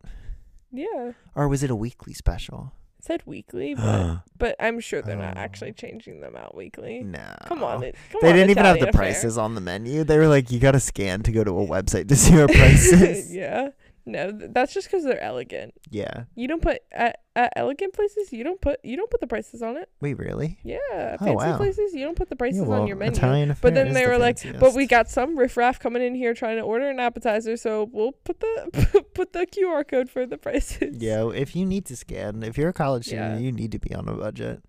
Yeah, 0.70 1.12
Or 1.34 1.48
was 1.48 1.62
it 1.62 1.70
a 1.70 1.76
weekly 1.76 2.12
special? 2.12 2.72
Said 3.08 3.22
weekly, 3.26 3.74
but 3.74 4.20
but 4.38 4.54
I'm 4.60 4.78
sure 4.78 5.02
they're 5.02 5.16
not 5.16 5.36
Oh. 5.36 5.40
actually 5.40 5.72
changing 5.72 6.20
them 6.20 6.36
out 6.36 6.54
weekly. 6.54 7.02
No. 7.02 7.34
Come 7.46 7.64
on, 7.64 7.82
it, 7.82 7.96
come 8.12 8.20
They 8.22 8.28
on, 8.28 8.34
didn't 8.36 8.50
even 8.50 8.64
have 8.64 8.76
Italian 8.76 8.84
the 8.84 8.88
affair. 8.90 8.98
prices 9.12 9.36
on 9.38 9.54
the 9.56 9.60
menu. 9.60 10.04
They 10.04 10.16
were 10.18 10.28
like, 10.28 10.50
you 10.52 10.60
got 10.60 10.72
to 10.72 10.80
scan 10.80 11.22
to 11.24 11.32
go 11.32 11.42
to 11.42 11.50
a 11.50 11.66
website 11.66 12.06
to 12.08 12.16
see 12.16 12.38
our 12.40 12.46
prices. 12.60 13.34
yeah. 13.34 13.70
No, 14.08 14.32
that's 14.32 14.72
just 14.72 14.88
because 14.90 15.04
they're 15.04 15.22
elegant. 15.22 15.74
yeah. 15.90 16.24
You 16.34 16.48
don't 16.48 16.62
put 16.62 16.78
at, 16.92 17.20
at 17.36 17.52
elegant 17.56 17.92
places. 17.92 18.32
You 18.32 18.42
don't 18.42 18.60
put 18.60 18.80
you 18.82 18.96
don't 18.96 19.10
put 19.10 19.20
the 19.20 19.26
prices 19.26 19.60
on 19.62 19.76
it. 19.76 19.88
Wait, 20.00 20.14
really? 20.18 20.58
Yeah, 20.64 20.78
Oh, 21.20 21.24
fancy 21.26 21.34
wow. 21.34 21.56
places 21.58 21.94
you 21.94 22.04
don't 22.04 22.16
put 22.16 22.28
the 22.30 22.36
prices 22.36 22.60
yeah, 22.62 22.66
well, 22.66 22.80
on 22.82 22.86
your 22.88 22.96
menu. 22.96 23.12
Italian 23.16 23.54
But 23.60 23.74
then 23.74 23.92
they 23.92 24.04
the 24.04 24.10
were 24.10 24.18
like, 24.18 24.38
but 24.58 24.74
we 24.74 24.86
got 24.86 25.10
some 25.10 25.38
riffraff 25.38 25.78
coming 25.78 26.02
in 26.02 26.14
here 26.14 26.32
trying 26.34 26.56
to 26.56 26.62
order 26.62 26.88
an 26.88 26.98
appetizer, 26.98 27.56
so 27.56 27.88
we'll 27.92 28.12
put 28.12 28.40
the 28.40 29.04
put 29.14 29.32
the 29.34 29.46
QR 29.46 29.86
code 29.86 30.08
for 30.10 30.24
the 30.26 30.38
prices. 30.38 30.96
Yeah, 31.02 31.28
if 31.30 31.54
you 31.54 31.64
need 31.66 31.84
to 31.86 31.96
scan, 31.96 32.42
if 32.42 32.56
you're 32.56 32.70
a 32.70 32.72
college 32.72 33.06
Yeah. 33.08 33.26
student, 33.28 33.42
you 33.42 33.52
need 33.52 33.72
to 33.72 33.78
be 33.78 33.94
on 33.94 34.08
a 34.08 34.14
budget. 34.14 34.62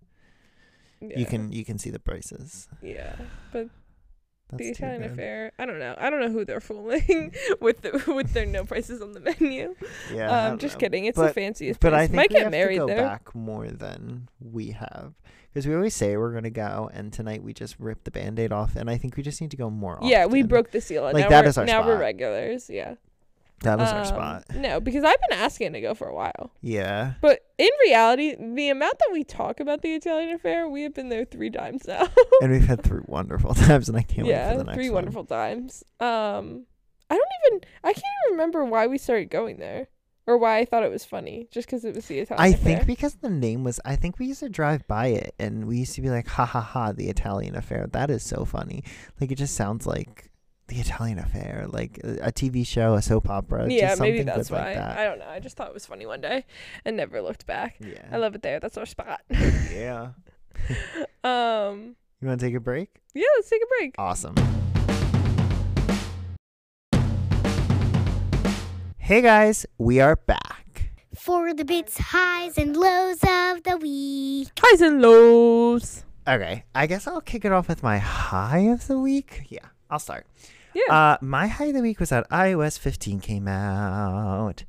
Yeah. 1.02 1.18
You 1.20 1.26
can 1.26 1.52
you 1.54 1.64
can 1.64 1.78
see 1.80 1.92
the 1.92 2.00
prices. 2.00 2.68
Yeah, 2.82 3.16
but 3.54 3.70
That's 4.50 4.64
the 4.64 4.70
Italian 4.70 5.04
affair. 5.04 5.52
I 5.60 5.66
don't 5.66 5.78
know. 5.80 5.96
I 5.98 6.10
don't 6.10 6.22
know 6.22 6.30
who 6.30 6.44
they're 6.44 6.60
fooling 6.60 7.34
with 7.60 7.82
the, 7.82 8.04
with 8.14 8.34
their 8.34 8.46
no 8.46 8.64
prices 8.66 9.02
on 9.02 9.12
the 9.14 9.20
menu. 9.20 9.76
Yeah, 10.14 10.48
um, 10.50 10.58
just 10.58 10.76
know. 10.76 10.80
kidding. 10.80 11.06
It's 11.06 11.18
the 11.18 11.26
But- 11.26 11.36
fanciest. 11.36 11.80
But 11.80 11.90
place. 11.92 12.00
I 12.02 12.08
think 12.08 12.16
might 12.16 12.30
we 12.30 12.36
get 12.36 12.44
have 12.44 12.52
married 12.52 12.76
to 12.76 12.80
go 12.80 12.88
there. 12.88 13.04
back 13.04 13.36
more 13.36 13.68
than 13.70 14.28
we 14.40 14.72
have 14.72 15.14
because 15.54 15.68
we 15.68 15.76
always 15.76 15.96
say 15.96 16.16
we're 16.18 16.34
gonna 16.34 16.50
go, 16.50 16.90
and 16.94 17.12
tonight 17.14 17.44
we 17.44 17.54
just 17.54 17.80
ripped 17.80 18.06
the 18.06 18.12
band-aid 18.12 18.52
off, 18.52 18.76
and 18.76 18.90
I 18.90 18.98
think 18.98 19.18
we 19.18 19.24
just 19.24 19.42
need 19.42 19.52
to 19.52 19.58
go 19.58 19.70
more. 19.70 20.00
Yeah, 20.02 20.26
we 20.26 20.44
broke 20.44 20.72
the 20.72 20.82
seal. 20.82 21.04
Like, 21.04 21.16
now 21.16 21.30
that 21.42 21.56
we're, 21.56 21.62
our 21.62 21.66
now 21.66 21.86
we're 21.86 22.00
regulars. 22.00 22.70
Yeah, 22.70 22.96
That 23.62 23.78
was 23.78 23.90
our 23.92 24.00
Um, 24.00 24.06
spot. 24.06 24.44
No, 24.56 24.80
because 24.80 25.04
I've 25.04 25.20
been 25.30 25.38
asking 25.38 25.74
to 25.74 25.82
go 25.82 25.94
for 25.94 26.08
a 26.08 26.16
while. 26.16 26.52
Yeah. 26.62 27.14
But 27.22 27.42
in 27.58 27.70
reality, 27.84 28.36
the 28.36 28.70
amount 28.70 29.00
that 29.00 29.10
we 29.12 29.24
talk 29.24 29.60
about 29.60 29.82
the 29.82 29.94
Italian 29.94 30.30
affair, 30.32 30.68
we 30.70 30.84
have 30.84 30.94
been 30.94 31.10
there 31.10 31.26
three 31.26 31.50
times 31.50 31.86
now. 31.88 32.08
and 32.42 32.52
we've 32.52 32.66
had 32.68 32.84
three 32.84 33.02
wonderful 33.08 33.54
times, 33.54 33.90
and 33.90 33.98
I 33.98 34.02
can't 34.04 34.28
wait 34.28 34.34
yeah, 34.34 34.52
for 34.54 34.58
the 34.60 34.64
next 34.66 34.76
three 34.78 34.90
one. 34.90 34.96
wonderful 34.96 35.26
times. 35.26 35.84
Um, 36.00 36.66
I 37.10 37.16
don't 37.16 37.28
even. 37.48 37.62
I 37.84 37.92
can't 37.94 38.06
even 38.28 38.32
remember 38.38 38.64
why 38.66 38.88
we 38.88 38.98
started 38.98 39.30
going 39.30 39.58
there, 39.58 39.88
or 40.28 40.38
why 40.38 40.60
I 40.60 40.66
thought 40.66 40.84
it 40.84 40.92
was 40.92 41.04
funny, 41.04 41.48
just 41.52 41.68
because 41.68 41.84
it 41.84 41.96
was 41.96 42.06
the 42.06 42.20
Italian. 42.20 42.42
I 42.44 42.50
affair. 42.56 42.76
think 42.78 42.88
because 42.88 43.16
the 43.16 43.30
name 43.32 43.64
was, 43.64 43.80
I 43.84 43.96
think 43.96 44.20
we 44.20 44.28
used 44.28 44.42
to 44.42 44.50
drive 44.50 44.88
by 44.88 45.08
it, 45.08 45.34
and 45.40 45.66
we 45.68 45.80
used 45.80 45.96
to 45.96 46.02
be 46.02 46.10
like, 46.10 46.28
"Ha 46.28 46.46
ha 46.46 46.62
ha!" 46.62 46.92
The 46.94 47.10
Italian 47.10 47.56
affair. 47.56 47.88
That 47.92 48.10
is 48.12 48.24
so 48.24 48.46
funny. 48.46 48.84
Like 49.20 49.32
it 49.32 49.36
just 49.40 49.56
sounds 49.56 49.86
like 49.88 50.29
the 50.70 50.80
Italian 50.80 51.20
affair, 51.20 51.66
like 51.68 52.00
a, 52.04 52.28
a 52.28 52.32
TV 52.32 52.66
show, 52.66 52.94
a 52.94 53.02
soap 53.02 53.30
opera. 53.30 53.68
yeah, 53.70 53.90
just 53.90 54.02
maybe 54.02 54.20
something 54.20 54.36
that's 54.36 54.52
why. 54.52 54.66
Like 54.66 54.76
that. 54.76 54.98
I 54.98 55.04
don't 55.04 55.20
know. 55.20 55.28
I 55.28 55.40
just 55.40 55.58
thought 55.58 55.68
it 55.68 55.74
was 55.74 55.86
funny 55.86 56.06
one 56.06 56.22
day, 56.22 56.46
and 56.86 56.96
never 56.96 57.22
looked 57.22 57.46
back. 57.46 57.76
yeah. 57.80 58.06
I 58.12 58.18
love 58.18 58.36
it 58.36 58.44
there. 58.44 58.60
That's 58.60 58.78
our 58.78 58.86
spot. 58.86 59.22
yeah. 59.30 60.10
um. 61.24 61.96
You 62.22 62.28
want 62.28 62.40
to 62.40 62.46
take 62.46 62.56
a 62.56 62.60
break? 62.60 62.90
Yeah, 63.14 63.26
let's 63.38 63.50
take 63.50 63.62
a 63.64 63.68
break. 63.80 63.96
Awesome. 63.98 64.36
Hey 68.98 69.22
guys, 69.22 69.66
we 69.80 70.00
are 70.00 70.16
back. 70.16 70.92
For 71.16 71.54
the 71.54 71.66
bits, 71.66 71.98
highs, 71.98 72.58
and 72.58 72.78
lows 72.78 73.20
of 73.24 73.64
the 73.64 73.78
week. 73.82 74.50
Highs 74.60 74.82
and 74.82 75.02
lows. 75.02 76.04
Okay, 76.28 76.66
I 76.76 76.86
guess 76.86 77.08
I'll 77.08 77.22
kick 77.22 77.44
it 77.44 77.52
off 77.52 77.68
with 77.68 77.82
my 77.82 77.98
high 77.98 78.70
of 78.70 78.86
the 78.86 79.00
week. 79.00 79.48
Yeah, 79.50 79.66
I'll 79.90 79.98
start. 79.98 80.28
Yeah. 80.74 80.94
Uh, 80.94 81.18
my 81.22 81.48
high 81.48 81.66
of 81.66 81.74
the 81.74 81.82
week 81.82 82.00
was 82.00 82.10
that 82.10 82.30
iOS 82.30 82.78
15 82.78 83.20
came 83.20 83.48
out. 83.48 84.64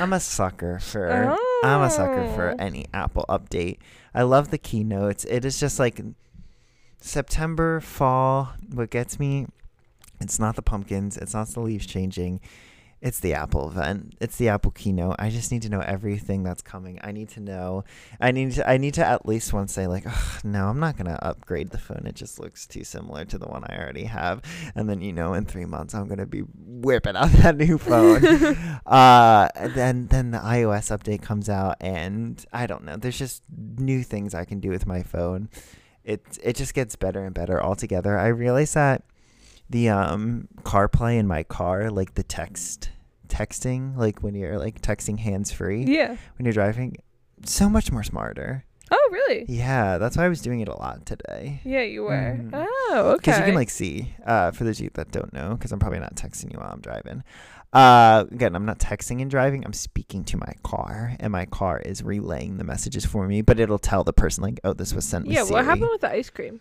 I'm 0.00 0.12
a 0.12 0.20
sucker 0.20 0.78
for 0.78 1.36
I'm 1.62 1.82
a 1.82 1.90
sucker 1.90 2.26
for 2.34 2.50
Oh. 2.52 2.56
any 2.58 2.86
Apple 2.94 3.24
update. 3.28 3.78
I 4.14 4.22
love 4.22 4.50
the 4.50 4.58
keynotes. 4.58 5.24
It 5.24 5.44
is 5.44 5.60
just 5.60 5.78
like 5.78 6.00
September, 7.00 7.80
fall. 7.80 8.54
What 8.72 8.90
gets 8.90 9.18
me, 9.18 9.46
it's 10.20 10.38
not 10.38 10.56
the 10.56 10.62
pumpkins. 10.62 11.16
It's 11.16 11.34
not 11.34 11.48
the 11.48 11.60
leaves 11.60 11.86
changing. 11.86 12.40
It's 13.04 13.20
the 13.20 13.34
Apple 13.34 13.68
event. 13.68 14.14
It's 14.18 14.36
the 14.36 14.48
Apple 14.48 14.70
keynote. 14.70 15.16
I 15.18 15.28
just 15.28 15.52
need 15.52 15.60
to 15.60 15.68
know 15.68 15.80
everything 15.80 16.42
that's 16.42 16.62
coming. 16.62 16.98
I 17.04 17.12
need 17.12 17.28
to 17.30 17.40
know. 17.40 17.84
I 18.18 18.30
need 18.30 18.52
to. 18.52 18.66
I 18.66 18.78
need 18.78 18.94
to 18.94 19.04
at 19.04 19.26
least 19.26 19.52
once 19.52 19.74
say 19.74 19.86
like, 19.86 20.06
"Ugh, 20.06 20.40
no, 20.42 20.68
I'm 20.68 20.80
not 20.80 20.96
gonna 20.96 21.18
upgrade 21.20 21.68
the 21.68 21.76
phone. 21.76 22.04
It 22.06 22.14
just 22.14 22.40
looks 22.40 22.66
too 22.66 22.82
similar 22.82 23.26
to 23.26 23.36
the 23.36 23.46
one 23.46 23.62
I 23.64 23.76
already 23.76 24.04
have. 24.04 24.40
And 24.74 24.88
then 24.88 25.02
you 25.02 25.12
know, 25.12 25.34
in 25.34 25.44
three 25.44 25.66
months, 25.66 25.94
I'm 25.94 26.08
gonna 26.08 26.24
be 26.24 26.44
whipping 26.56 27.14
out 27.14 27.30
that 27.42 27.58
new 27.58 27.76
phone. 27.76 28.24
uh, 28.86 29.48
then 29.74 30.06
then 30.06 30.30
the 30.30 30.38
iOS 30.38 30.90
update 30.90 31.20
comes 31.20 31.50
out, 31.50 31.76
and 31.82 32.42
I 32.54 32.66
don't 32.66 32.84
know. 32.84 32.96
There's 32.96 33.18
just 33.18 33.42
new 33.76 34.02
things 34.02 34.34
I 34.34 34.46
can 34.46 34.60
do 34.60 34.70
with 34.70 34.86
my 34.86 35.02
phone. 35.02 35.50
It 36.04 36.22
it 36.42 36.56
just 36.56 36.72
gets 36.72 36.96
better 36.96 37.22
and 37.22 37.34
better 37.34 37.62
altogether. 37.62 38.18
I 38.18 38.28
realize 38.28 38.72
that 38.72 39.02
the 39.68 39.90
um 39.90 40.48
CarPlay 40.62 41.18
in 41.18 41.26
my 41.26 41.42
car, 41.42 41.90
like 41.90 42.14
the 42.14 42.22
text 42.22 42.88
texting, 43.34 43.96
like 43.96 44.22
when 44.22 44.34
you're 44.34 44.58
like 44.58 44.80
texting 44.80 45.18
hands 45.18 45.50
free 45.50 45.84
Yeah. 45.84 46.16
when 46.36 46.44
you're 46.46 46.52
driving, 46.52 46.96
so 47.44 47.68
much 47.68 47.90
more 47.92 48.02
smarter. 48.02 48.64
Oh, 48.90 49.08
really? 49.10 49.44
Yeah, 49.48 49.98
that's 49.98 50.16
why 50.16 50.24
I 50.26 50.28
was 50.28 50.40
doing 50.42 50.60
it 50.60 50.68
a 50.68 50.76
lot 50.76 51.04
today. 51.06 51.60
Yeah, 51.64 51.82
you 51.82 52.02
were. 52.04 52.36
Mhm. 52.38 52.50
Oh, 52.52 53.02
okay. 53.14 53.16
Because 53.16 53.38
you 53.40 53.44
can 53.46 53.54
like 53.54 53.70
see, 53.70 54.14
uh, 54.26 54.50
for 54.52 54.64
those 54.64 54.78
of 54.78 54.84
you 54.84 54.90
that 54.94 55.10
don't 55.10 55.32
know, 55.32 55.54
because 55.56 55.72
I'm 55.72 55.78
probably 55.78 55.98
not 56.00 56.14
texting 56.14 56.52
you 56.52 56.58
while 56.58 56.70
I'm 56.70 56.80
driving. 56.80 57.22
Uh, 57.72 58.24
again, 58.30 58.54
I'm 58.54 58.66
not 58.66 58.78
texting 58.78 59.20
and 59.20 59.28
driving. 59.30 59.64
I'm 59.64 59.72
speaking 59.72 60.22
to 60.24 60.36
my 60.36 60.52
car, 60.62 61.16
and 61.18 61.32
my 61.32 61.44
car 61.46 61.80
is 61.80 62.04
relaying 62.04 62.58
the 62.58 62.62
messages 62.64 63.04
for 63.04 63.26
me. 63.26 63.42
But 63.42 63.58
it'll 63.58 63.80
tell 63.80 64.04
the 64.04 64.12
person 64.12 64.44
like, 64.44 64.60
"Oh, 64.62 64.74
this 64.74 64.94
was 64.94 65.04
sent." 65.04 65.26
yeah. 65.26 65.40
What 65.40 65.48
Siri." 65.48 65.64
happened 65.64 65.90
with 65.90 66.00
the 66.02 66.12
ice 66.12 66.30
cream? 66.30 66.60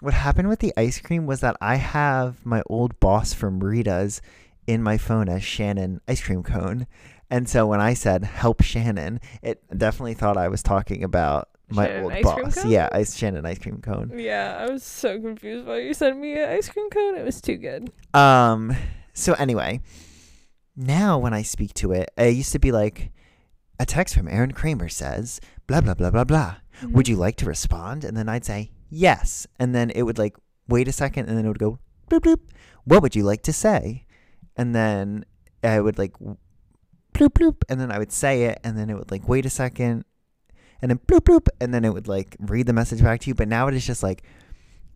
What 0.00 0.14
happened 0.14 0.48
with 0.48 0.58
the 0.58 0.72
ice 0.76 0.98
cream 1.00 1.26
was 1.26 1.38
that 1.40 1.56
I 1.60 1.76
have 1.76 2.44
my 2.44 2.62
old 2.68 2.98
boss 2.98 3.32
from 3.32 3.60
Rita's 3.60 4.20
in 4.66 4.82
my 4.82 4.98
phone 4.98 5.28
as 5.28 5.42
Shannon 5.42 6.00
ice 6.06 6.22
cream 6.22 6.42
cone. 6.42 6.86
And 7.30 7.48
so 7.48 7.66
when 7.66 7.80
I 7.80 7.94
said 7.94 8.24
help 8.24 8.62
Shannon, 8.62 9.20
it 9.42 9.62
definitely 9.76 10.14
thought 10.14 10.36
I 10.36 10.48
was 10.48 10.62
talking 10.62 11.02
about 11.02 11.48
my 11.70 11.86
Shannon 11.86 12.04
old 12.04 12.22
boss. 12.22 12.64
Yeah, 12.64 12.88
ice 12.92 13.16
Shannon 13.16 13.46
ice 13.46 13.58
cream 13.58 13.80
cone. 13.80 14.12
Yeah, 14.14 14.56
I 14.60 14.70
was 14.70 14.82
so 14.82 15.18
confused 15.20 15.66
why 15.66 15.80
you 15.80 15.94
sent 15.94 16.18
me 16.18 16.34
an 16.34 16.50
ice 16.50 16.68
cream 16.68 16.90
cone. 16.90 17.16
It 17.16 17.24
was 17.24 17.40
too 17.40 17.56
good. 17.56 17.90
Um 18.14 18.76
so 19.14 19.32
anyway, 19.34 19.80
now 20.76 21.18
when 21.18 21.34
I 21.34 21.42
speak 21.42 21.74
to 21.74 21.92
it, 21.92 22.10
it 22.16 22.34
used 22.34 22.52
to 22.52 22.58
be 22.58 22.72
like 22.72 23.12
a 23.78 23.86
text 23.86 24.14
from 24.14 24.28
Erin 24.28 24.52
Kramer 24.52 24.88
says 24.88 25.40
blah 25.66 25.80
blah 25.80 25.94
blah 25.94 26.10
blah 26.10 26.24
blah. 26.24 26.56
Mm-hmm. 26.80 26.92
would 26.94 27.08
you 27.08 27.16
like 27.16 27.36
to 27.36 27.46
respond? 27.46 28.04
And 28.04 28.16
then 28.16 28.28
I'd 28.28 28.44
say 28.44 28.72
yes. 28.90 29.46
And 29.58 29.74
then 29.74 29.90
it 29.90 30.02
would 30.02 30.18
like 30.18 30.36
wait 30.68 30.88
a 30.88 30.92
second 30.92 31.28
and 31.28 31.36
then 31.36 31.44
it 31.44 31.48
would 31.48 31.58
go 31.58 31.78
bloop 32.10 32.20
bloop. 32.20 32.40
What 32.84 33.02
would 33.02 33.14
you 33.14 33.24
like 33.24 33.42
to 33.42 33.52
say? 33.52 34.04
And 34.56 34.74
then 34.74 35.24
I 35.62 35.80
would 35.80 35.98
like 35.98 36.14
bloop 37.14 37.34
bloop 37.34 37.62
and 37.68 37.80
then 37.80 37.92
I 37.92 37.98
would 37.98 38.12
say 38.12 38.44
it 38.44 38.60
and 38.64 38.76
then 38.76 38.90
it 38.90 38.94
would 38.94 39.10
like 39.10 39.28
wait 39.28 39.46
a 39.46 39.50
second 39.50 40.04
and 40.80 40.90
then 40.90 40.98
bloop 41.06 41.20
bloop 41.20 41.48
and 41.60 41.72
then 41.72 41.84
it 41.84 41.92
would 41.92 42.08
like 42.08 42.36
read 42.40 42.66
the 42.66 42.72
message 42.72 43.02
back 43.02 43.20
to 43.20 43.28
you. 43.28 43.34
But 43.34 43.48
now 43.48 43.68
it 43.68 43.74
is 43.74 43.86
just 43.86 44.02
like 44.02 44.22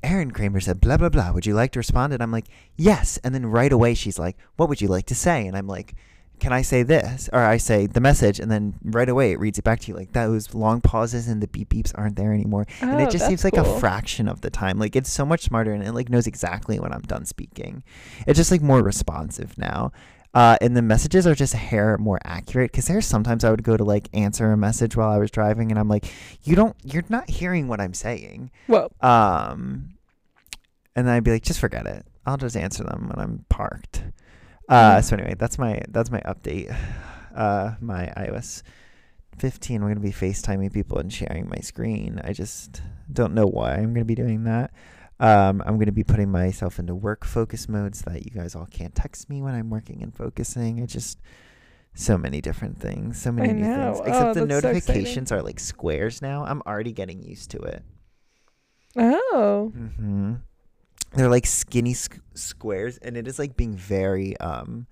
Erin 0.03 0.31
Kramer 0.31 0.61
said 0.61 0.81
blah 0.81 0.97
blah 0.97 1.09
blah. 1.09 1.33
Would 1.33 1.47
you 1.47 1.55
like 1.55 1.73
to 1.73 1.79
respond? 1.79 2.13
And 2.13 2.23
I'm 2.23 2.33
like, 2.33 2.47
yes. 2.77 3.19
And 3.19 3.35
then 3.35 3.47
right 3.47 3.73
away 3.73 3.95
she's 3.95 4.19
like, 4.19 4.37
What 4.57 4.69
would 4.69 4.81
you 4.81 4.89
like 4.89 5.07
to 5.07 5.15
say? 5.15 5.47
And 5.47 5.57
I'm 5.57 5.67
like, 5.67 5.95
can 6.41 6.53
I 6.53 6.63
say 6.63 6.83
this? 6.83 7.29
Or 7.33 7.41
I 7.41 7.57
say 7.57 7.87
the 7.87 8.01
message, 8.01 8.39
and 8.41 8.51
then 8.51 8.75
right 8.85 9.09
away 9.09 9.33
it 9.33 9.41
reads 9.41 9.59
it 9.59 9.65
back 9.65 9.81
to 9.81 9.89
you. 9.89 9.95
Like 9.97 10.13
those 10.13 10.55
long 10.55 10.81
pauses 10.81 11.29
and 11.29 11.43
the 11.43 11.49
beep 11.49 11.71
beeps 11.71 11.93
aren't 11.95 12.17
there 12.17 12.33
anymore. 12.33 12.67
and 12.81 12.93
Oh, 12.93 12.99
it 12.99 13.11
just 13.11 13.27
seems 13.27 13.45
like 13.45 13.55
cool. 13.55 13.77
a 13.77 13.81
fraction 13.81 14.29
of 14.29 14.41
the 14.43 14.51
time. 14.51 14.79
Like 14.79 14.97
it's 14.97 15.11
so 15.11 15.25
much 15.25 15.43
smarter, 15.43 15.73
and 15.73 15.83
it 15.83 15.93
like 15.93 16.09
knows 16.09 16.27
exactly 16.27 16.79
when 16.79 16.93
I'm 16.93 17.03
done 17.03 17.25
speaking. 17.25 17.83
It's 18.27 18.37
just 18.39 18.51
like 18.51 18.63
more 18.63 18.83
responsive 18.83 19.57
now. 19.59 19.93
Uh, 20.35 20.59
and 20.61 20.77
the 20.77 20.83
messages 20.83 21.27
are 21.27 21.35
just 21.35 21.55
a 21.55 21.57
hair 21.57 21.97
more 21.97 22.19
accurate 22.23 22.71
because 22.71 22.85
there's 22.87 23.07
sometimes 23.07 23.43
I 23.43 23.51
would 23.51 23.63
go 23.63 23.75
to 23.77 23.85
like 23.85 24.11
answer 24.13 24.53
a 24.53 24.57
message 24.57 24.95
while 24.95 25.09
I 25.09 25.17
was 25.17 25.31
driving, 25.31 25.71
and 25.71 25.79
I'm 25.81 25.89
like, 25.89 26.05
you 26.43 26.55
don't, 26.55 26.77
you're 26.85 27.05
not 27.09 27.31
hearing 27.31 27.69
what 27.69 27.81
I'm 27.81 27.95
saying. 27.95 28.51
Whoa. 28.67 28.91
Um, 29.01 29.95
and 30.95 31.07
then 31.07 31.15
I'd 31.15 31.25
be 31.25 31.31
like, 31.31 31.43
just 31.43 31.59
forget 31.61 31.87
it. 31.87 32.05
I'll 32.27 32.37
just 32.37 32.57
answer 32.57 32.85
them 32.85 33.09
when 33.09 33.19
I'm 33.19 33.45
parked. 33.49 34.03
Uh, 34.69 35.01
so 35.01 35.17
anyway, 35.17 35.35
that's 35.39 35.59
my 35.59 35.81
that's 35.89 36.11
my 36.11 36.21
update. 36.21 36.75
Uh, 37.37 37.75
my 37.83 38.11
iOS 38.17 38.63
15. 39.37 39.83
We're 39.83 39.89
gonna 39.89 40.01
be 40.01 40.11
FaceTiming 40.11 40.73
people 40.73 40.97
and 40.97 41.13
sharing 41.13 41.51
my 41.51 41.59
screen. 41.59 42.19
I 42.25 42.33
just 42.33 42.81
don't 43.13 43.35
know 43.35 43.45
why 43.45 43.75
I'm 43.75 43.93
gonna 43.93 44.07
be 44.07 44.15
doing 44.15 44.45
that. 44.45 44.73
Um, 45.21 45.63
I'm 45.67 45.79
gonna 45.79 45.93
be 45.93 46.03
putting 46.03 46.31
myself 46.31 46.79
into 46.79 46.95
work 46.95 47.27
focus 47.27 47.69
mode 47.69 47.95
so 47.95 48.09
that 48.09 48.25
you 48.25 48.31
guys 48.31 48.55
all 48.55 48.65
can't 48.65 48.95
text 48.95 49.29
me 49.29 49.43
when 49.43 49.55
I'm 49.55 49.69
working 49.69 50.03
and 50.03 50.15
focusing. 50.17 50.83
I 50.83 50.87
just 50.87 51.19
so 51.93 52.17
many 52.17 52.41
different 52.41 52.79
things, 52.81 53.21
so 53.21 53.33
many 53.33 53.51
I 53.51 53.53
new 53.53 53.67
know. 53.67 53.95
things. 53.97 54.07
Except 54.09 54.25
Oh, 54.29 54.33
the 54.33 54.47
that's 54.47 54.63
so 54.63 54.69
notifications 54.73 55.31
are 55.31 55.43
like 55.43 55.61
squares 55.61 56.23
now. 56.23 56.47
I'm 56.47 56.63
already 56.67 56.93
getting 56.93 57.23
used 57.23 57.51
to 57.51 57.59
it. 57.59 57.83
Oh. 58.97 59.73
Mm-hmm. 59.77 60.35
They're 61.15 61.29
like 61.31 61.47
skinny 61.47 61.95
sq- 61.95 62.21
squares, 62.35 62.99
and 62.99 63.17
it 63.17 63.27
is 63.27 63.39
like 63.39 63.57
being 63.57 63.75
very, 63.75 64.37
um, 64.39 64.87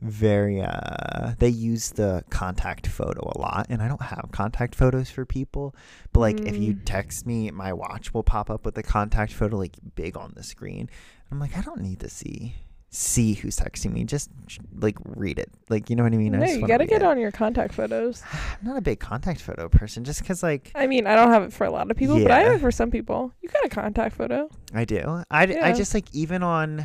very. 0.00 0.60
Uh, 0.62 1.34
they 1.38 1.48
use 1.48 1.90
the 1.90 2.24
contact 2.30 2.86
photo 2.86 3.32
a 3.34 3.38
lot, 3.38 3.66
and 3.68 3.82
I 3.82 3.88
don't 3.88 4.02
have 4.02 4.28
contact 4.32 4.74
photos 4.74 5.10
for 5.10 5.24
people. 5.26 5.74
But 6.12 6.20
like, 6.20 6.40
if 6.40 6.56
you 6.56 6.74
Mm. 6.74 6.80
text 6.84 7.26
me, 7.26 7.50
my 7.50 7.72
watch 7.72 8.14
will 8.14 8.22
pop 8.22 8.48
up 8.50 8.64
with 8.64 8.74
the 8.74 8.82
contact 8.82 9.32
photo 9.32 9.56
like 9.58 9.76
big 9.94 10.16
on 10.16 10.32
the 10.34 10.42
screen. 10.42 10.88
I'm 11.30 11.40
like, 11.40 11.56
I 11.56 11.60
don't 11.60 11.80
need 11.82 12.00
to 12.00 12.08
see 12.08 12.54
see 12.90 13.34
who's 13.34 13.56
texting 13.58 13.92
me. 13.92 14.04
Just 14.04 14.30
like 14.78 14.96
read 15.04 15.38
it. 15.38 15.50
Like, 15.68 15.90
you 15.90 15.96
know 15.96 16.02
what 16.04 16.12
I 16.12 16.16
mean? 16.16 16.32
No, 16.32 16.40
just 16.40 16.60
you 16.60 16.66
gotta 16.66 16.86
get 16.86 17.02
it. 17.02 17.06
on 17.08 17.18
your 17.18 17.30
contact 17.32 17.74
photos. 17.74 18.22
I'm 18.32 18.66
not 18.66 18.76
a 18.76 18.80
big 18.80 19.00
contact 19.00 19.40
photo 19.40 19.68
person, 19.68 20.04
just 20.04 20.20
because 20.20 20.42
like 20.42 20.70
I 20.74 20.86
mean, 20.86 21.06
I 21.06 21.14
don't 21.14 21.30
have 21.30 21.42
it 21.42 21.52
for 21.52 21.64
a 21.64 21.70
lot 21.70 21.90
of 21.90 21.96
people, 21.96 22.20
but 22.22 22.30
I 22.30 22.40
have 22.40 22.54
it 22.54 22.60
for 22.60 22.70
some 22.70 22.90
people. 22.90 23.32
You 23.42 23.48
got 23.48 23.64
a 23.64 23.68
contact 23.68 24.16
photo. 24.16 24.48
I 24.74 24.84
do. 24.84 25.22
I 25.30 25.44
Yeah. 25.44 25.72
just 25.72 25.92
like 25.94 26.06
even 26.14 26.42
on, 26.42 26.84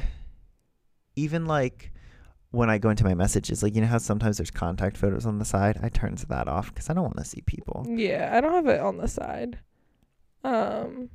even 1.16 1.46
like 1.46 1.92
when 2.52 2.70
I 2.70 2.78
go 2.80 2.90
into 2.90 3.04
my 3.06 3.14
messages, 3.14 3.64
like 3.64 3.76
you 3.76 3.82
know 3.82 3.88
how 3.88 3.98
sometimes 3.98 4.38
there's 4.38 4.52
contact 4.52 4.98
photos 4.98 5.26
on 5.26 5.40
the 5.40 5.46
side. 5.46 5.80
I 5.82 5.90
turn 5.90 6.16
that 6.30 6.48
off 6.48 6.74
because 6.74 6.90
I 6.90 6.94
don't 6.94 7.04
want 7.04 7.18
to 7.18 7.26
see 7.26 7.42
people. 7.42 7.86
Yeah, 7.88 8.32
I 8.36 8.42
don't 8.42 8.52
have 8.54 8.68
it 8.68 8.80
on 8.82 8.98
the 8.98 9.08
side. 9.08 9.60
Um, 10.44 11.10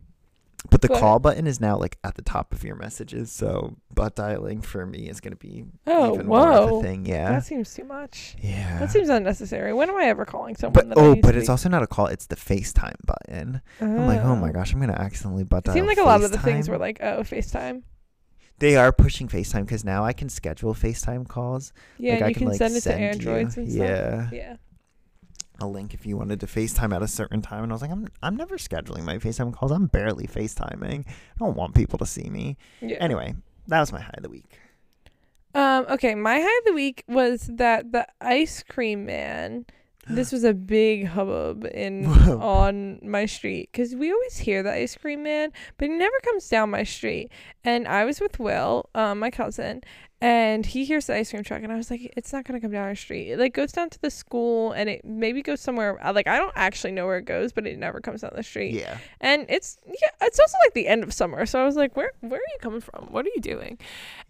But 0.70 0.82
the 0.82 0.88
But- 0.88 1.00
call 1.00 1.18
button 1.18 1.46
is 1.46 1.60
now 1.60 1.76
like 1.78 1.98
at 2.04 2.14
the 2.16 2.22
top 2.22 2.52
of 2.52 2.64
your 2.64 2.76
messages, 2.76 3.30
so 3.32 3.76
butt 3.94 4.16
dialing 4.16 4.60
for 4.60 4.84
me 4.86 5.08
is 5.08 5.20
gonna 5.20 5.36
be 5.36 5.64
Oh, 5.86 6.14
even 6.14 6.26
more 6.26 6.50
of 6.52 6.68
a 6.68 6.72
whoa. 6.74 6.82
thing. 6.82 7.06
Yeah. 7.06 7.30
that 7.30 7.44
seems 7.44 7.72
too 7.74 7.84
much. 7.84 8.36
yeah. 8.40 8.78
That 8.78 8.90
seems 8.90 9.08
unnecessary. 9.08 9.72
When 9.72 9.88
am 9.88 9.96
I 9.96 10.04
ever 10.04 10.24
calling 10.24 10.56
someone? 10.56 10.72
but 10.74 10.88
that 10.88 10.98
oh, 10.98 11.14
but 11.16 11.36
it's 11.36 11.48
also 11.48 11.68
not 11.68 11.82
a 11.82 11.86
call. 11.86 12.06
It's 12.06 12.26
the 12.26 12.36
FaceTime 12.36 12.96
button. 13.04 13.60
I'm 13.80 14.06
like, 14.06 14.20
oh 14.22 14.36
my 14.36 14.50
oh. 14.50 14.52
gosh, 14.52 14.72
I'm 14.72 14.80
gonna 14.80 14.92
accidentally 14.94 15.44
butt 15.44 15.58
It 15.58 15.64
dial. 15.66 15.74
seemed 15.74 15.86
like 15.86 15.98
a 15.98 16.02
lot 16.02 16.22
of 16.22 16.32
the 16.32 16.38
things 16.38 16.68
were 16.68 16.78
like, 16.78 16.98
oh, 17.02 17.20
FaceTime. 17.20 17.82
They 18.58 18.76
are 18.76 18.90
pushing 18.90 19.28
FaceTime 19.28 19.66
because 19.66 19.84
now 19.84 20.02
I 20.04 20.14
can 20.14 20.30
schedule 20.30 20.72
FaceTime 20.74 21.28
calls. 21.28 21.74
Yeah, 21.98 22.12
like 22.14 22.16
and 22.20 22.24
I 22.24 22.28
you 22.30 22.34
can, 22.34 22.46
like, 22.48 22.56
send 22.56 22.74
it 22.74 22.80
to 22.82 22.90
you- 22.90 22.94
Androids 22.96 23.56
and 23.58 23.70
stuff. 23.70 23.86
Yeah. 23.86 24.28
Yeah. 24.32 24.56
A 25.60 25.66
link 25.66 25.94
if 25.94 26.06
you 26.06 26.16
wanted 26.16 26.40
to 26.40 26.46
FaceTime 26.46 26.94
at 26.94 27.02
a 27.02 27.08
certain 27.08 27.42
time. 27.42 27.62
And 27.62 27.72
I 27.72 27.74
was 27.74 27.82
like, 27.82 27.90
I'm 27.90 28.08
I'm 28.22 28.36
never 28.36 28.56
scheduling 28.56 29.04
my 29.04 29.18
FaceTime 29.18 29.52
calls. 29.54 29.72
I'm 29.72 29.86
barely 29.86 30.26
FaceTiming. 30.26 31.06
I 31.06 31.38
don't 31.38 31.56
want 31.56 31.74
people 31.74 31.98
to 31.98 32.06
see 32.06 32.28
me. 32.30 32.56
Yeah. 32.80 32.96
Anyway, 33.00 33.34
that 33.68 33.80
was 33.80 33.92
my 33.92 34.00
high 34.00 34.14
of 34.16 34.22
the 34.22 34.30
week. 34.30 34.58
Um, 35.54 35.86
okay, 35.88 36.14
my 36.14 36.38
high 36.38 36.58
of 36.58 36.64
the 36.66 36.74
week 36.74 37.02
was 37.08 37.48
that 37.54 37.92
the 37.92 38.06
ice 38.20 38.62
cream 38.62 39.06
man. 39.06 39.66
This 40.08 40.30
was 40.30 40.44
a 40.44 40.54
big 40.54 41.08
hubbub 41.08 41.64
in 41.64 42.04
Whoa. 42.08 42.38
on 42.38 43.00
my 43.02 43.26
street 43.26 43.70
because 43.72 43.96
we 43.96 44.12
always 44.12 44.36
hear 44.38 44.62
the 44.62 44.72
ice 44.72 44.96
cream 44.96 45.24
man, 45.24 45.50
but 45.78 45.88
he 45.88 45.96
never 45.96 46.14
comes 46.22 46.48
down 46.48 46.70
my 46.70 46.84
street. 46.84 47.32
And 47.64 47.88
I 47.88 48.04
was 48.04 48.20
with 48.20 48.38
Will, 48.38 48.88
um, 48.94 49.18
my 49.18 49.32
cousin, 49.32 49.82
and 50.20 50.64
he 50.64 50.84
hears 50.84 51.06
the 51.06 51.14
ice 51.14 51.30
cream 51.30 51.42
truck, 51.44 51.62
and 51.62 51.72
I 51.72 51.76
was 51.76 51.90
like, 51.90 52.12
"It's 52.16 52.32
not 52.32 52.44
gonna 52.44 52.60
come 52.60 52.70
down 52.72 52.84
our 52.84 52.94
street. 52.94 53.30
It 53.30 53.38
like 53.38 53.52
goes 53.54 53.72
down 53.72 53.90
to 53.90 54.00
the 54.00 54.10
school, 54.10 54.72
and 54.72 54.88
it 54.88 55.04
maybe 55.04 55.42
goes 55.42 55.60
somewhere. 55.60 55.98
uh, 56.04 56.12
Like 56.12 56.26
I 56.26 56.38
don't 56.38 56.52
actually 56.56 56.92
know 56.92 57.06
where 57.06 57.18
it 57.18 57.24
goes, 57.26 57.52
but 57.52 57.66
it 57.66 57.78
never 57.78 58.00
comes 58.00 58.22
down 58.22 58.32
the 58.34 58.42
street. 58.42 58.72
Yeah. 58.74 58.98
And 59.20 59.46
it's 59.48 59.78
yeah, 59.86 60.08
it's 60.22 60.38
also 60.40 60.56
like 60.64 60.74
the 60.74 60.88
end 60.88 61.04
of 61.04 61.12
summer, 61.12 61.44
so 61.46 61.60
I 61.60 61.64
was 61.64 61.76
like, 61.76 61.96
"Where 61.96 62.12
where 62.20 62.40
are 62.40 62.50
you 62.52 62.58
coming 62.60 62.80
from? 62.80 63.06
What 63.10 63.26
are 63.26 63.30
you 63.34 63.42
doing?" 63.42 63.78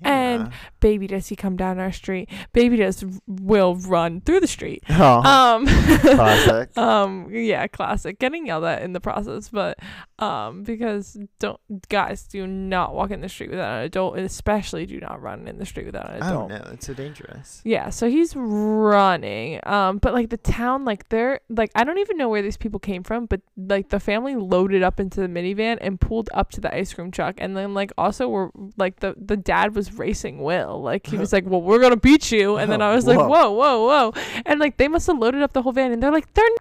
And- 0.03 0.51
baby 0.81 1.07
does 1.07 1.27
he 1.29 1.37
come 1.37 1.57
down 1.57 1.79
our 1.79 1.91
street 1.91 2.29
baby 2.53 2.77
does 2.77 3.05
will 3.27 3.75
run 3.77 4.21
through 4.21 4.39
the 4.41 4.47
street 4.47 4.83
oh, 4.91 5.23
um 5.23 5.67
classic. 6.01 6.77
um 6.79 7.29
yeah 7.33 7.67
classic 7.67 8.19
getting 8.19 8.47
yelled 8.47 8.63
at 8.65 8.83
in 8.83 8.93
the 8.93 9.01
process 9.01 9.49
but 9.49 9.79
um 10.19 10.63
because 10.63 11.17
don't 11.41 11.59
guys 11.89 12.23
do 12.25 12.47
not 12.47 12.95
walk 12.95 13.11
in 13.11 13.21
the 13.21 13.29
street 13.29 13.51
without 13.51 13.79
an 13.79 13.85
adult 13.85 14.17
and 14.17 14.25
especially 14.25 14.87
do 14.87 15.01
not 15.01 15.21
run 15.21 15.49
in 15.49 15.59
the 15.59 15.67
street 15.67 15.76
street 15.77 15.87
without 15.87 16.11
an 16.11 16.23
Oh 16.23 16.27
adult. 16.47 16.49
no, 16.51 16.71
it's 16.73 16.87
so 16.87 16.95
dangerous. 16.95 17.61
Yeah, 17.65 17.91
so 17.91 18.09
he's 18.09 18.35
running. 18.35 19.61
Um, 19.65 19.99
but 19.99 20.15
like 20.15 20.31
the 20.31 20.37
town, 20.39 20.85
like 20.85 21.09
they're 21.11 21.41
like 21.49 21.71
I 21.75 21.85
don't 21.85 21.99
even 21.99 22.17
know 22.17 22.29
where 22.29 22.43
these 22.43 22.57
people 22.57 22.81
came 22.81 23.03
from, 23.03 23.27
but 23.27 23.41
like 23.57 23.91
the 23.91 24.01
family 24.01 24.35
loaded 24.37 24.83
up 24.83 24.99
into 24.99 25.21
the 25.21 25.29
minivan 25.29 25.79
and 25.81 26.01
pulled 26.01 26.31
up 26.33 26.51
to 26.53 26.61
the 26.61 26.75
ice 26.75 26.93
cream 26.95 27.11
truck, 27.11 27.35
and 27.39 27.57
then 27.57 27.75
like 27.75 27.93
also 27.99 28.29
were 28.29 28.51
like 28.77 29.01
the 29.01 29.15
the 29.19 29.37
dad 29.37 29.75
was 29.75 29.93
racing 29.93 30.43
Will, 30.43 30.81
like 30.83 31.07
he 31.07 31.19
was 31.19 31.33
like, 31.35 31.45
"Well, 31.47 31.61
we're 31.63 31.81
gonna 31.81 31.97
beat 31.97 32.33
you," 32.33 32.57
and 32.57 32.71
then 32.73 32.81
I 32.81 32.95
was 32.95 33.07
like, 33.07 33.19
Whoa. 33.19 33.29
"Whoa, 33.29 33.51
whoa, 33.53 33.87
whoa!" 34.13 34.23
And 34.47 34.59
like 34.61 34.79
they 34.79 34.89
must 34.89 35.07
have 35.09 35.19
loaded 35.19 35.43
up 35.43 35.53
the 35.53 35.63
whole 35.63 35.73
van, 35.73 35.93
and 35.93 36.03
they're 36.03 36.13
like, 36.13 36.33
"They're." 36.35 36.45
n- 36.45 36.57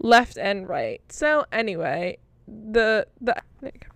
Left 0.00 0.38
and 0.38 0.68
right. 0.68 1.00
So 1.08 1.44
anyway, 1.50 2.18
the 2.46 3.06
the 3.20 3.34
there 3.60 3.72
you 3.74 3.80
go. 3.80 3.88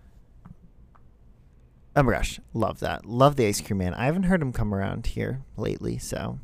Oh 1.95 2.03
my 2.03 2.13
gosh, 2.13 2.39
love 2.53 2.79
that. 2.79 3.05
Love 3.05 3.35
the 3.35 3.45
ice 3.45 3.61
cream 3.61 3.77
man. 3.79 3.93
I 3.93 4.05
haven't 4.05 4.23
heard 4.23 4.41
him 4.41 4.51
come 4.51 4.73
around 4.73 5.07
here 5.07 5.41
lately, 5.57 5.97
so 5.99 6.39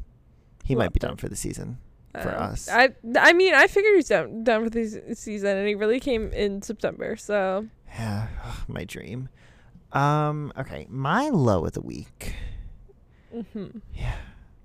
he 0.64 0.76
might 0.76 0.94
be 0.94 1.00
done 1.00 1.16
for 1.18 1.28
the 1.28 1.36
season. 1.36 1.80
For 2.14 2.30
Um, 2.36 2.52
us. 2.52 2.70
I 2.70 2.90
I 3.20 3.34
mean 3.34 3.54
I 3.54 3.68
figured 3.68 3.96
he's 3.96 4.10
done 4.10 4.44
done 4.44 4.64
for 4.64 4.70
the 4.70 5.16
season, 5.16 5.58
and 5.58 5.68
he 5.68 5.76
really 5.76 6.00
came 6.00 6.32
in 6.34 6.62
September. 6.62 7.16
So 7.16 7.68
Yeah, 7.98 8.28
my 8.68 8.84
dream. 8.84 9.30
Um, 9.92 10.54
okay, 10.58 10.86
my 10.90 11.30
low 11.30 11.66
of 11.66 11.74
the 11.74 11.82
week. 11.82 12.36
Mm-hmm. 13.36 13.80
Yeah. 13.94 14.16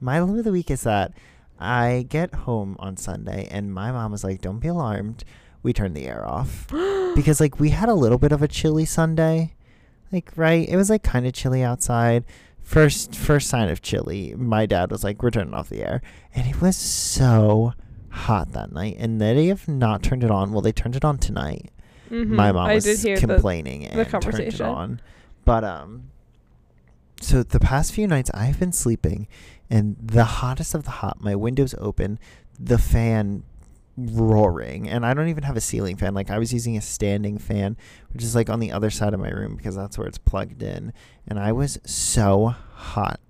My 0.00 0.20
low 0.20 0.38
of 0.38 0.44
the 0.44 0.52
week 0.52 0.70
is 0.70 0.82
that 0.82 1.12
I 1.58 2.06
get 2.08 2.34
home 2.34 2.76
on 2.78 2.96
Sunday 2.96 3.48
and 3.50 3.72
my 3.72 3.90
mom 3.92 4.12
was 4.12 4.24
like, 4.24 4.40
Don't 4.40 4.58
be 4.58 4.68
alarmed. 4.68 5.24
We 5.62 5.72
turned 5.72 5.94
the 5.96 6.06
air 6.06 6.26
off. 6.26 6.66
because 7.14 7.40
like 7.40 7.58
we 7.60 7.70
had 7.70 7.88
a 7.88 7.94
little 7.94 8.18
bit 8.18 8.32
of 8.32 8.42
a 8.42 8.48
chilly 8.48 8.84
Sunday. 8.84 9.54
Like, 10.12 10.32
right? 10.36 10.68
It 10.68 10.76
was 10.76 10.90
like 10.90 11.02
kinda 11.02 11.32
chilly 11.32 11.62
outside. 11.62 12.24
First 12.62 13.14
first 13.14 13.48
sign 13.48 13.68
of 13.68 13.82
chilly, 13.82 14.34
my 14.36 14.64
dad 14.66 14.90
was 14.90 15.04
like, 15.04 15.22
We're 15.22 15.30
turning 15.30 15.54
off 15.54 15.68
the 15.68 15.82
air. 15.82 16.00
And 16.34 16.46
it 16.46 16.60
was 16.60 16.76
so 16.76 17.74
hot 18.10 18.52
that 18.52 18.72
night. 18.72 18.96
And 18.98 19.20
they 19.20 19.46
have 19.46 19.66
not 19.68 20.02
turned 20.02 20.24
it 20.24 20.30
on. 20.30 20.52
Well, 20.52 20.62
they 20.62 20.72
turned 20.72 20.96
it 20.96 21.04
on 21.04 21.18
tonight. 21.18 21.70
Mhm. 22.10 22.28
my 22.28 22.52
mom 22.52 22.66
I 22.66 22.74
was 22.74 23.02
hear 23.02 23.16
the 23.16 23.26
complaining 23.26 23.86
and 23.86 23.94
turned 23.96 24.08
it 24.08 24.12
conversation. 24.12 24.66
on. 24.66 25.00
But 25.44 25.64
um 25.64 26.04
so 27.20 27.42
the 27.42 27.60
past 27.60 27.92
few 27.92 28.06
nights 28.06 28.30
I've 28.34 28.60
been 28.60 28.72
sleeping 28.72 29.26
and 29.70 29.96
the 30.00 30.24
hottest 30.24 30.74
of 30.74 30.84
the 30.84 30.90
hot, 30.90 31.22
my 31.22 31.34
window's 31.34 31.74
open, 31.78 32.18
the 32.60 32.78
fan 32.78 33.42
roaring 33.96 34.88
and 34.88 35.06
I 35.06 35.14
don't 35.14 35.28
even 35.28 35.44
have 35.44 35.56
a 35.56 35.60
ceiling 35.60 35.96
fan. 35.96 36.14
Like 36.14 36.30
I 36.30 36.38
was 36.38 36.52
using 36.52 36.76
a 36.76 36.80
standing 36.80 37.38
fan, 37.38 37.76
which 38.12 38.22
is 38.22 38.34
like 38.34 38.50
on 38.50 38.60
the 38.60 38.72
other 38.72 38.90
side 38.90 39.14
of 39.14 39.20
my 39.20 39.30
room 39.30 39.56
because 39.56 39.76
that's 39.76 39.96
where 39.98 40.06
it's 40.06 40.18
plugged 40.18 40.62
in. 40.62 40.92
And 41.28 41.38
I 41.38 41.52
was 41.52 41.78
so 41.84 42.54
hot 42.74 43.20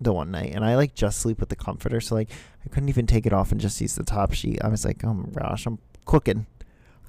the 0.00 0.12
one 0.12 0.30
night 0.32 0.52
and 0.54 0.64
I 0.64 0.74
like 0.76 0.94
just 0.94 1.20
sleep 1.20 1.38
with 1.38 1.48
the 1.48 1.56
comforter 1.56 2.00
so 2.00 2.16
like 2.16 2.28
I 2.64 2.68
couldn't 2.68 2.88
even 2.88 3.06
take 3.06 3.24
it 3.24 3.32
off 3.32 3.52
and 3.52 3.60
just 3.60 3.80
use 3.80 3.94
the 3.94 4.04
top 4.04 4.32
sheet. 4.32 4.58
I 4.62 4.68
was 4.68 4.84
like, 4.84 5.02
"Oh 5.04 5.14
my 5.14 5.28
gosh, 5.30 5.66
I'm 5.66 5.78
cooking 6.04 6.46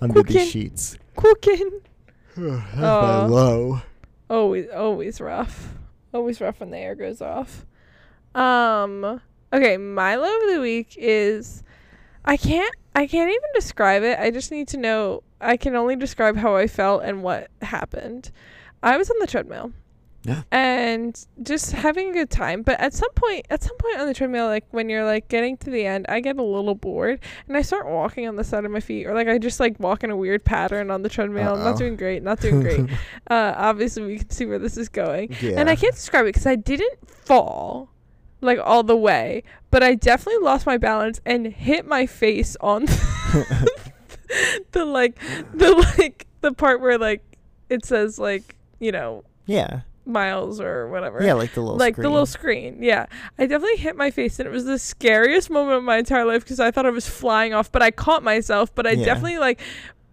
under 0.01 0.14
Cooking. 0.16 0.36
these 0.38 0.49
sheets." 0.49 0.97
cooking. 1.16 1.82
That's 2.36 2.76
my 2.76 2.88
Aw. 2.88 3.26
low. 3.26 3.82
Always 4.30 4.70
always 4.70 5.20
rough. 5.22 5.74
Always 6.14 6.39
rough 6.39 6.60
when 6.60 6.70
the 6.72 6.78
air 6.78 6.95
goes 6.95 7.22
off. 7.22 7.66
Um. 8.36 9.22
Okay, 9.51 9.78
my 9.78 10.16
love 10.16 10.41
of 10.43 10.49
the 10.56 10.62
week 10.62 10.95
is 10.97 11.62
I 12.26 12.38
can't 12.38 12.74
I 12.96 13.08
can't 13.08 13.30
even 13.30 13.50
describe 13.54 14.04
it. 14.04 14.20
I 14.20 14.32
just 14.32 14.52
need 14.52 14.68
to 14.70 14.78
know. 14.78 15.24
I 15.41 15.58
can 15.58 15.76
only 15.76 15.96
describe 15.96 16.38
how 16.38 16.56
I 16.56 16.68
felt 16.68 17.04
and 17.04 17.24
what 17.24 17.50
happened. 17.62 18.32
I 18.82 18.98
was 18.98 19.10
on 19.10 19.18
the 19.20 19.28
treadmill. 19.28 19.72
Yeah. 20.24 20.44
And 20.52 21.20
just 21.41 21.74
having 21.74 22.12
a 22.12 22.14
good 22.14 22.30
time, 22.30 22.62
but 22.62 22.80
at 22.80 22.94
some 22.94 23.12
point, 23.14 23.46
at 23.50 23.62
some 23.62 23.76
point 23.78 24.00
on 24.00 24.08
the 24.08 24.14
treadmill, 24.14 24.46
like 24.46 24.66
when 24.72 24.88
you're 24.88 25.04
like 25.04 25.28
getting 25.28 25.58
to 25.58 25.70
the 25.70 25.86
end, 25.86 26.06
I 26.08 26.22
get 26.22 26.38
a 26.38 26.44
little 26.44 26.76
bored, 26.76 27.20
and 27.48 27.58
I 27.58 27.62
start 27.62 27.88
walking 27.88 28.26
on 28.28 28.38
the 28.38 28.44
side 28.44 28.64
of 28.64 28.72
my 28.72 28.80
feet, 28.80 29.06
or 29.06 29.14
like 29.14 29.28
I 29.28 29.38
just 29.38 29.60
like 29.60 29.78
walk 29.82 30.04
in 30.04 30.12
a 30.12 30.16
weird 30.16 30.46
pattern 30.46 30.91
on 30.91 31.02
the 31.02 31.10
treadmill. 31.10 31.56
I'm 31.56 31.64
not 31.64 31.78
doing 31.78 31.98
great, 31.98 32.24
not 32.24 32.39
doing 32.39 32.62
great. 32.62 32.89
uh, 33.30 33.54
obviously, 33.58 34.04
we 34.04 34.18
can 34.20 34.30
see 34.30 34.46
where 34.46 34.60
this 34.60 34.78
is 34.78 34.88
going, 34.88 35.36
yeah. 35.41 35.56
and 35.58 35.70
I 35.70 35.76
can't 35.76 35.94
describe 35.94 36.24
it 36.24 36.30
because 36.30 36.48
I 36.48 36.56
didn't 36.56 37.10
fall 37.10 37.89
like 38.44 38.60
all 38.64 38.84
the 38.84 38.98
way, 38.98 39.44
but 39.72 39.82
I 39.84 39.96
definitely 39.96 40.44
lost 40.44 40.66
my 40.66 40.78
balance 40.78 41.20
and 41.26 41.48
hit 41.48 41.86
my 41.88 42.06
face 42.06 42.56
on 42.62 42.86
the 44.72 44.86
like 44.86 45.20
the 45.54 45.72
like 45.98 46.28
the 46.41 46.52
part 46.52 46.82
where 46.82 46.98
like 46.98 47.24
it 47.70 47.86
says 47.86 48.20
like 48.20 48.56
you 48.80 48.91
know 48.91 49.24
yeah. 49.46 49.82
miles 50.06 50.60
or 50.60 50.88
whatever. 50.89 51.24
Yeah, 51.24 51.34
like 51.34 51.54
the 51.54 51.62
little 51.62 51.78
like 51.78 51.96
screen. 51.96 52.04
the 52.04 52.10
little 52.10 52.26
screen. 52.26 52.78
Yeah. 52.84 53.06
I 53.38 53.46
definitely 53.46 53.78
hit 53.78 53.96
my 53.96 54.12
face 54.12 54.39
and 54.39 54.48
it 54.48 54.52
was 54.52 54.66
the 54.66 54.80
scariest 54.80 55.50
moment 55.50 55.78
of 55.78 55.84
my 55.84 55.98
entire 55.98 56.26
life 56.26 56.44
because 56.44 56.60
I 56.60 56.72
thought 56.72 56.86
I 56.86 56.89
was 56.91 57.08
flying 57.08 57.54
off, 57.54 57.72
but 57.72 57.82
I 57.82 57.91
caught 57.91 58.24
myself, 58.24 58.74
but 58.76 58.86
I 58.88 58.91
Yeah. 58.91 59.06
definitely 59.06 59.38
like 59.39 59.60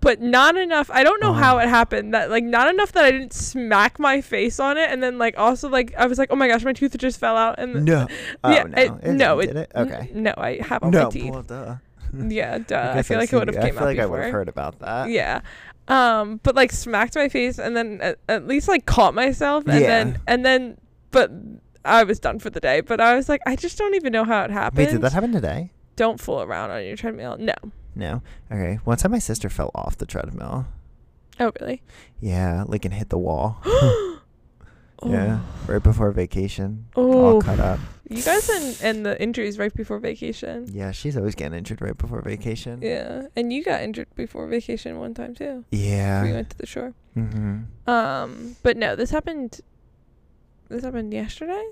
but 0.00 0.20
not 0.20 0.56
enough. 0.56 0.90
I 0.90 1.02
don't 1.04 1.20
know 1.22 1.32
how 1.32 1.56
Oh. 1.56 1.60
it 1.60 1.68
happened. 1.68 2.14
That 2.14 2.30
like 2.30 2.44
not 2.44 2.68
enough 2.72 2.92
that 2.92 3.04
I 3.04 3.10
didn't 3.10 3.32
smack 3.32 3.98
my 3.98 4.20
face 4.20 4.58
on 4.58 4.78
it 4.78 4.90
and 4.90 5.02
then 5.02 5.18
like 5.18 5.38
also 5.38 5.68
like 5.68 5.94
I 5.96 6.06
was 6.06 6.18
like, 6.18 6.28
"Oh 6.32 6.36
my 6.36 6.48
gosh, 6.48 6.64
my 6.64 6.72
tooth 6.72 6.96
just 6.98 7.20
fell 7.20 7.36
out." 7.36 7.58
And 7.58 7.84
No. 7.84 8.06
Oh, 8.44 8.50
yeah, 8.50 8.62
no. 8.64 8.76
it, 8.82 8.92
It 9.02 9.12
no, 9.12 9.38
it, 9.40 9.46
did 9.46 9.56
it? 9.56 9.72
Okay. 9.76 10.10
n- 10.14 10.22
no, 10.22 10.34
I 10.36 10.56
have 10.62 10.82
all 10.82 10.90
no, 10.90 11.04
my 11.04 11.10
teeth. 11.10 11.30
well, 11.32 11.42
duh. 11.42 11.76
Yeah, 12.28 12.58
duh. 12.66 12.76
I, 12.76 12.94
guess 12.94 13.08
feel 13.08 13.16
I've 13.18 13.20
like 13.22 13.32
it 13.32 13.36
would 13.36 13.48
have 13.48 13.56
came 13.56 13.76
I 13.76 13.78
feel 13.78 13.86
like 13.86 13.98
I 13.98 14.06
would 14.06 14.20
have 14.22 14.32
heard 14.32 14.48
about 14.48 14.78
that. 14.80 15.10
Yeah. 15.10 15.40
Um, 15.88 16.40
but 16.42 16.54
like 16.54 16.70
smacked 16.72 17.16
my 17.16 17.28
face 17.28 17.58
and 17.58 17.76
then 17.76 17.98
at, 18.00 18.18
at 18.28 18.46
least 18.46 18.68
like 18.68 18.86
caught 18.86 19.14
myself 19.14 19.64
and 19.66 19.80
Yeah. 19.80 19.86
then 19.86 20.18
and 20.26 20.44
then 20.44 20.76
but 21.10 21.30
I 21.84 22.04
was 22.04 22.18
done 22.20 22.38
for 22.38 22.48
the 22.50 22.60
day. 22.60 22.80
But 22.80 23.00
I 23.00 23.16
was 23.16 23.28
like, 23.28 23.40
I 23.46 23.56
just 23.56 23.76
don't 23.78 23.94
even 23.94 24.12
know 24.12 24.24
how 24.24 24.44
it 24.44 24.50
happened. 24.50 24.78
Wait, 24.86 24.90
did 24.92 25.00
that 25.02 25.12
happen 25.12 25.32
today? 25.32 25.72
Don't 25.96 26.20
fool 26.20 26.42
around 26.42 26.70
on 26.70 26.84
your 26.84 26.96
treadmill. 26.96 27.36
No. 27.38 27.54
No. 27.94 28.22
Okay. 28.50 28.78
One 28.84 28.96
time 28.96 29.12
my 29.12 29.18
sister 29.18 29.48
fell 29.48 29.70
off 29.74 29.98
the 29.98 30.06
treadmill. 30.06 30.66
Oh 31.38 31.52
really? 31.60 31.82
Yeah, 32.20 32.64
like 32.66 32.84
and 32.84 32.94
hit 32.94 33.08
the 33.08 33.18
wall. 33.18 33.62
Oh. 35.02 35.10
Yeah, 35.10 35.40
right 35.66 35.82
before 35.82 36.10
vacation. 36.12 36.86
Oh. 36.94 37.34
All 37.34 37.40
cut 37.40 37.58
up. 37.58 37.80
You 38.08 38.22
guys 38.22 38.48
and 38.50 38.76
and 38.82 39.06
the 39.06 39.20
injuries 39.22 39.58
right 39.58 39.72
before 39.72 39.98
vacation. 39.98 40.68
Yeah, 40.70 40.90
she's 40.90 41.16
always 41.16 41.34
getting 41.34 41.56
injured 41.56 41.80
right 41.80 41.96
before 41.96 42.20
vacation. 42.22 42.80
Yeah. 42.82 43.28
And 43.36 43.52
you 43.52 43.64
got 43.64 43.80
injured 43.82 44.08
before 44.14 44.46
vacation 44.46 44.98
one 44.98 45.14
time 45.14 45.34
too. 45.34 45.64
Yeah. 45.70 46.24
We 46.24 46.32
went 46.32 46.50
to 46.50 46.58
the 46.58 46.66
shore. 46.66 46.92
Mm-hmm. 47.16 47.90
Um, 47.90 48.56
but 48.62 48.76
no, 48.76 48.94
this 48.96 49.10
happened 49.10 49.60
this 50.68 50.84
happened 50.84 51.14
yesterday? 51.14 51.64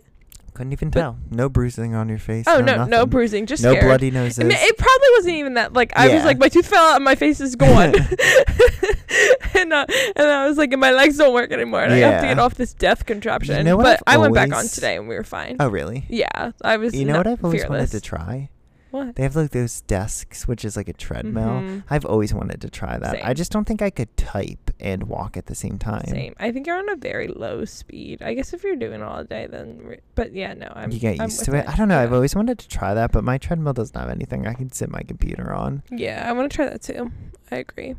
Couldn't 0.58 0.72
even 0.72 0.90
But- 0.90 1.00
tell. 1.00 1.18
No 1.30 1.48
bruising 1.48 1.94
on 1.94 2.08
your 2.08 2.18
face. 2.18 2.44
Oh 2.48 2.58
no, 2.60 2.74
no 2.78 2.84
nothing. 2.86 3.10
bruising, 3.10 3.46
just 3.46 3.62
no 3.62 3.70
scared. 3.70 3.84
bloody 3.86 4.10
noses. 4.10 4.40
I 4.40 4.42
mean, 4.42 4.56
it 4.58 4.76
probably 4.76 5.08
wasn't 5.16 5.36
even 5.36 5.54
that. 5.54 5.72
Like 5.72 5.92
I 5.96 6.12
was 6.12 6.24
like, 6.24 6.38
my 6.38 6.48
tooth 6.48 6.66
fell 6.66 6.84
out 6.84 6.96
and 6.96 7.04
my 7.04 7.14
face 7.14 7.40
is 7.40 7.54
gone, 7.54 7.94
and 9.54 9.72
uh, 9.72 9.86
and 10.16 10.26
I 10.28 10.48
was 10.48 10.58
like, 10.58 10.72
and 10.72 10.80
my 10.80 10.90
legs 10.90 11.16
don't 11.16 11.32
work 11.32 11.52
anymore, 11.52 11.82
and 11.84 11.92
I 11.92 11.98
have 11.98 12.22
to 12.22 12.26
get 12.26 12.38
off 12.40 12.54
this 12.56 12.74
death 12.74 13.06
contraption. 13.06 13.64
know 13.64 13.76
but 13.76 14.00
I've 14.06 14.16
I 14.16 14.18
went 14.18 14.34
back 14.34 14.52
on 14.52 14.66
today 14.66 14.96
and 14.96 15.06
we 15.08 15.14
were 15.14 15.22
fine. 15.22 15.58
oh 15.60 15.68
really? 15.68 16.06
Yeah, 16.08 16.50
I 16.62 16.76
was. 16.76 16.92
You 16.92 17.04
know 17.04 17.18
what 17.18 17.28
I've 17.28 17.44
always 17.44 17.62
fearless. 17.62 17.78
wanted 17.78 17.90
to 17.92 18.00
try? 18.00 18.48
What? 18.90 19.16
They 19.16 19.22
have 19.22 19.36
like 19.36 19.50
those 19.50 19.82
desks, 19.82 20.48
which 20.48 20.64
is 20.64 20.76
like 20.76 20.88
a 20.88 20.92
treadmill. 20.94 21.60
Mhm. 21.60 21.82
I've 21.90 22.04
always 22.06 22.32
wanted 22.32 22.60
to 22.62 22.70
try 22.70 22.98
that. 22.98 23.24
I 23.24 23.34
just 23.34 23.52
don't 23.52 23.66
think 23.66 23.82
I 23.82 23.90
could 23.90 24.16
type 24.16 24.70
and 24.80 25.04
walk 25.04 25.36
at 25.36 25.46
the 25.46 25.54
same 25.54 25.76
time. 25.78 26.06
Same. 26.06 26.34
I 26.38 26.50
think 26.52 26.66
you're 26.66 26.78
on 26.78 26.88
a 26.88 26.96
very 26.96 27.28
low 27.28 27.64
speed. 27.66 28.22
I 28.22 28.32
guess 28.34 28.52
if 28.54 28.62
you're 28.64 28.76
doing 28.76 29.00
it 29.00 29.02
all 29.02 29.24
day, 29.24 29.46
then. 29.46 29.78
Re- 29.82 30.00
but 30.14 30.32
yeah, 30.32 30.54
no, 30.54 30.72
I'm. 30.74 30.90
you 30.90 30.98
get 31.00 31.20
I'm 31.20 31.26
used 31.28 31.44
to 31.44 31.54
it. 31.56 31.68
I 31.68 31.74
don't 31.76 31.88
know. 31.88 31.98
I've 31.98 32.12
always 32.14 32.34
wanted 32.34 32.58
to 32.60 32.68
try 32.68 32.94
that, 32.94 33.12
but 33.12 33.24
my 33.24 33.36
treadmill 33.36 33.74
doesn't 33.74 33.98
have 33.98 34.08
anything 34.10 34.46
I 34.46 34.54
can 34.54 34.70
sit 34.72 34.88
my 34.90 35.02
computer 35.02 35.52
on. 35.52 35.82
Yeah, 35.90 36.24
I 36.26 36.32
want 36.32 36.50
to 36.50 36.56
try 36.56 36.66
that 36.68 36.80
too. 36.82 37.10
I 37.50 37.56
agree. 37.56 37.94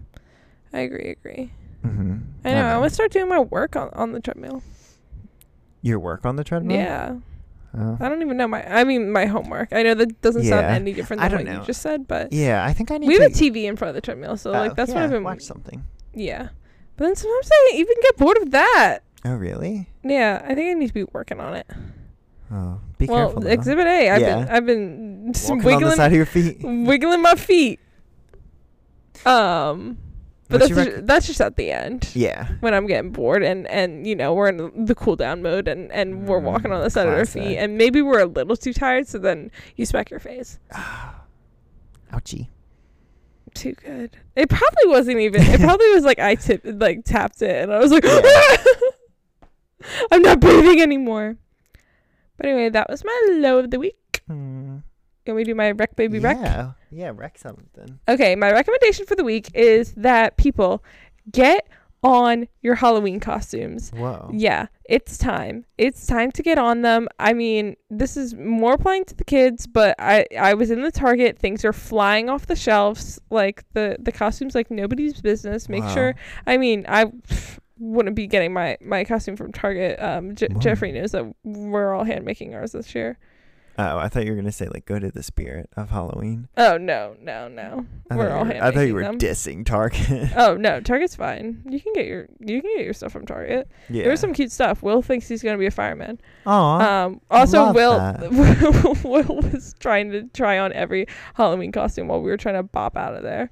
I 0.73 0.79
agree. 0.79 1.09
Agree. 1.11 1.51
Mm-hmm. 1.85 2.17
I 2.45 2.53
know. 2.53 2.65
I 2.65 2.77
want 2.77 2.89
to 2.89 2.93
start 2.95 3.11
doing 3.11 3.29
my 3.29 3.39
work 3.39 3.75
on 3.75 3.89
on 3.93 4.11
the 4.13 4.19
treadmill. 4.19 4.63
Your 5.81 5.99
work 5.99 6.25
on 6.25 6.35
the 6.35 6.43
treadmill? 6.43 6.77
Yeah. 6.77 7.15
Oh. 7.77 7.97
I 7.99 8.09
don't 8.09 8.21
even 8.23 8.35
know 8.37 8.47
my. 8.47 8.63
I 8.67 8.83
mean, 8.83 9.11
my 9.11 9.25
homework. 9.27 9.73
I 9.73 9.83
know 9.83 9.93
that 9.93 10.21
doesn't 10.21 10.43
sound 10.43 10.65
any 10.65 10.91
different 10.93 11.21
than 11.21 11.31
what 11.31 11.45
know. 11.45 11.59
you 11.59 11.65
just 11.65 11.81
said, 11.83 12.07
but 12.07 12.33
Yeah, 12.33 12.65
I 12.65 12.73
think 12.73 12.89
I 12.91 12.97
need 12.97 13.07
we 13.07 13.13
have 13.19 13.31
a 13.31 13.33
TV 13.33 13.65
in 13.65 13.75
front 13.75 13.89
of 13.89 13.95
the 13.95 14.01
treadmill, 14.01 14.37
so 14.37 14.51
like 14.51 14.71
Oh, 14.71 14.73
that's 14.75 14.89
yeah, 14.89 14.95
what 14.95 15.03
I've 15.03 15.11
been. 15.11 15.23
watch 15.23 15.41
something. 15.41 15.83
Yeah, 16.15 16.49
but 16.97 17.05
then 17.05 17.15
sometimes 17.15 17.49
I 17.53 17.71
even 17.75 17.95
get 18.01 18.17
bored 18.17 18.37
of 18.37 18.49
that. 18.51 18.99
Oh 19.23 19.35
really? 19.35 19.87
Yeah, 20.03 20.41
I 20.43 20.55
think 20.55 20.69
I 20.69 20.73
need 20.73 20.87
to 20.87 20.93
be 20.93 21.03
working 21.13 21.39
on 21.39 21.53
it. 21.55 21.67
Oh, 22.51 22.79
be 22.97 23.05
well, 23.05 23.27
careful. 23.27 23.41
though. 23.43 23.49
Exhibit 23.49 23.85
A. 23.85 24.09
I've 24.09 24.21
Yeah. 24.21 24.35
been 24.39 24.49
I've 24.49 24.65
been 24.65 25.33
Walking 25.47 25.73
on 25.73 25.81
the 25.83 25.91
side 25.91 26.01
wiggling 26.01 26.05
of 26.07 26.13
your 26.13 26.25
feet. 26.25 26.57
wiggling 26.63 27.21
my 27.21 27.35
feet. 27.35 27.79
Um, 29.25 29.97
but 30.49 30.61
What's 30.61 30.73
that's 30.73 30.89
just, 30.89 31.05
that's 31.07 31.27
just 31.27 31.41
at 31.41 31.55
the 31.55 31.71
end. 31.71 32.09
Yeah. 32.13 32.49
when 32.59 32.73
I'm 32.73 32.87
getting 32.87 33.11
bored 33.11 33.43
and 33.43 33.67
and 33.67 34.05
you 34.07 34.15
know 34.15 34.33
we're 34.33 34.49
in 34.49 34.85
the 34.85 34.95
cool 34.95 35.15
down 35.15 35.41
mode 35.41 35.67
and 35.67 35.91
and 35.91 36.27
we're 36.27 36.39
Mm, 36.41 36.43
walking 36.43 36.71
on 36.71 36.81
the 36.81 36.89
side 36.89 37.07
of 37.07 37.13
our 37.13 37.25
feet 37.25 37.57
and 37.57 37.77
maybe 37.77 38.01
we're 38.01 38.21
a 38.21 38.25
little 38.25 38.57
too 38.57 38.73
tired 38.73 39.07
so 39.07 39.17
then 39.19 39.51
you 39.75 39.85
smack 39.85 40.09
your 40.09 40.19
face 40.19 40.59
Ouchie. 42.11 42.47
too 43.53 43.73
good 43.73 44.17
it 44.35 44.49
probably 44.49 44.87
wasn't 44.87 45.19
even 45.19 45.41
it 45.43 45.59
probably 45.61 45.89
was 45.93 46.03
like 46.03 46.19
I 46.19 46.35
tipped 46.35 46.65
like 46.65 47.05
tapped 47.05 47.41
it 47.41 47.63
and 47.63 47.73
I 47.73 47.79
was 47.79 47.91
like. 47.91 48.05
I'm 50.11 50.21
not 50.21 50.41
breathing 50.41 50.81
anymore. 50.81 51.37
But 52.35 52.47
anyway, 52.47 52.67
that 52.69 52.89
was 52.89 53.05
my 53.05 53.27
low 53.39 53.59
of 53.59 53.71
the 53.71 53.79
week. 53.79 54.21
Hmm. 54.27 54.58
Can 55.29 55.35
we 55.35 55.43
do 55.43 55.53
my 55.53 55.69
wreck 55.73 55.95
baby 55.95 56.17
wreck? 56.17 56.37
Yeah, 56.41 56.71
yeah, 56.89 57.11
wreck 57.13 57.37
something. 57.37 57.99
Okay, 58.07 58.35
my 58.35 58.51
recommendation 58.51 59.05
for 59.05 59.15
the 59.15 59.23
week 59.23 59.47
is 59.53 59.93
that 59.93 60.37
people 60.37 60.83
get 61.31 61.67
on 62.01 62.47
your 62.63 62.73
Halloween 62.73 63.19
costumes. 63.19 63.91
Whoa. 63.91 64.31
Yeah, 64.33 64.65
it's 64.85 65.19
time. 65.19 65.65
It's 65.77 66.07
time 66.07 66.31
to 66.31 66.41
get 66.41 66.57
on 66.57 66.81
them. 66.81 67.07
I 67.19 67.33
mean, 67.33 67.75
this 67.91 68.17
is 68.17 68.33
more 68.33 68.73
applying 68.73 69.05
to 69.05 69.15
the 69.15 69.23
kids, 69.23 69.67
but 69.67 69.95
I 69.99 70.25
I 70.35 70.55
was 70.55 70.71
in 70.71 70.81
the 70.81 70.89
Target. 70.91 71.37
Things 71.37 71.63
are 71.63 71.73
flying 71.73 72.27
off 72.27 72.47
the 72.47 72.55
shelves. 72.55 73.19
Like 73.29 73.63
the 73.73 73.97
the 73.99 74.11
costumes, 74.11 74.55
like 74.55 74.71
nobody's 74.71 75.21
business. 75.21 75.69
Make 75.69 75.83
Wow. 75.83 75.93
sure. 75.93 76.15
I 76.47 76.57
mean, 76.57 76.85
I 76.87 77.05
pff, 77.05 77.59
wouldn't 77.77 78.15
be 78.15 78.25
getting 78.25 78.51
my 78.51 78.79
my 78.81 79.03
costume 79.03 79.35
from 79.35 79.51
Target. 79.51 80.01
Um, 80.01 80.33
J- 80.33 80.47
Jeffrey 80.57 80.91
knows 80.91 81.11
that 81.11 81.31
we're 81.43 81.93
all 81.93 82.03
hand 82.03 82.25
making 82.25 82.55
ours 82.55 82.71
this 82.71 82.95
year. 82.95 83.19
Oh, 83.81 83.97
I 83.97 84.09
thought 84.09 84.25
you 84.25 84.31
were 84.31 84.35
gonna 84.35 84.51
say 84.51 84.67
like 84.67 84.85
go 84.85 84.99
to 84.99 85.09
the 85.09 85.23
spirit 85.23 85.69
of 85.77 85.89
Halloween. 85.89 86.49
Oh 86.57 86.77
no, 86.77 87.15
no, 87.21 87.47
no. 87.47 87.85
I 88.11 88.17
We're 88.17 88.29
all 88.29 88.43
were, 88.43 88.51
I 88.51 88.71
thought 88.71 88.81
you 88.81 88.93
were 88.93 89.03
them. 89.03 89.17
dissing 89.17 89.65
Target. 89.65 90.31
Oh 90.35 90.55
no, 90.59 90.81
Target's 90.81 91.15
fine. 91.15 91.63
You 91.65 91.79
can 91.79 91.93
get 91.93 92.05
your 92.05 92.27
you 92.41 92.61
can 92.61 92.75
get 92.75 92.83
your 92.83 92.93
stuff 92.93 93.13
from 93.13 93.25
Target. 93.25 93.69
yeah. 93.89 94.03
There's 94.03 94.19
some 94.19 94.33
cute 94.33 94.51
stuff. 94.51 94.83
Will 94.83 95.01
thinks 95.01 95.29
he's 95.29 95.41
gonna 95.41 95.57
be 95.57 95.65
a 95.65 95.71
fireman. 95.71 96.19
Aw. 96.45 97.05
Um, 97.05 97.21
also, 97.31 97.71
Will. 97.79 97.97
Will 99.05 99.39
was 99.53 99.75
trying 99.79 100.11
to 100.11 100.23
try 100.33 100.59
on 100.59 100.73
every 100.73 101.05
Halloween 101.35 101.71
costume 101.71 102.09
while 102.09 102.21
we 102.21 102.29
were 102.29 102.37
trying 102.37 102.55
to 102.55 102.63
bop 102.63 102.97
out 102.97 103.15
of 103.15 103.23
there. 103.23 103.49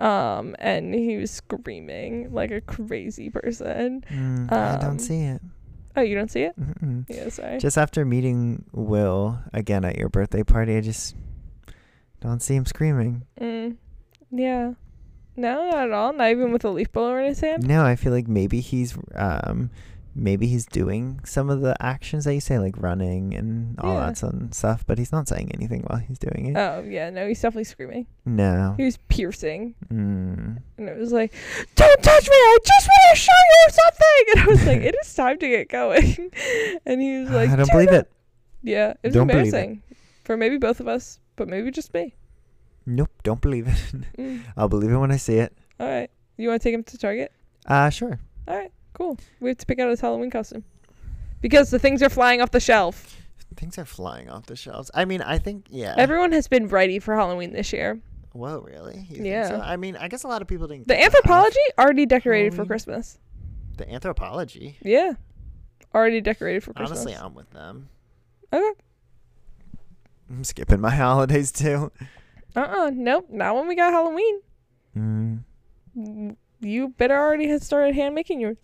Um, 0.00 0.56
and 0.58 0.92
he 0.92 1.16
was 1.18 1.30
screaming 1.30 2.32
like 2.32 2.50
a 2.50 2.60
crazy 2.60 3.30
person. 3.30 4.02
Mm, 4.10 4.50
I 4.50 4.70
um, 4.70 4.80
don't 4.80 4.98
see 4.98 5.20
it. 5.20 5.40
Oh, 5.96 6.02
you 6.02 6.14
don't 6.14 6.30
see 6.30 6.42
it? 6.42 6.58
Mm-mm. 6.58 7.04
Yeah, 7.08 7.28
sorry. 7.30 7.58
Just 7.58 7.76
after 7.76 8.04
meeting 8.04 8.64
Will 8.72 9.38
again 9.52 9.84
at 9.84 9.96
your 9.98 10.08
birthday 10.08 10.42
party, 10.44 10.76
I 10.76 10.80
just 10.80 11.16
don't 12.20 12.40
see 12.40 12.54
him 12.54 12.66
screaming. 12.66 13.24
mm, 13.40 13.76
yeah. 14.30 14.72
No, 15.36 15.70
not 15.70 15.84
at 15.84 15.92
all. 15.92 16.12
Not 16.12 16.30
even 16.30 16.52
with 16.52 16.64
a 16.64 16.70
leaf 16.70 16.92
blower 16.92 17.20
in 17.20 17.26
his 17.28 17.40
hand. 17.40 17.66
No, 17.66 17.84
I 17.84 17.96
feel 17.96 18.12
like 18.12 18.28
maybe 18.28 18.60
he's 18.60 18.96
um 19.14 19.70
maybe 20.14 20.46
he's 20.46 20.66
doing 20.66 21.20
some 21.24 21.48
of 21.50 21.60
the 21.60 21.76
actions 21.80 22.24
that 22.24 22.34
you 22.34 22.40
say, 22.40 22.58
like 22.58 22.74
running 22.76 23.34
and 23.34 23.78
all 23.78 23.94
Yeah. 23.94 24.06
that 24.06 24.16
some 24.18 24.50
stuff, 24.52 24.84
but 24.86 24.98
he's 24.98 25.12
not 25.12 25.28
saying 25.28 25.50
anything 25.54 25.82
while 25.86 25.98
he's 26.00 26.18
doing 26.18 26.46
it. 26.46 26.56
Oh 26.56 26.82
yeah, 26.86 27.10
no, 27.10 27.26
he's 27.28 27.40
definitely 27.40 27.64
screaming. 27.64 28.06
no. 28.24 28.74
He 28.76 28.84
was 28.84 28.98
piercing. 29.08 29.74
Mm. 29.92 30.58
And 30.78 30.88
it 30.88 30.96
was 30.98 31.12
like, 31.12 31.32
"Don't 31.76 32.02
touch 32.02 32.28
me! 32.28 32.34
I 32.36 32.58
just 32.64 32.88
want 32.88 33.10
to 33.10 33.16
show 33.16 33.32
you 33.32 33.66
something." 33.70 34.24
And 34.32 34.40
I 34.40 34.46
was 34.46 34.66
like, 34.66 34.80
"It 34.82 34.94
is 35.02 35.14
time 35.14 35.38
to 35.38 35.48
get 35.48 35.68
going." 35.68 36.30
And 36.86 37.00
he 37.00 37.20
was 37.20 37.30
like, 37.30 37.50
I 37.50 37.56
don't 37.56 37.70
believe 37.70 37.90
not-" 37.90 38.00
it. 38.06 38.12
Yeah, 38.62 38.90
it 39.02 39.08
was 39.08 39.14
Don't 39.14 39.26
believe 39.26 39.54
it. 39.54 39.78
for 40.24 40.36
maybe 40.36 40.58
both 40.58 40.80
of 40.80 40.88
us, 40.88 41.18
but 41.36 41.48
maybe 41.48 41.70
just 41.70 41.94
me. 41.94 42.14
Nope, 42.86 43.10
don't 43.22 43.40
believe 43.40 43.68
it. 43.68 43.94
Mm. 44.18 44.42
I'll 44.56 44.68
believe 44.68 44.90
it 44.90 44.96
when 44.98 45.12
I 45.12 45.16
see 45.16 45.36
it. 45.36 45.52
All 45.78 45.86
right, 45.88 46.10
you 46.36 46.48
want 46.48 46.60
to 46.60 46.66
take 46.68 46.74
him 46.74 46.82
to 46.84 46.98
Target? 46.98 47.32
Uh 47.66 47.88
sure. 47.90 48.18
All 48.48 48.56
right, 48.56 48.72
cool. 48.92 49.18
We 49.40 49.48
have 49.50 49.58
to 49.58 49.66
pick 49.66 49.78
out 49.78 49.88
his 49.90 50.00
Halloween 50.00 50.30
costume 50.30 50.64
because 51.40 51.70
the 51.70 51.78
things 51.78 52.02
are 52.02 52.08
flying 52.10 52.40
off 52.40 52.50
the 52.50 52.60
shelf. 52.60 53.16
Things 53.56 53.78
are 53.78 53.84
flying 53.84 54.30
off 54.30 54.46
the 54.46 54.56
shelves. 54.56 54.90
I 54.94 55.04
mean, 55.04 55.22
I 55.22 55.38
think 55.38 55.66
yeah. 55.70 55.94
Everyone 55.98 56.32
has 56.32 56.46
been 56.48 56.68
ready 56.68 56.98
for 56.98 57.14
Halloween 57.16 57.52
this 57.52 57.72
year. 57.72 58.00
Whoa, 58.32 58.60
really? 58.60 58.98
You 59.08 59.16
think 59.16 59.26
Yeah. 59.26 59.48
so? 59.48 59.60
I 59.60 59.76
mean, 59.76 59.96
I 59.96 60.06
guess 60.08 60.22
a 60.22 60.28
lot 60.28 60.40
of 60.40 60.46
people 60.48 60.68
didn't. 60.68 60.86
The 60.86 60.94
Anthropologie 60.94 61.56
already 61.78 62.06
decorated 62.06 62.54
for 62.54 62.64
Christmas. 62.64 63.18
The 63.76 63.86
Anthropologie. 63.86 64.76
Yeah, 64.82 65.14
already 65.94 66.20
decorated 66.20 66.62
for 66.62 66.72
Christmas. 66.74 67.00
Honestly, 67.00 67.14
I'm 67.14 67.34
with 67.34 67.50
them. 67.50 67.88
okay. 68.52 68.70
I'm 70.30 70.44
skipping 70.44 70.80
my 70.80 70.90
holidays 70.94 71.50
too. 71.50 71.90
Uh 72.54 72.60
uh 72.60 72.90
Nope. 72.94 73.26
Not 73.30 73.54
when 73.56 73.66
we 73.66 73.74
got 73.74 73.92
Halloween. 73.92 74.40
Mm. 74.96 75.40
Mm, 75.98 76.36
You 76.60 76.88
better 76.90 77.18
already 77.18 77.48
had 77.48 77.62
started 77.62 77.94
hand 77.96 78.14
making 78.14 78.40
yours. 78.40 78.58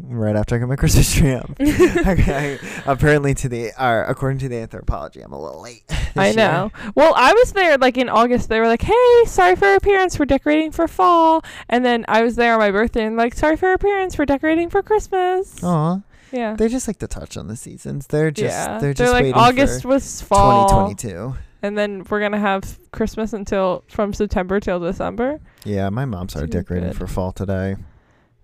Right 0.00 0.34
after 0.36 0.56
I 0.56 0.58
got 0.58 0.68
my 0.68 0.76
Christmas 0.76 1.14
tree 1.14 1.32
up. 1.32 1.50
okay. 1.60 2.58
Apparently, 2.86 3.34
to 3.34 3.48
the 3.48 3.72
uh, 3.76 4.04
according 4.08 4.38
to 4.40 4.48
the 4.48 4.56
Anthropologie, 4.56 5.24
I'm 5.24 5.32
a 5.32 5.40
little 5.40 5.62
late. 5.62 5.82
I 6.16 6.26
year. 6.28 6.36
know. 6.36 6.72
Well, 6.94 7.14
I 7.16 7.32
was 7.32 7.52
there 7.52 7.78
like 7.78 7.96
in 7.96 8.08
August. 8.08 8.48
They 8.48 8.58
were 8.60 8.66
like, 8.68 8.82
"Hey, 8.82 9.24
sorry 9.26 9.56
for 9.56 9.66
our 9.66 9.76
appearance. 9.76 10.18
We're 10.18 10.24
decorating 10.26 10.72
for 10.72 10.88
fall." 10.88 11.44
And 11.68 11.84
then 11.84 12.04
I 12.08 12.22
was 12.22 12.36
there 12.36 12.52
on 12.54 12.58
my 12.58 12.70
birthday 12.70 13.04
and 13.06 13.16
like, 13.16 13.34
"Sorry 13.34 13.56
for 13.56 13.68
our 13.68 13.74
appearance. 13.74 14.18
We're 14.18 14.26
decorating 14.26 14.70
for 14.70 14.82
Christmas." 14.82 15.62
Aw, 15.62 16.00
Yeah. 16.32 16.54
they 16.54 16.68
just 16.68 16.88
like 16.88 16.98
to 16.98 17.06
touch 17.06 17.36
on 17.36 17.46
the 17.48 17.56
seasons. 17.56 18.06
They're 18.08 18.30
just 18.30 18.54
yeah. 18.68 18.78
they're 18.78 18.94
just 18.94 19.12
like 19.12 19.22
waiting 19.24 19.40
August 19.40 19.82
for 19.82 19.88
was 19.88 20.20
fall, 20.22 20.68
2022. 20.68 21.34
and 21.62 21.78
then 21.78 22.04
we're 22.10 22.20
gonna 22.20 22.38
have 22.40 22.78
Christmas 22.90 23.32
until 23.32 23.84
from 23.88 24.12
September 24.12 24.58
till 24.60 24.80
December. 24.80 25.40
Yeah, 25.64 25.88
my 25.90 26.04
mom 26.04 26.28
started 26.28 26.50
Too 26.52 26.58
decorating 26.58 26.92
for 26.92 27.06
fall 27.06 27.32
today. 27.32 27.76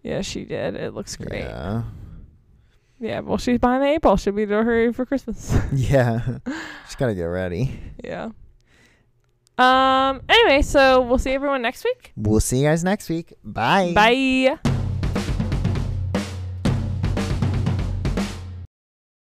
Yeah, 0.08 0.22
she 0.22 0.44
did. 0.44 0.74
It 0.74 0.94
looks 0.94 1.16
great. 1.16 1.42
Yeah. 1.42 1.82
Yeah. 2.98 3.20
well, 3.20 3.36
she's 3.36 3.58
behind 3.58 3.82
the 3.82 3.88
eight 3.88 4.00
ball. 4.00 4.16
She'll 4.16 4.32
be 4.32 4.46
ready 4.46 4.90
for 4.92 5.04
Christmas. 5.04 5.54
Yeah. 5.72 6.38
She's 6.86 6.94
gotta 6.96 7.14
get 7.14 7.24
ready. 7.24 7.78
yeah. 8.02 8.30
Um. 9.58 10.22
Anyway, 10.28 10.62
so 10.62 11.02
we'll 11.02 11.18
see 11.18 11.32
everyone 11.32 11.60
next 11.60 11.84
week. 11.84 12.12
We'll 12.16 12.40
see 12.40 12.58
you 12.58 12.68
guys 12.68 12.82
next 12.84 13.08
week. 13.10 13.34
Bye. 13.44 13.92
Bye. 13.92 14.77